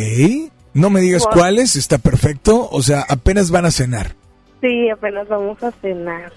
No 0.74 0.90
me 0.90 1.02
digas 1.02 1.28
cuáles, 1.32 1.76
está 1.76 1.98
perfecto. 1.98 2.68
O 2.72 2.82
sea, 2.82 3.06
apenas 3.08 3.52
van 3.52 3.66
a 3.66 3.72
cenar. 3.72 4.16
Sí, 4.62 4.90
apenas 4.90 5.28
vamos 5.28 5.62
a 5.64 5.72
cenar. 5.72 6.32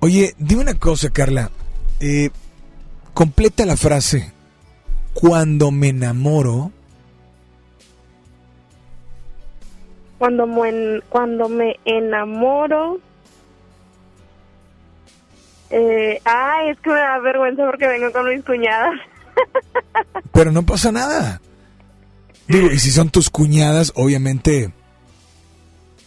Oye, 0.00 0.34
dime 0.38 0.62
una 0.62 0.74
cosa, 0.74 1.10
Carla. 1.10 1.50
Eh, 2.00 2.30
Completa 3.14 3.64
la 3.64 3.76
frase. 3.76 4.32
Cuando 5.14 5.70
me 5.70 5.90
enamoro. 5.90 6.72
Cuando 10.18 10.46
me, 10.48 11.00
cuando 11.08 11.48
me 11.48 11.78
enamoro. 11.84 12.98
Eh, 15.70 16.20
ay, 16.24 16.70
es 16.70 16.80
que 16.80 16.90
me 16.90 16.96
da 16.96 17.18
vergüenza 17.20 17.64
porque 17.64 17.86
vengo 17.86 18.10
con 18.10 18.28
mis 18.28 18.44
cuñadas. 18.44 18.94
Pero 20.32 20.50
no 20.50 20.64
pasa 20.64 20.90
nada. 20.90 21.40
Digo, 22.46 22.70
y 22.70 22.78
si 22.78 22.90
son 22.90 23.08
tus 23.08 23.30
cuñadas, 23.30 23.92
obviamente, 23.96 24.70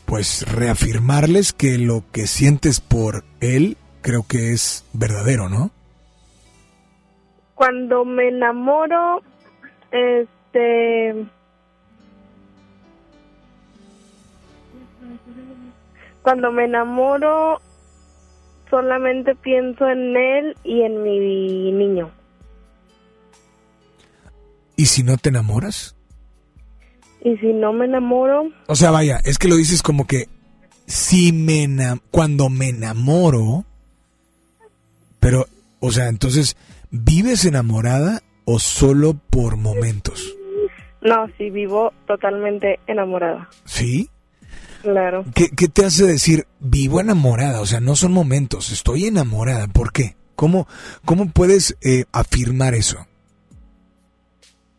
pues 0.06 0.50
reafirmarles 0.50 1.52
que 1.52 1.78
lo 1.78 2.04
que 2.12 2.28
sientes 2.28 2.80
por 2.80 3.26
él 3.42 3.78
creo 4.02 4.26
que 4.26 4.54
es 4.54 4.86
verdadero, 4.94 5.50
¿no? 5.50 5.72
Cuando 7.56 8.06
me 8.06 8.30
enamoro, 8.30 9.22
este... 9.92 11.26
Cuando 16.22 16.52
me 16.52 16.66
enamoro, 16.66 17.60
solamente 18.70 19.36
pienso 19.36 19.90
en 19.90 20.16
él 20.16 20.58
y 20.64 20.84
en 20.84 21.04
mi 21.04 21.72
niño. 21.72 22.12
¿Y 24.76 24.86
si 24.86 25.04
no 25.04 25.18
te 25.18 25.30
enamoras? 25.30 25.97
Y 27.28 27.36
si 27.40 27.48
no 27.48 27.74
me 27.74 27.84
enamoro... 27.84 28.50
O 28.68 28.76
sea, 28.78 28.90
vaya, 28.90 29.20
es 29.26 29.38
que 29.38 29.50
lo 29.50 29.58
dices 29.58 29.84
como 29.84 30.08
que 30.08 30.30
si 30.86 31.34
me 31.34 31.64
enam 31.64 32.00
cuando 32.10 32.48
me 32.48 32.70
enamoro, 32.70 33.66
pero, 35.20 35.46
o 35.82 35.92
sea, 35.92 36.08
entonces, 36.08 36.56
¿vives 36.90 37.44
enamorada 37.44 38.22
o 38.46 38.60
solo 38.60 39.20
por 39.30 39.58
momentos? 39.58 40.34
No, 41.02 41.28
sí, 41.38 41.50
vivo 41.50 41.92
totalmente 42.08 42.80
enamorada. 42.88 43.50
¿Sí? 43.66 44.10
Claro. 44.82 45.26
¿Qué, 45.36 45.50
¿Qué, 45.50 45.68
te 45.68 45.84
hace 45.84 46.06
decir 46.06 46.48
vivo 46.62 47.02
enamorada? 47.02 47.60
O 47.60 47.66
sea, 47.66 47.82
no 47.82 47.98
son 47.98 48.14
momentos, 48.14 48.72
estoy 48.72 49.08
enamorada. 49.08 49.68
¿Por 49.68 49.92
qué? 49.92 50.16
¿Cómo, 50.38 50.66
cómo 51.04 51.30
puedes 51.30 51.76
eh, 51.82 52.06
afirmar 52.14 52.74
eso? 52.74 53.06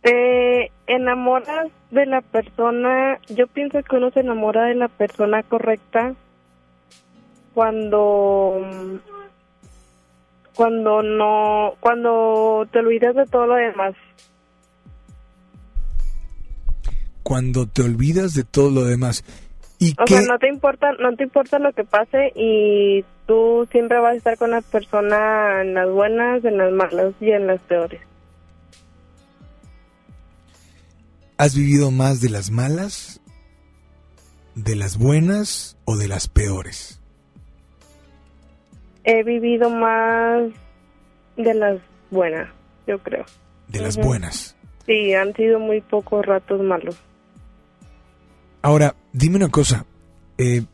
Te 0.00 0.72
enamoras 0.88 1.68
de 1.90 2.06
la 2.06 2.22
persona, 2.22 3.18
yo 3.28 3.46
pienso 3.46 3.82
que 3.82 3.96
uno 3.96 4.10
se 4.10 4.20
enamora 4.20 4.64
de 4.64 4.74
la 4.74 4.88
persona 4.88 5.42
correcta 5.42 6.14
cuando 7.54 8.60
cuando 10.54 11.02
no 11.02 11.74
cuando 11.78 12.66
te 12.72 12.80
olvidas 12.80 13.14
de 13.14 13.26
todo 13.26 13.46
lo 13.46 13.54
demás. 13.54 13.94
Cuando 17.22 17.66
te 17.66 17.82
olvidas 17.82 18.34
de 18.34 18.44
todo 18.44 18.70
lo 18.70 18.84
demás. 18.84 19.22
¿Y 19.78 19.94
o 20.02 20.06
sea, 20.06 20.22
no 20.22 20.38
te 20.38 20.48
importa 20.48 20.92
no 20.98 21.14
te 21.14 21.24
importa 21.24 21.58
lo 21.58 21.72
que 21.72 21.84
pase 21.84 22.32
y 22.34 23.04
tú 23.26 23.68
siempre 23.70 24.00
vas 24.00 24.14
a 24.14 24.16
estar 24.16 24.38
con 24.38 24.50
la 24.50 24.62
persona 24.62 25.60
en 25.60 25.74
las 25.74 25.90
buenas, 25.90 26.44
en 26.44 26.58
las 26.58 26.72
malas 26.72 27.12
y 27.20 27.30
en 27.30 27.46
las 27.46 27.60
peores. 27.60 28.00
¿Has 31.38 31.54
vivido 31.54 31.92
más 31.92 32.20
de 32.20 32.30
las 32.30 32.50
malas, 32.50 33.20
de 34.56 34.74
las 34.74 34.98
buenas 34.98 35.76
o 35.84 35.96
de 35.96 36.08
las 36.08 36.26
peores? 36.26 37.00
He 39.04 39.22
vivido 39.22 39.70
más 39.70 40.50
de 41.36 41.54
las 41.54 41.80
buenas, 42.10 42.48
yo 42.88 42.98
creo. 42.98 43.24
De 43.68 43.80
las 43.80 43.96
buenas. 43.96 44.56
Sí, 44.84 45.14
han 45.14 45.32
sido 45.34 45.60
muy 45.60 45.80
pocos 45.80 46.26
ratos 46.26 46.60
malos. 46.60 46.96
Ahora, 48.60 48.96
dime 49.12 49.36
una 49.36 49.48
cosa. 49.48 49.86
Eh, 50.38 50.64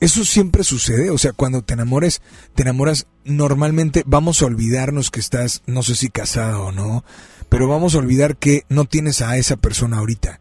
¿Eso 0.00 0.24
siempre 0.24 0.64
sucede? 0.64 1.10
O 1.10 1.18
sea, 1.18 1.32
cuando 1.32 1.62
te 1.62 1.74
enamores, 1.74 2.22
te 2.54 2.62
enamoras, 2.62 3.06
normalmente 3.24 4.02
vamos 4.04 4.42
a 4.42 4.46
olvidarnos 4.46 5.12
que 5.12 5.20
estás, 5.20 5.62
no 5.66 5.84
sé 5.84 5.94
si 5.94 6.10
casada 6.10 6.58
o 6.60 6.72
no, 6.72 7.04
pero 7.48 7.68
vamos 7.68 7.94
a 7.94 7.98
olvidar 7.98 8.36
que 8.36 8.62
no 8.68 8.84
tienes 8.84 9.22
a 9.22 9.36
esa 9.36 9.56
persona 9.56 9.98
ahorita. 9.98 10.40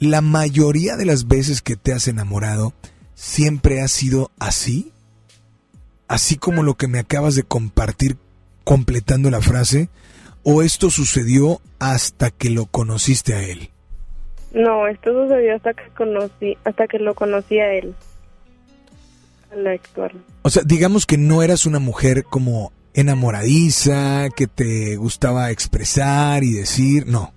La 0.00 0.20
mayoría 0.20 0.96
de 0.96 1.06
las 1.06 1.28
veces 1.28 1.62
que 1.62 1.76
te 1.76 1.92
has 1.92 2.08
enamorado, 2.08 2.72
siempre 3.14 3.80
ha 3.80 3.88
sido 3.88 4.30
así. 4.38 4.92
Así 6.08 6.36
como 6.36 6.62
lo 6.62 6.74
que 6.74 6.88
me 6.88 6.98
acabas 6.98 7.34
de 7.34 7.44
compartir 7.44 8.16
completando 8.64 9.30
la 9.30 9.40
frase, 9.40 9.88
o 10.42 10.62
esto 10.62 10.90
sucedió 10.90 11.60
hasta 11.78 12.30
que 12.30 12.50
lo 12.50 12.66
conociste 12.66 13.34
a 13.34 13.42
él. 13.42 13.70
No, 14.52 14.86
esto 14.86 15.12
sucedió 15.12 15.56
hasta 15.56 15.74
que 15.74 15.88
conocí, 15.96 16.56
hasta 16.64 16.86
que 16.86 16.98
lo 16.98 17.14
conocí 17.14 17.58
a 17.58 17.74
él. 17.74 17.94
la 19.56 19.72
actual. 19.72 20.12
O 20.42 20.50
sea, 20.50 20.62
digamos 20.64 21.06
que 21.06 21.16
no 21.16 21.42
eras 21.42 21.66
una 21.66 21.78
mujer 21.78 22.24
como 22.24 22.72
enamoradiza, 22.94 24.28
que 24.34 24.46
te 24.46 24.96
gustaba 24.96 25.50
expresar 25.50 26.44
y 26.44 26.52
decir, 26.52 27.06
no. 27.06 27.32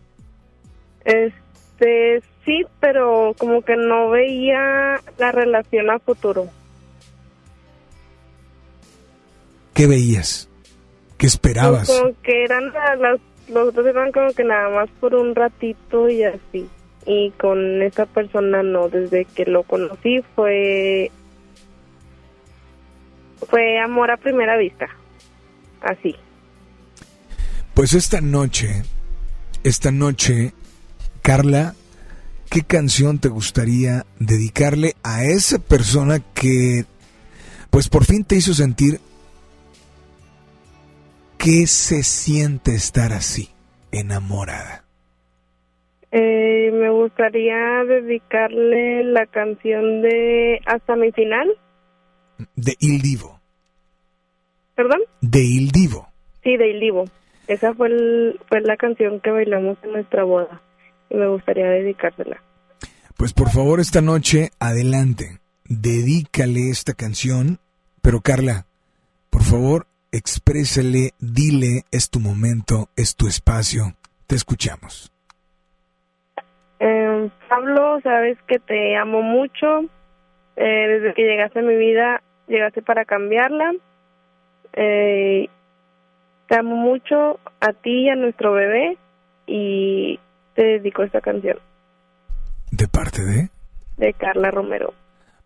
Este, 1.04 2.22
sí, 2.46 2.64
pero 2.80 3.34
como 3.38 3.64
que 3.64 3.76
no 3.76 4.12
veía 4.12 5.02
la 5.18 5.32
relación 5.32 5.90
a 5.90 6.00
futuro. 6.00 6.48
¿Qué 9.74 9.88
veías? 9.88 10.50
¿Qué 11.18 11.26
esperabas? 11.26 11.88
Pues 11.88 12.00
como 12.00 12.22
que 12.22 12.44
eran 12.44 12.72
las, 13.00 13.20
los 13.50 13.74
dos 13.74 13.86
eran 13.86 14.12
como 14.12 14.32
que 14.34 14.44
nada 14.44 14.70
más 14.70 14.90
por 15.00 15.16
un 15.16 15.34
ratito 15.34 16.10
y 16.10 16.24
así. 16.24 16.70
Y 17.06 17.32
con 17.32 17.82
esa 17.82 18.06
persona 18.06 18.62
no, 18.62 18.90
desde 18.90 19.26
que 19.26 19.46
lo 19.46 19.64
conocí 19.64 20.22
fue 20.36 21.10
fue 23.50 23.80
amor 23.80 24.12
a 24.12 24.18
primera 24.18 24.58
vista 24.58 24.90
así. 25.82 26.16
Pues 27.74 27.94
esta 27.94 28.22
noche, 28.22 28.84
esta 29.64 29.92
noche, 29.92 30.54
Carla, 31.22 31.76
¿qué 32.50 32.64
canción 32.64 33.20
te 33.20 33.30
gustaría 33.30 34.06
dedicarle 34.20 34.96
a 35.04 35.24
esa 35.26 35.60
persona 35.60 36.20
que, 36.34 36.86
pues 37.70 37.90
por 37.90 38.06
fin 38.06 38.24
te 38.24 38.36
hizo 38.36 38.54
sentir 38.54 39.00
qué 41.38 41.68
se 41.68 42.04
siente 42.04 42.74
estar 42.74 43.14
así, 43.14 43.50
enamorada? 43.92 44.84
Eh, 46.12 46.72
me 46.74 46.90
gustaría 46.90 47.84
dedicarle 47.84 49.04
la 49.04 49.26
canción 49.28 50.02
de 50.02 50.60
Hasta 50.66 50.96
mi 50.96 51.12
final. 51.12 51.48
De 52.56 52.76
Il 52.80 53.02
Divo. 53.02 53.37
¿Perdón? 54.78 55.02
De 55.22 55.40
Il 55.44 55.72
Divo. 55.72 56.08
Sí, 56.44 56.56
de 56.56 56.70
Il 56.70 56.80
Divo. 56.80 57.06
Esa 57.48 57.74
fue, 57.74 57.90
fue 58.48 58.62
la 58.62 58.78
canción 58.78 59.20
que 59.20 59.32
bailamos 59.32 59.76
en 59.82 59.94
nuestra 59.94 60.24
boda 60.24 60.62
y 61.10 61.16
me 61.16 61.28
gustaría 61.28 61.66
dedicársela. 61.66 62.38
Pues 63.18 63.34
por 63.34 63.50
favor 63.50 63.80
esta 63.80 64.02
noche, 64.02 64.52
adelante, 64.60 65.40
dedícale 65.68 66.70
esta 66.70 66.94
canción, 66.94 67.58
pero 68.04 68.22
Carla, 68.22 68.68
por 69.32 69.42
favor, 69.42 69.88
exprésale, 70.12 71.14
dile, 71.20 71.82
es 71.92 72.12
tu 72.12 72.20
momento, 72.20 72.90
es 72.96 73.16
tu 73.16 73.28
espacio, 73.28 73.96
te 74.28 74.36
escuchamos. 74.36 75.12
Eh, 76.80 77.32
Pablo, 77.50 78.00
sabes 78.04 78.38
que 78.48 78.60
te 78.60 78.96
amo 78.96 79.24
mucho, 79.24 79.86
eh, 80.56 80.88
desde 80.88 81.16
que 81.16 81.24
llegaste 81.24 81.60
a 81.60 81.64
mi 81.64 81.78
vida, 81.78 82.22
llegaste 82.48 82.84
para 82.84 83.06
cambiarla 83.06 83.74
eh, 84.74 85.50
te 86.48 86.56
amo 86.56 86.76
mucho 86.76 87.40
a 87.60 87.74
ti 87.74 88.06
y 88.06 88.10
a 88.10 88.16
nuestro 88.16 88.54
bebé 88.54 88.98
y 89.46 90.20
te 90.56 90.64
dedico 90.64 91.04
esta 91.04 91.22
canción. 91.22 91.58
¿De 92.72 92.88
parte 92.88 93.24
de? 93.24 93.50
De 93.98 94.14
Carla 94.14 94.52
Romero. 94.52 94.94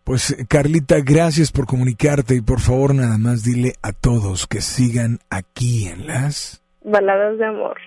Pues 0.04 0.36
Carlita, 0.48 0.96
gracias 1.00 1.52
por 1.52 1.66
comunicarte 1.66 2.34
y 2.34 2.40
por 2.40 2.60
favor 2.60 2.94
nada 2.94 3.18
más 3.18 3.44
dile 3.44 3.74
a 3.82 3.92
todos 3.92 4.46
que 4.48 4.60
sigan 4.60 5.20
aquí 5.30 5.86
en 5.86 6.08
las 6.08 6.62
baladas 6.84 7.38
de 7.38 7.46
amor. 7.46 7.78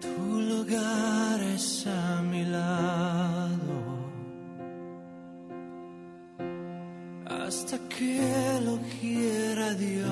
Tu 0.00 0.40
lugar 0.42 1.40
es 1.54 1.86
a 1.86 2.22
mi 2.22 2.44
lado. 2.44 3.35
Hasta 7.46 7.78
que 7.88 8.60
lo 8.64 8.78
quiera 9.00 9.72
Dios. 9.74 10.08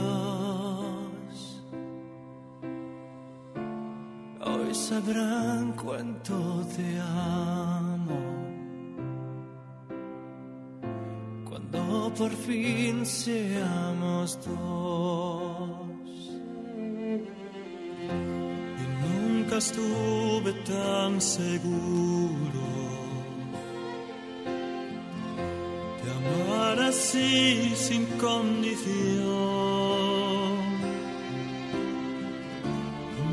Hoy 4.41 4.75
sabrán 4.75 5.73
cuánto 5.73 6.65
te 6.77 6.99
amo. 7.01 8.21
Cuando 11.49 12.13
por 12.17 12.31
fin 12.31 13.05
seamos 13.05 14.39
dos. 14.47 14.55
Y 18.83 18.87
nunca 19.03 19.57
estuve 19.57 20.53
tan 20.65 21.21
seguro 21.21 22.84
amar 26.25 26.79
así 26.81 27.75
sin 27.77 28.07
condición. 28.19 29.25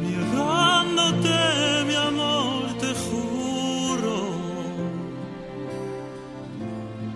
Mirándote, 0.01 1.39
mi 1.87 1.95
amor, 1.95 2.63
te 2.79 2.93
juro 3.05 4.17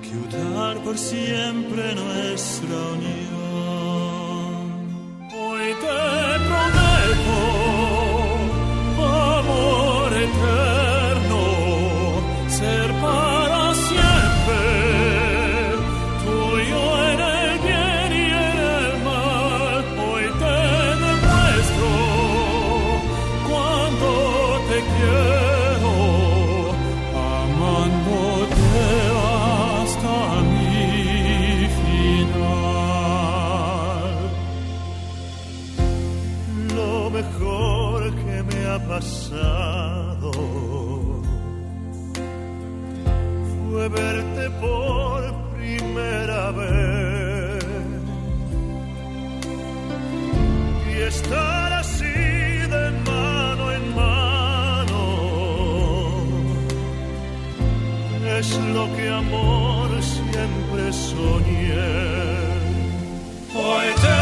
que 0.02 0.12
udar 0.26 0.76
por 0.84 0.98
siempre 0.98 1.96
nuestra 1.96 2.76
unión. 2.96 3.36
Hoy 5.34 5.74
te 5.82 6.25
verte 43.90 44.50
por 44.62 45.34
primera 45.56 46.52
vez 46.52 47.66
y 50.92 51.02
estar 51.02 51.74
así 51.74 52.04
de 52.06 52.92
mano 53.06 53.72
en 53.72 53.96
mano 53.96 54.26
es 58.40 58.58
lo 58.74 58.86
que 58.96 59.10
amor 59.10 59.90
siempre 60.02 60.92
soñé. 60.92 62.26
Hoy 63.56 63.88
te 64.04 64.18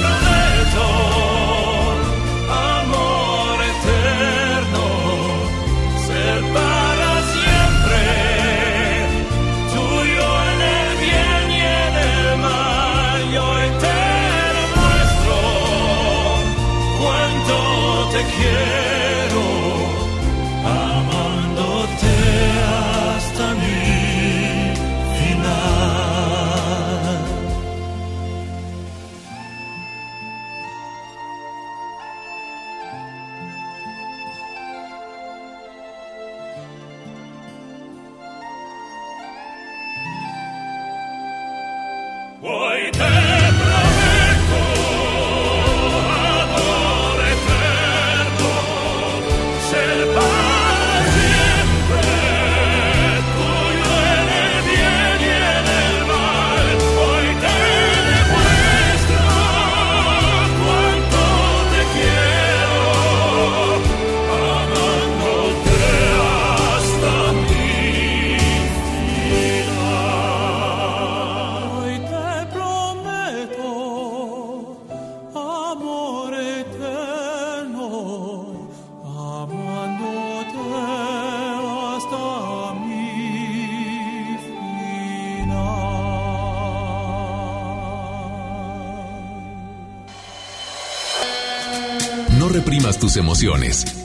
prometo 0.00 1.17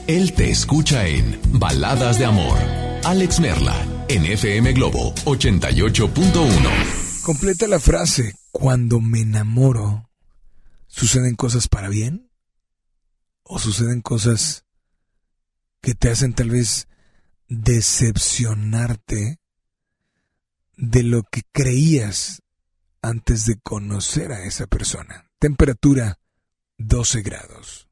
Él 0.06 0.32
te 0.32 0.48
escucha 0.48 1.08
en 1.08 1.40
Baladas 1.54 2.20
de 2.20 2.24
Amor. 2.24 2.56
Alex 3.02 3.40
Merla, 3.40 3.74
en 4.08 4.24
FM 4.24 4.74
Globo 4.74 5.12
88.1. 5.24 7.22
Completa 7.24 7.66
la 7.66 7.80
frase. 7.80 8.36
Cuando 8.52 9.00
me 9.00 9.22
enamoro, 9.22 10.08
¿suceden 10.86 11.34
cosas 11.34 11.66
para 11.66 11.88
bien? 11.88 12.30
¿O 13.42 13.58
suceden 13.58 14.02
cosas 14.02 14.66
que 15.80 15.94
te 15.94 16.10
hacen 16.10 16.32
tal 16.34 16.50
vez 16.50 16.86
decepcionarte 17.48 19.40
de 20.76 21.02
lo 21.02 21.24
que 21.24 21.42
creías 21.50 22.40
antes 23.02 23.46
de 23.46 23.56
conocer 23.58 24.30
a 24.30 24.44
esa 24.44 24.68
persona? 24.68 25.28
Temperatura 25.40 26.20
12 26.78 27.22
grados. 27.22 27.83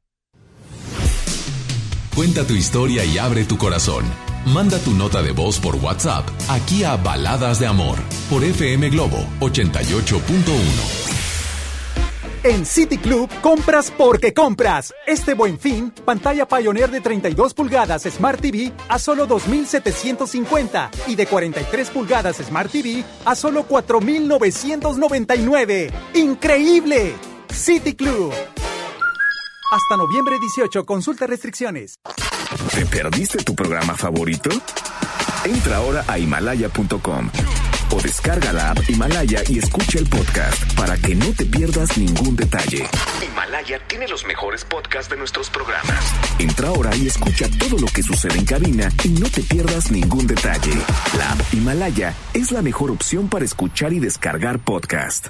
Cuenta 2.15 2.45
tu 2.45 2.53
historia 2.53 3.03
y 3.03 3.17
abre 3.17 3.43
tu 3.43 3.57
corazón. 3.57 4.05
Manda 4.45 4.77
tu 4.77 4.91
nota 4.91 5.23
de 5.23 5.31
voz 5.31 5.57
por 5.57 5.77
WhatsApp 5.77 6.23
aquí 6.47 6.83
a 6.83 6.95
Baladas 6.95 7.59
de 7.59 7.65
Amor 7.65 7.97
por 8.29 8.43
FM 8.43 8.91
Globo 8.91 9.17
88.1. 9.39 10.21
En 12.43 12.67
City 12.67 12.99
Club 12.99 13.31
compras 13.41 13.91
porque 13.97 14.31
compras. 14.31 14.93
Este 15.07 15.33
buen 15.33 15.57
fin, 15.57 15.91
pantalla 16.05 16.47
Pioneer 16.47 16.91
de 16.91 17.01
32 17.01 17.55
pulgadas 17.55 18.03
Smart 18.03 18.39
TV 18.39 18.71
a 18.89 18.99
solo 18.99 19.27
2.750 19.27 20.89
y 21.07 21.15
de 21.15 21.25
43 21.25 21.89
pulgadas 21.89 22.37
Smart 22.37 22.71
TV 22.71 23.03
a 23.25 23.33
solo 23.33 23.67
4.999. 23.67 25.91
¡Increíble! 26.13 27.15
City 27.51 27.95
Club. 27.95 28.31
Hasta 29.73 29.97
noviembre 29.97 30.37
18, 30.39 30.85
consulta 30.85 31.25
restricciones. 31.25 31.95
¿Te 32.75 32.85
perdiste 32.85 33.39
tu 33.43 33.55
programa 33.55 33.95
favorito? 33.95 34.51
Entra 35.45 35.77
ahora 35.77 36.05
a 36.07 36.19
himalaya.com 36.19 37.31
o 37.89 37.99
descarga 37.99 38.53
la 38.53 38.69
app 38.69 38.87
Himalaya 38.87 39.41
y 39.49 39.57
escucha 39.57 39.97
el 39.97 40.07
podcast 40.07 40.75
para 40.75 40.95
que 40.97 41.15
no 41.15 41.25
te 41.33 41.47
pierdas 41.47 41.97
ningún 41.97 42.35
detalle. 42.35 42.87
Himalaya 43.25 43.79
tiene 43.87 44.07
los 44.07 44.27
mejores 44.27 44.63
podcasts 44.63 45.09
de 45.09 45.17
nuestros 45.17 45.49
programas. 45.49 46.13
Entra 46.37 46.67
ahora 46.67 46.95
y 46.95 47.07
escucha 47.07 47.47
todo 47.57 47.79
lo 47.79 47.87
que 47.87 48.03
sucede 48.03 48.37
en 48.37 48.45
cabina 48.45 48.91
y 49.03 49.09
no 49.09 49.27
te 49.27 49.41
pierdas 49.41 49.89
ningún 49.89 50.27
detalle. 50.27 50.73
La 51.17 51.31
app 51.31 51.51
Himalaya 51.51 52.13
es 52.35 52.51
la 52.51 52.61
mejor 52.61 52.91
opción 52.91 53.27
para 53.27 53.43
escuchar 53.43 53.91
y 53.91 53.99
descargar 53.99 54.59
podcast. 54.59 55.29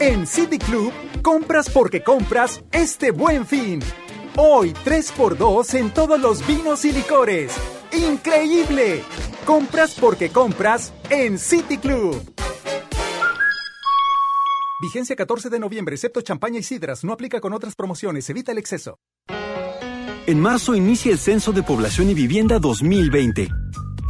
En 0.00 0.26
City 0.26 0.58
Club, 0.58 0.94
compras 1.20 1.68
porque 1.68 2.02
compras 2.02 2.64
este 2.72 3.10
buen 3.10 3.44
fin. 3.44 3.80
Hoy 4.38 4.72
3x2 4.72 5.74
en 5.74 5.90
todos 5.90 6.18
los 6.18 6.46
vinos 6.46 6.86
y 6.86 6.92
licores. 6.92 7.52
¡Increíble! 7.92 9.02
Compras 9.44 9.94
porque 10.00 10.30
compras 10.30 10.94
en 11.10 11.38
City 11.38 11.76
Club. 11.76 12.18
Vigencia 14.80 15.14
14 15.14 15.50
de 15.50 15.58
noviembre, 15.58 15.96
excepto 15.96 16.22
champaña 16.22 16.60
y 16.60 16.62
sidras. 16.62 17.04
No 17.04 17.12
aplica 17.12 17.38
con 17.42 17.52
otras 17.52 17.74
promociones. 17.76 18.30
Evita 18.30 18.52
el 18.52 18.58
exceso. 18.58 18.98
En 20.26 20.40
marzo 20.40 20.74
inicia 20.74 21.12
el 21.12 21.18
Censo 21.18 21.52
de 21.52 21.62
Población 21.62 22.08
y 22.08 22.14
Vivienda 22.14 22.58
2020. 22.58 23.48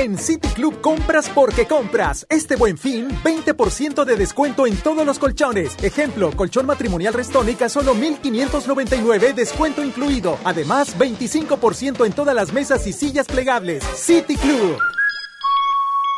En 0.00 0.16
City 0.16 0.48
Club 0.54 0.80
compras 0.80 1.28
porque 1.28 1.66
compras. 1.66 2.24
Este 2.30 2.56
buen 2.56 2.78
fin, 2.78 3.10
20% 3.22 4.06
de 4.06 4.16
descuento 4.16 4.66
en 4.66 4.74
todos 4.78 5.04
los 5.04 5.18
colchones. 5.18 5.76
Ejemplo, 5.84 6.30
colchón 6.34 6.64
matrimonial 6.64 7.12
Restónica 7.12 7.68
solo 7.68 7.94
1599, 7.94 9.34
descuento 9.34 9.84
incluido. 9.84 10.38
Además, 10.42 10.96
25% 10.98 12.06
en 12.06 12.12
todas 12.14 12.34
las 12.34 12.50
mesas 12.50 12.86
y 12.86 12.94
sillas 12.94 13.26
plegables. 13.26 13.84
City 13.94 14.36
Club. 14.36 14.78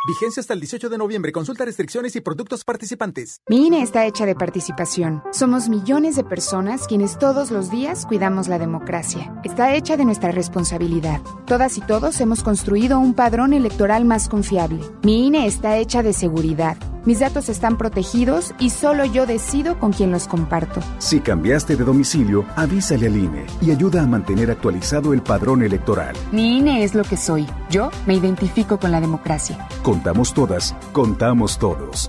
Vigencia 0.05 0.41
hasta 0.41 0.55
el 0.55 0.61
18 0.61 0.89
de 0.89 0.99
noviembre. 0.99 1.31
Consulta 1.31 1.65
restricciones 1.65 2.17
y 2.17 2.21
productos 2.21 2.65
participantes. 2.65 3.41
Mi 3.49 3.69
INE 3.69 3.83
está 3.83 4.05
hecha 4.05 4.27
de 4.27 4.35
participación. 4.35 5.23
Somos 5.31 5.69
millones 5.69 6.17
de 6.17 6.25
personas 6.25 6.89
quienes 6.89 7.19
todos 7.19 7.53
los 7.53 7.71
días 7.71 8.05
cuidamos 8.07 8.49
la 8.49 8.59
democracia. 8.59 9.33
Está 9.45 9.77
hecha 9.77 9.97
de 9.97 10.05
nuestra 10.05 10.33
responsabilidad. 10.33 11.21
Todas 11.47 11.79
y 11.79 11.83
todos 11.83 12.21
hemos 12.21 12.43
construido 12.43 12.99
un 12.99 13.15
padrón 13.15 13.53
electoral 13.53 14.05
más 14.05 14.29
confiable. 14.29 14.81
Mi 15.05 15.29
INE 15.29 15.47
está 15.47 15.77
hecha 15.77 16.03
de 16.03 16.13
seguridad. 16.13 16.77
Mis 17.05 17.19
datos 17.19 17.49
están 17.49 17.79
protegidos 17.79 18.55
y 18.61 18.71
solo 18.71 19.05
yo 19.05 19.27
decido 19.27 19.79
con 19.79 19.93
quién 19.93 20.13
los 20.13 20.29
comparto. 20.29 20.81
Si 20.99 21.21
cambiaste 21.21 21.75
de 21.75 21.85
domicilio, 21.85 22.45
avísale 22.55 23.07
al 23.07 23.17
INE 23.17 23.47
y 23.61 23.73
ayuda 23.73 24.03
a 24.03 24.07
mantener 24.07 24.51
actualizado 24.51 25.13
el 25.13 25.21
padrón 25.21 25.63
electoral. 25.63 26.15
Mi 26.31 26.59
INE 26.59 26.85
es 26.85 26.95
lo 26.95 27.03
que 27.03 27.17
soy. 27.17 27.47
Yo 27.71 27.91
me 28.07 28.15
identifico 28.15 28.79
con 28.79 28.93
la 28.93 29.01
democracia. 29.01 29.67
Contamos 29.83 30.33
todas, 30.33 30.77
contamos 30.93 31.59
todos. 31.59 32.09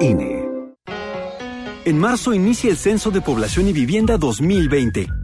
INE. 0.00 0.48
En 1.84 1.98
marzo 1.98 2.32
inicia 2.32 2.70
el 2.70 2.78
Censo 2.78 3.10
de 3.10 3.20
Población 3.20 3.68
y 3.68 3.74
Vivienda 3.74 4.16
2020. 4.16 5.23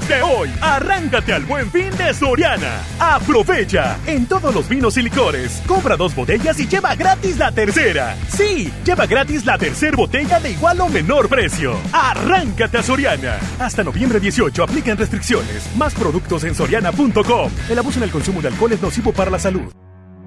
Desde 0.00 0.22
hoy, 0.22 0.50
arráncate 0.60 1.32
al 1.32 1.44
buen 1.44 1.70
fin 1.70 1.90
de 1.96 2.14
Soriana. 2.14 2.82
Aprovecha 2.98 3.98
en 4.06 4.26
todos 4.26 4.54
los 4.54 4.68
vinos 4.68 4.96
y 4.96 5.02
licores. 5.02 5.62
Compra 5.66 5.96
dos 5.96 6.14
botellas 6.14 6.58
y 6.58 6.66
lleva 6.66 6.94
gratis 6.94 7.38
la 7.38 7.52
tercera. 7.52 8.16
Sí, 8.28 8.72
lleva 8.84 9.06
gratis 9.06 9.44
la 9.44 9.58
tercera 9.58 9.96
botella 9.96 10.40
de 10.40 10.52
igual 10.52 10.80
o 10.80 10.88
menor 10.88 11.28
precio. 11.28 11.76
Arráncate 11.92 12.78
a 12.78 12.82
Soriana. 12.82 13.38
Hasta 13.58 13.84
noviembre 13.84 14.20
18 14.20 14.62
aplican 14.62 14.96
restricciones. 14.96 15.68
Más 15.76 15.94
productos 15.94 16.44
en 16.44 16.54
soriana.com. 16.54 17.50
El 17.68 17.78
abuso 17.78 17.98
en 17.98 18.04
el 18.04 18.10
consumo 18.10 18.40
de 18.40 18.48
alcohol 18.48 18.72
es 18.72 18.82
nocivo 18.82 19.12
para 19.12 19.30
la 19.30 19.38
salud. 19.38 19.70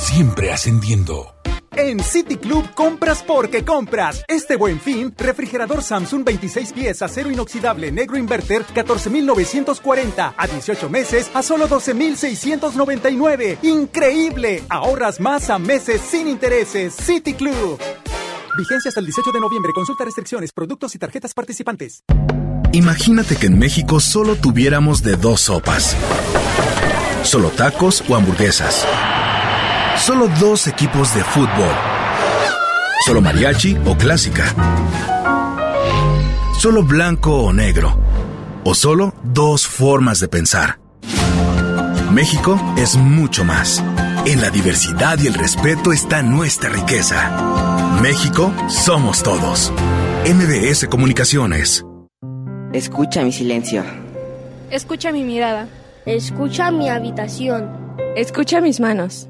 siempre 0.00 0.50
ascendiendo. 0.52 1.34
En 1.76 2.00
City 2.02 2.36
Club 2.36 2.68
compras 2.74 3.22
porque 3.22 3.64
compras. 3.64 4.24
Este 4.26 4.56
buen 4.56 4.80
fin, 4.80 5.14
refrigerador 5.16 5.82
Samsung 5.82 6.24
26 6.24 6.72
pies 6.72 7.02
acero 7.02 7.30
inoxidable 7.30 7.92
negro 7.92 8.16
inverter 8.16 8.64
14,940 8.74 10.34
a 10.36 10.46
18 10.46 10.90
meses 10.90 11.30
a 11.32 11.42
solo 11.42 11.68
12,699. 11.68 13.58
Increíble. 13.62 14.64
Ahorras 14.68 15.20
más 15.20 15.48
a 15.48 15.58
meses 15.58 16.00
sin 16.00 16.28
intereses. 16.28 16.94
City 16.94 17.34
Club. 17.34 17.78
Vigencia 18.58 18.88
hasta 18.88 19.00
el 19.00 19.06
18 19.06 19.30
de 19.32 19.40
noviembre. 19.40 19.72
Consulta 19.72 20.04
restricciones, 20.04 20.52
productos 20.52 20.94
y 20.96 20.98
tarjetas 20.98 21.34
participantes. 21.34 22.02
Imagínate 22.72 23.36
que 23.36 23.46
en 23.46 23.58
México 23.58 24.00
solo 24.00 24.34
tuviéramos 24.36 25.02
de 25.02 25.16
dos 25.16 25.42
sopas. 25.42 25.96
Solo 27.22 27.50
tacos 27.50 28.02
o 28.08 28.16
hamburguesas. 28.16 28.86
Solo 30.00 30.28
dos 30.40 30.66
equipos 30.66 31.14
de 31.14 31.22
fútbol. 31.22 31.74
Solo 33.04 33.20
mariachi 33.20 33.76
o 33.84 33.94
clásica. 33.94 34.44
Solo 36.58 36.82
blanco 36.82 37.36
o 37.36 37.52
negro. 37.52 38.00
O 38.64 38.74
solo 38.74 39.14
dos 39.22 39.66
formas 39.66 40.18
de 40.18 40.28
pensar. 40.28 40.80
México 42.12 42.58
es 42.78 42.96
mucho 42.96 43.44
más. 43.44 43.84
En 44.24 44.40
la 44.40 44.48
diversidad 44.48 45.18
y 45.18 45.26
el 45.26 45.34
respeto 45.34 45.92
está 45.92 46.22
nuestra 46.22 46.70
riqueza. 46.70 47.98
México 48.00 48.52
somos 48.68 49.22
todos. 49.22 49.70
MBS 50.24 50.88
Comunicaciones. 50.88 51.84
Escucha 52.72 53.22
mi 53.22 53.32
silencio. 53.32 53.84
Escucha 54.70 55.12
mi 55.12 55.24
mirada. 55.24 55.68
Escucha 56.06 56.70
mi 56.70 56.88
habitación. 56.88 57.70
Escucha 58.16 58.62
mis 58.62 58.80
manos. 58.80 59.29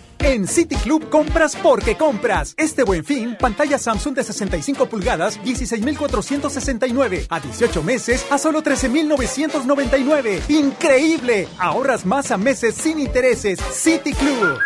En 0.23 0.47
City 0.47 0.75
Club 0.75 1.09
compras 1.09 1.55
porque 1.55 1.97
compras. 1.97 2.53
Este 2.55 2.83
buen 2.83 3.03
fin, 3.03 3.35
pantalla 3.39 3.79
Samsung 3.79 4.13
de 4.13 4.23
65 4.23 4.85
pulgadas, 4.85 5.43
16,469. 5.43 7.25
A 7.27 7.39
18 7.39 7.81
meses, 7.81 8.25
a 8.29 8.37
solo 8.37 8.61
13,999. 8.61 10.43
¡Increíble! 10.49 11.47
Ahorras 11.57 12.05
más 12.05 12.29
a 12.29 12.37
meses 12.37 12.75
sin 12.75 12.99
intereses. 12.99 13.59
City 13.59 14.13
Club. 14.13 14.59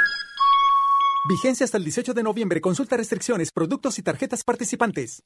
Vigencia 1.29 1.63
hasta 1.63 1.77
el 1.77 1.85
18 1.85 2.13
de 2.13 2.23
noviembre. 2.23 2.59
Consulta 2.59 2.97
restricciones, 2.97 3.51
productos 3.51 3.97
y 3.97 4.01
tarjetas 4.03 4.43
participantes. 4.43 5.23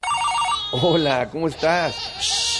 Hola, 0.72 1.28
¿cómo 1.30 1.48
estás? 1.48 2.59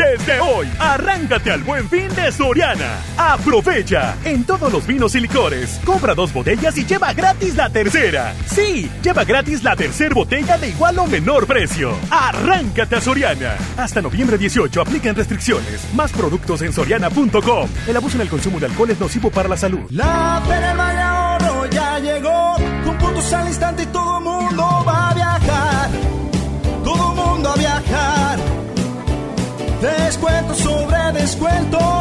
Desde 0.00 0.40
hoy, 0.40 0.66
arráncate 0.78 1.50
al 1.50 1.62
buen 1.62 1.86
fin 1.90 2.08
de 2.14 2.32
Soriana. 2.32 3.00
Aprovecha 3.18 4.16
en 4.24 4.44
todos 4.44 4.72
los 4.72 4.86
vinos 4.86 5.14
y 5.14 5.20
licores. 5.20 5.78
Compra 5.84 6.14
dos 6.14 6.32
botellas 6.32 6.78
y 6.78 6.86
lleva 6.86 7.12
gratis 7.12 7.54
la 7.54 7.68
tercera. 7.68 8.32
Sí, 8.46 8.90
lleva 9.02 9.24
gratis 9.24 9.62
la 9.62 9.76
tercera 9.76 10.14
botella 10.14 10.56
de 10.56 10.70
igual 10.70 10.98
o 11.00 11.06
menor 11.06 11.46
precio. 11.46 11.92
Arráncate 12.10 12.96
a 12.96 13.00
Soriana. 13.02 13.56
Hasta 13.76 14.00
noviembre 14.00 14.38
18 14.38 14.80
aplican 14.80 15.14
restricciones. 15.14 15.86
Más 15.94 16.12
productos 16.12 16.62
en 16.62 16.72
soriana.com. 16.72 17.68
El 17.86 17.96
abuso 17.96 18.16
en 18.16 18.22
el 18.22 18.30
consumo 18.30 18.58
de 18.58 18.66
alcohol 18.66 18.88
es 18.88 18.98
nocivo 18.98 19.30
para 19.30 19.50
la 19.50 19.58
salud. 19.58 19.80
La 19.90 20.40
Feria 20.46 20.70
del 20.70 20.80
Ahorro 20.80 21.66
ya 21.66 21.98
llegó, 21.98 22.54
con 22.86 22.96
puntos 22.96 23.30
al 23.34 23.48
instante 23.48 23.82
y 23.82 23.86
todo 23.86 24.18
mundo 24.22 24.84
va 24.88 25.09
sobre 31.68 31.99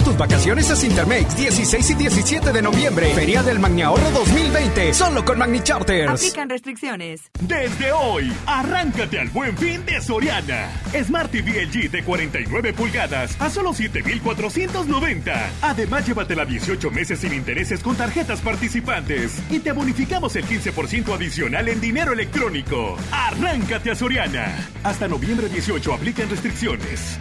tus 0.00 0.16
vacaciones 0.16 0.70
a 0.70 0.76
Cintermex 0.76 1.36
16 1.36 1.90
y 1.90 1.94
17 1.94 2.52
de 2.52 2.62
noviembre. 2.62 3.14
Feria 3.14 3.42
del 3.42 3.58
Magni 3.58 3.82
Ahorro 3.82 4.10
2020. 4.10 4.94
Solo 4.94 5.24
con 5.24 5.38
Magni 5.38 5.60
Charters. 5.60 6.10
Aplican 6.10 6.48
restricciones. 6.48 7.30
Desde 7.40 7.92
hoy, 7.92 8.32
arráncate 8.46 9.18
al 9.18 9.28
buen 9.28 9.56
fin 9.56 9.84
de 9.84 10.00
Soriana. 10.00 10.70
Smart 11.04 11.30
TV 11.30 11.66
LG 11.66 11.90
de 11.90 12.04
49 12.04 12.72
pulgadas 12.72 13.40
a 13.40 13.50
solo 13.50 13.72
7,490. 13.72 15.50
Además, 15.62 16.06
llévatela 16.06 16.44
18 16.44 16.90
meses 16.90 17.20
sin 17.20 17.32
intereses 17.32 17.82
con 17.82 17.96
tarjetas 17.96 18.40
participantes. 18.40 19.38
Y 19.50 19.60
te 19.60 19.72
bonificamos 19.72 20.34
el 20.36 20.44
15% 20.44 21.14
adicional 21.14 21.68
en 21.68 21.80
dinero 21.80 22.12
electrónico. 22.12 22.96
Arráncate 23.10 23.90
a 23.90 23.94
Soriana. 23.94 24.68
Hasta 24.82 25.08
noviembre 25.08 25.48
18 25.48 25.92
aplican 25.92 26.28
restricciones. 26.30 27.18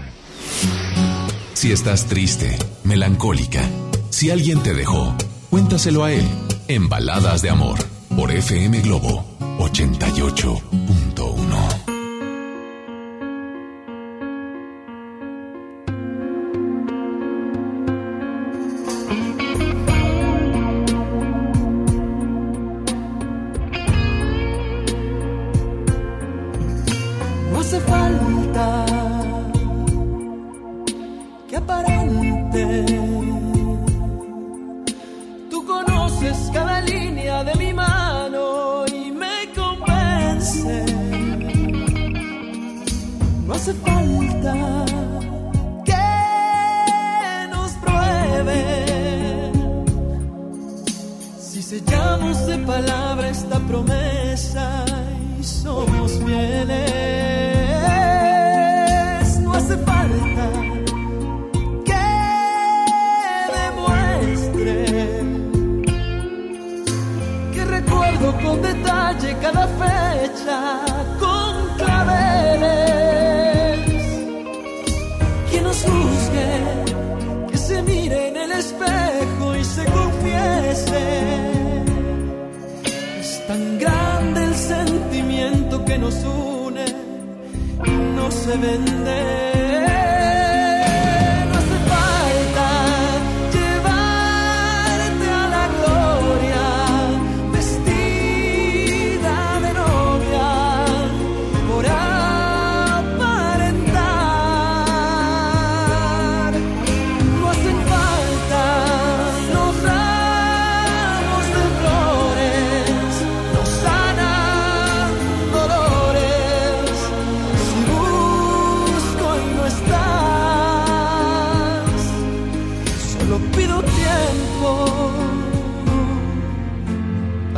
Si 1.58 1.72
estás 1.72 2.06
triste, 2.06 2.56
melancólica, 2.84 3.68
si 4.12 4.30
alguien 4.30 4.62
te 4.62 4.76
dejó, 4.76 5.16
cuéntaselo 5.50 6.04
a 6.04 6.14
él 6.14 6.24
en 6.68 6.88
Baladas 6.88 7.42
de 7.42 7.50
Amor 7.50 7.80
por 8.16 8.30
FM 8.30 8.82
Globo 8.82 9.26
88.1. 9.58 11.07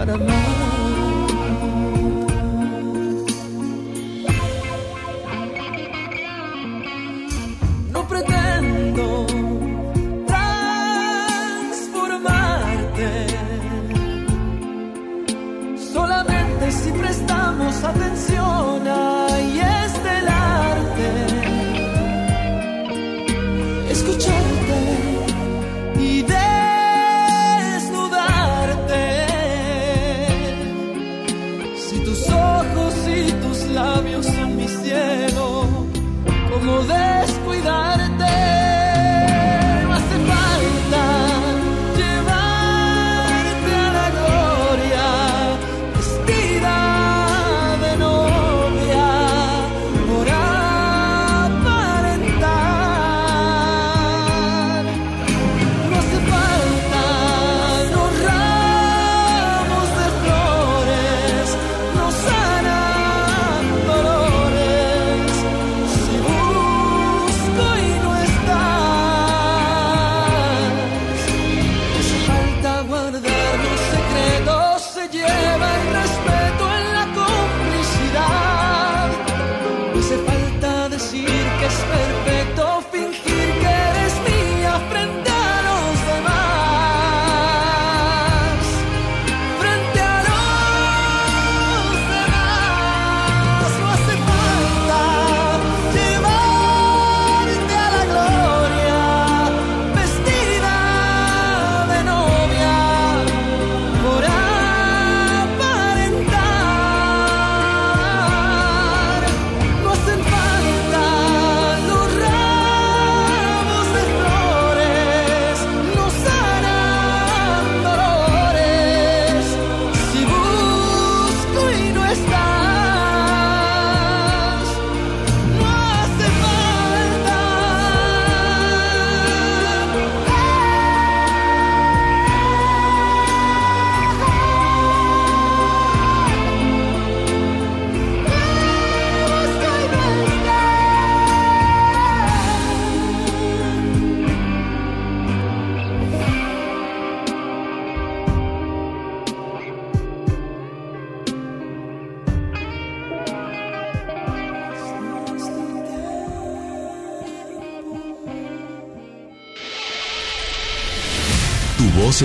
para 0.05 0.17
nada. 0.17 0.68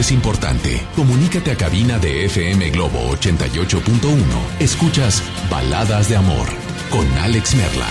Es 0.05 0.13
importante. 0.13 0.87
Comunícate 0.95 1.51
a 1.51 1.57
cabina 1.57 1.99
de 1.99 2.27
FM 2.27 2.69
Globo 2.73 2.99
88.1. 3.17 4.61
Escuchas 4.61 5.23
Baladas 5.51 6.11
de 6.11 6.17
Amor 6.17 6.47
con 6.91 7.07
Alex 7.13 7.55
Merla. 7.55 7.89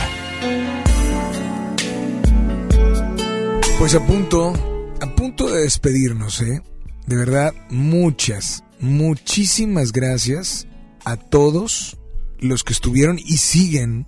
Pues 3.80 3.96
a 3.96 4.06
punto, 4.06 4.54
a 5.02 5.16
punto 5.16 5.50
de 5.50 5.64
despedirnos, 5.64 6.40
¿eh? 6.42 6.62
De 7.08 7.16
verdad, 7.16 7.52
muchas, 7.72 8.64
muchísimas 8.80 9.92
gracias 9.92 10.68
a 11.06 11.18
todos 11.18 11.98
los 12.38 12.64
que 12.64 12.74
estuvieron 12.74 13.18
y 13.18 13.38
siguen, 13.38 14.06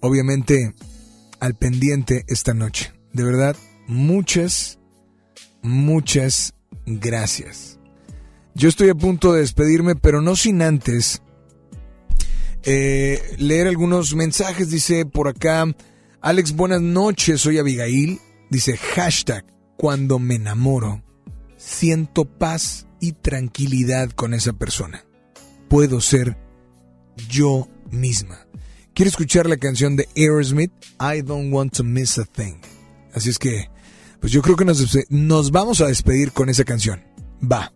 obviamente, 0.00 0.74
al 1.40 1.54
pendiente 1.54 2.26
esta 2.28 2.52
noche. 2.52 2.92
De 3.14 3.24
verdad, 3.24 3.56
muchas, 3.86 4.78
muchas 5.62 6.52
gracias. 6.86 7.78
Yo 8.54 8.68
estoy 8.68 8.90
a 8.90 8.94
punto 8.94 9.32
de 9.32 9.40
despedirme, 9.40 9.96
pero 9.96 10.20
no 10.20 10.36
sin 10.36 10.62
antes 10.62 11.22
eh, 12.64 13.20
leer 13.38 13.66
algunos 13.66 14.14
mensajes. 14.14 14.70
Dice 14.70 15.06
por 15.06 15.28
acá, 15.28 15.66
Alex, 16.20 16.52
buenas 16.52 16.80
noches, 16.80 17.40
soy 17.40 17.58
Abigail. 17.58 18.20
Dice 18.50 18.76
hashtag, 18.76 19.44
cuando 19.76 20.18
me 20.18 20.34
enamoro, 20.34 21.02
siento 21.56 22.24
paz 22.24 22.86
y 23.00 23.12
tranquilidad 23.12 24.10
con 24.10 24.34
esa 24.34 24.52
persona. 24.52 25.04
Puedo 25.68 26.00
ser 26.00 26.36
yo 27.28 27.68
misma. 27.90 28.46
Quiero 28.94 29.08
escuchar 29.08 29.48
la 29.48 29.56
canción 29.56 29.96
de 29.96 30.06
Aerosmith, 30.14 30.72
I 31.00 31.22
Don't 31.22 31.52
Want 31.52 31.74
to 31.76 31.84
Miss 31.84 32.18
a 32.18 32.24
Thing. 32.24 32.60
Así 33.14 33.30
es 33.30 33.38
que 33.38 33.70
pues 34.22 34.32
yo 34.32 34.40
creo 34.40 34.54
que 34.54 34.64
nos, 34.64 35.50
vamos 35.50 35.80
a 35.80 35.88
despedir 35.88 36.30
con 36.30 36.48
esa 36.48 36.62
canción. 36.62 37.02
Va. 37.42 37.72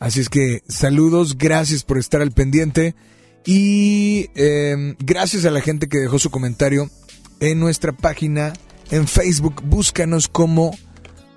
Así 0.00 0.18
es 0.18 0.28
que 0.28 0.64
saludos, 0.68 1.38
gracias 1.38 1.84
por 1.84 1.98
estar 1.98 2.20
al 2.20 2.32
pendiente 2.32 2.96
y 3.46 4.28
em, 4.34 4.96
gracias 4.98 5.44
a 5.44 5.52
la 5.52 5.60
gente 5.60 5.88
que 5.88 5.98
dejó 5.98 6.18
su 6.18 6.30
comentario 6.30 6.90
en 7.38 7.60
nuestra 7.60 7.92
página 7.92 8.54
en 8.90 9.06
Facebook. 9.06 9.62
Búscanos 9.64 10.26
como 10.26 10.76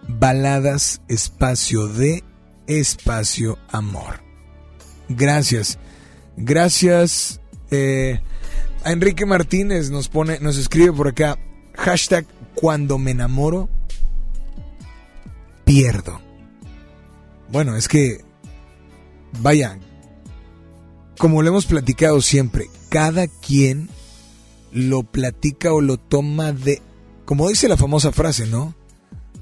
Baladas 0.07 1.01
Espacio 1.07 1.87
de 1.87 2.23
Espacio 2.65 3.59
Amor. 3.69 4.23
Gracias. 5.07 5.77
Gracias. 6.35 7.41
Eh, 7.69 8.21
a 8.83 8.91
Enrique 8.91 9.27
Martínez 9.27 9.91
nos 9.91 10.09
pone, 10.09 10.39
nos 10.39 10.57
escribe 10.57 10.93
por 10.93 11.09
acá, 11.09 11.37
hashtag 11.75 12.25
cuando 12.55 12.97
me 12.97 13.11
enamoro 13.11 13.69
pierdo. 15.67 16.21
Bueno, 17.51 17.75
es 17.75 17.87
que, 17.89 18.23
vaya, 19.41 19.77
como 21.17 21.41
lo 21.41 21.49
hemos 21.49 21.65
platicado 21.65 22.21
siempre, 22.21 22.69
cada 22.89 23.27
quien 23.27 23.89
lo 24.71 25.03
platica 25.03 25.73
o 25.73 25.81
lo 25.81 25.97
toma 25.97 26.53
de, 26.53 26.81
como 27.25 27.49
dice 27.49 27.67
la 27.67 27.75
famosa 27.75 28.13
frase, 28.13 28.47
¿no? 28.47 28.75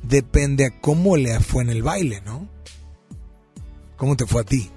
Depende 0.01 0.65
a 0.65 0.81
cómo 0.81 1.15
le 1.15 1.39
fue 1.39 1.63
en 1.63 1.69
el 1.69 1.83
baile, 1.83 2.21
¿no? 2.25 2.49
¿Cómo 3.95 4.17
te 4.17 4.25
fue 4.25 4.41
a 4.41 4.45
ti? 4.45 4.69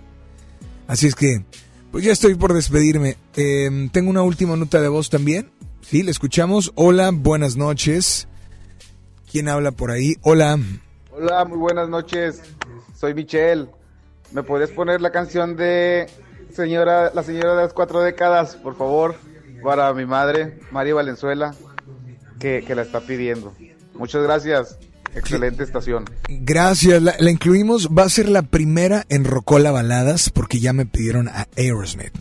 Así 0.86 1.06
es 1.06 1.14
que, 1.14 1.44
pues 1.90 2.04
ya 2.04 2.12
estoy 2.12 2.34
por 2.34 2.52
despedirme. 2.52 3.16
Em, 3.36 3.88
tengo 3.88 4.10
una 4.10 4.22
última 4.22 4.56
nota 4.56 4.80
de 4.82 4.88
voz 4.88 5.08
también. 5.08 5.50
Sí, 5.80 6.02
le 6.02 6.10
escuchamos. 6.10 6.72
Hola, 6.74 7.10
buenas 7.10 7.56
noches. 7.56 8.28
¿Quién 9.30 9.48
habla 9.48 9.72
por 9.72 9.90
ahí? 9.90 10.16
Hola. 10.22 10.58
Hola, 11.20 11.44
muy 11.44 11.58
buenas 11.58 11.88
noches. 11.88 12.42
Soy 12.94 13.12
Michelle. 13.12 13.66
¿Me 14.30 14.44
podrías 14.44 14.70
poner 14.70 15.00
la 15.00 15.10
canción 15.10 15.56
de 15.56 16.06
señora, 16.54 17.10
la 17.12 17.24
señora 17.24 17.56
de 17.56 17.62
las 17.62 17.72
cuatro 17.72 18.02
décadas, 18.02 18.54
por 18.54 18.76
favor? 18.76 19.16
Para 19.64 19.92
mi 19.94 20.06
madre, 20.06 20.60
María 20.70 20.94
Valenzuela, 20.94 21.56
que, 22.38 22.62
que 22.64 22.76
la 22.76 22.82
está 22.82 23.00
pidiendo. 23.00 23.52
Muchas 23.94 24.22
gracias. 24.22 24.78
Excelente 25.12 25.64
estación. 25.64 26.04
Gracias, 26.28 27.02
la, 27.02 27.16
la, 27.18 27.30
incluimos. 27.32 27.88
Va 27.88 28.04
a 28.04 28.08
ser 28.08 28.28
la 28.28 28.42
primera 28.42 29.04
en 29.08 29.24
Rocola 29.24 29.72
Baladas 29.72 30.30
porque 30.30 30.60
ya 30.60 30.72
me 30.72 30.86
pidieron 30.86 31.26
a 31.26 31.48
Aerosmith. 31.56 32.14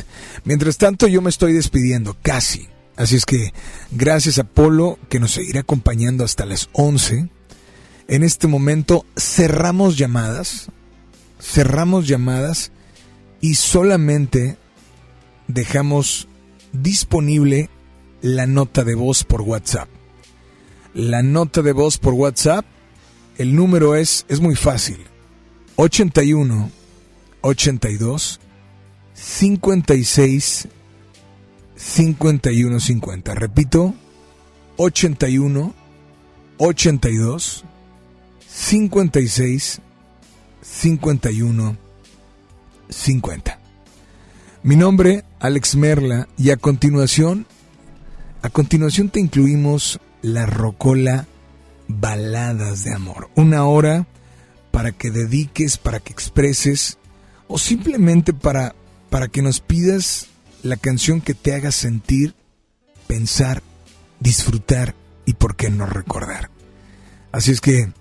Mientras 0.44 0.80
tanto, 0.80 1.06
yo 1.06 1.22
me 1.22 1.30
estoy 1.30 1.54
despidiendo, 1.54 2.18
casi. 2.24 2.68
Así 2.96 3.16
es 3.16 3.28
que 3.28 3.54
gracias 3.92 4.40
a 4.40 4.44
Polo 4.44 4.98
que 5.08 5.20
nos 5.20 5.34
seguirá 5.34 5.60
acompañando 5.60 6.24
hasta 6.24 6.48
las 6.48 6.70
11. 6.74 7.30
En 8.08 8.24
este 8.24 8.48
momento 8.48 9.06
cerramos 9.18 9.98
llamadas, 9.98 10.68
cerramos 11.42 12.08
llamadas 12.08 12.72
y 13.42 13.56
solamente 13.56 14.58
dejamos 15.48 16.30
disponible 16.72 17.70
la 18.22 18.48
nota 18.48 18.86
de 18.86 18.96
voz 18.96 19.26
por 19.26 19.42
WhatsApp. 19.42 19.90
La 20.94 21.22
nota 21.22 21.62
de 21.62 21.74
voz 21.74 21.98
por 21.98 22.14
WhatsApp, 22.14 22.66
el 23.38 23.54
número 23.56 23.96
es, 23.96 24.26
es 24.30 24.40
muy 24.40 24.56
fácil, 24.56 25.00
81 25.76 26.72
82 27.42 28.40
56 29.14 30.68
5150. 31.76 33.36
Repito, 33.36 33.94
81 34.78 35.74
82 36.58 37.66
56 38.58 39.82
51 40.62 41.78
50. 42.90 43.60
Mi 44.64 44.76
nombre, 44.76 45.24
Alex 45.40 45.76
Merla, 45.76 46.28
y 46.38 46.50
a 46.50 46.58
continuación, 46.58 47.46
a 48.42 48.50
continuación 48.50 49.10
te 49.10 49.20
incluimos 49.20 50.00
la 50.24 50.48
Rocola 50.48 51.28
Baladas 51.88 52.84
de 52.84 52.94
Amor. 52.94 53.30
Una 53.36 53.66
hora 53.66 54.08
para 54.72 54.92
que 54.92 55.12
dediques, 55.12 55.78
para 55.78 56.00
que 56.00 56.12
expreses, 56.12 56.98
o 57.48 57.60
simplemente 57.60 58.34
para, 58.34 58.76
para 59.10 59.28
que 59.28 59.44
nos 59.44 59.62
pidas 59.62 60.28
la 60.64 60.78
canción 60.78 61.22
que 61.22 61.36
te 61.36 61.54
haga 61.54 61.72
sentir, 61.72 62.34
pensar, 63.06 63.62
disfrutar 64.20 64.96
y 65.26 65.36
por 65.36 65.56
qué 65.56 65.70
no 65.70 65.86
recordar. 65.86 66.50
Así 67.32 67.52
es 67.52 67.62
que 67.62 67.94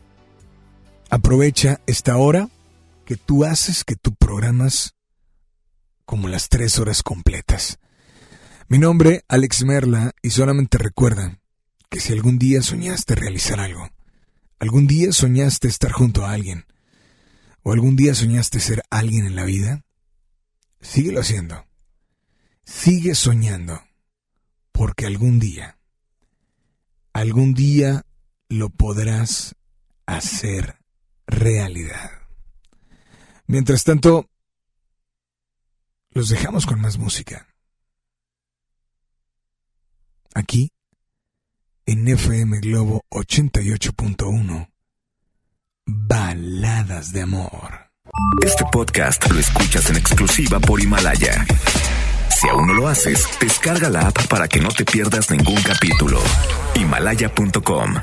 aprovecha 1.11 1.81
esta 1.87 2.16
hora 2.16 2.49
que 3.05 3.16
tú 3.16 3.45
haces, 3.45 3.85
que 3.85 3.97
tú 3.97 4.15
programas 4.15 4.95
como 6.05 6.28
las 6.28 6.49
tres 6.49 6.78
horas 6.78 7.03
completas. 7.03 7.78
Mi 8.69 8.78
nombre, 8.78 9.24
Alex 9.28 9.65
Merla, 9.65 10.12
y 10.23 10.31
solamente 10.31 10.78
recuerda 10.78 11.39
que 11.89 12.01
si 12.01 12.12
algún 12.12 12.39
día 12.39 12.62
soñaste 12.62 13.15
realizar 13.15 13.61
algo, 13.61 13.89
algún 14.59 14.87
día 14.87 15.12
soñaste 15.12 15.69
estar 15.69 15.93
junto 15.93 16.24
a 16.24 16.33
alguien, 16.33 16.66
o 17.62 17.73
algún 17.73 17.97
día 17.97 18.15
soñaste 18.15 18.61
ser 18.61 18.83
alguien 18.91 19.27
en 19.27 19.37
la 19.37 19.45
vida, 19.45 19.85
síguelo 20.81 21.20
haciendo. 21.20 21.66
Sigue 22.65 23.15
soñando, 23.15 23.81
porque 24.73 25.07
algún 25.07 25.39
día, 25.39 25.78
algún 27.12 27.55
día 27.55 28.05
lo 28.49 28.70
podrás 28.70 29.55
hacer 30.07 30.77
realidad. 31.27 32.11
Mientras 33.47 33.85
tanto, 33.85 34.28
los 36.11 36.28
dejamos 36.28 36.66
con 36.66 36.81
más 36.81 36.98
música. 36.98 37.47
Aquí, 40.35 40.70
en 41.86 42.07
FM 42.09 42.61
Globo 42.61 43.03
88.1, 43.11 44.70
Baladas 45.86 47.12
de 47.12 47.23
Amor. 47.23 47.90
Este 48.44 48.65
podcast 48.73 49.31
lo 49.31 49.39
escuchas 49.39 49.89
en 49.90 49.97
exclusiva 49.97 50.61
por 50.61 50.81
Himalaya. 50.81 51.47
Si 52.39 52.48
aún 52.48 52.66
no 52.66 52.74
lo 52.74 52.89
haces, 52.89 53.27
descarga 53.40 53.89
la 53.89 54.09
app 54.09 54.27
para 54.28 54.48
que 54.48 54.61
no 54.61 54.69
te 54.69 54.85
pierdas 54.85 55.31
ningún 55.31 55.62
capítulo. 55.62 56.20
Himalaya.com 56.74 57.94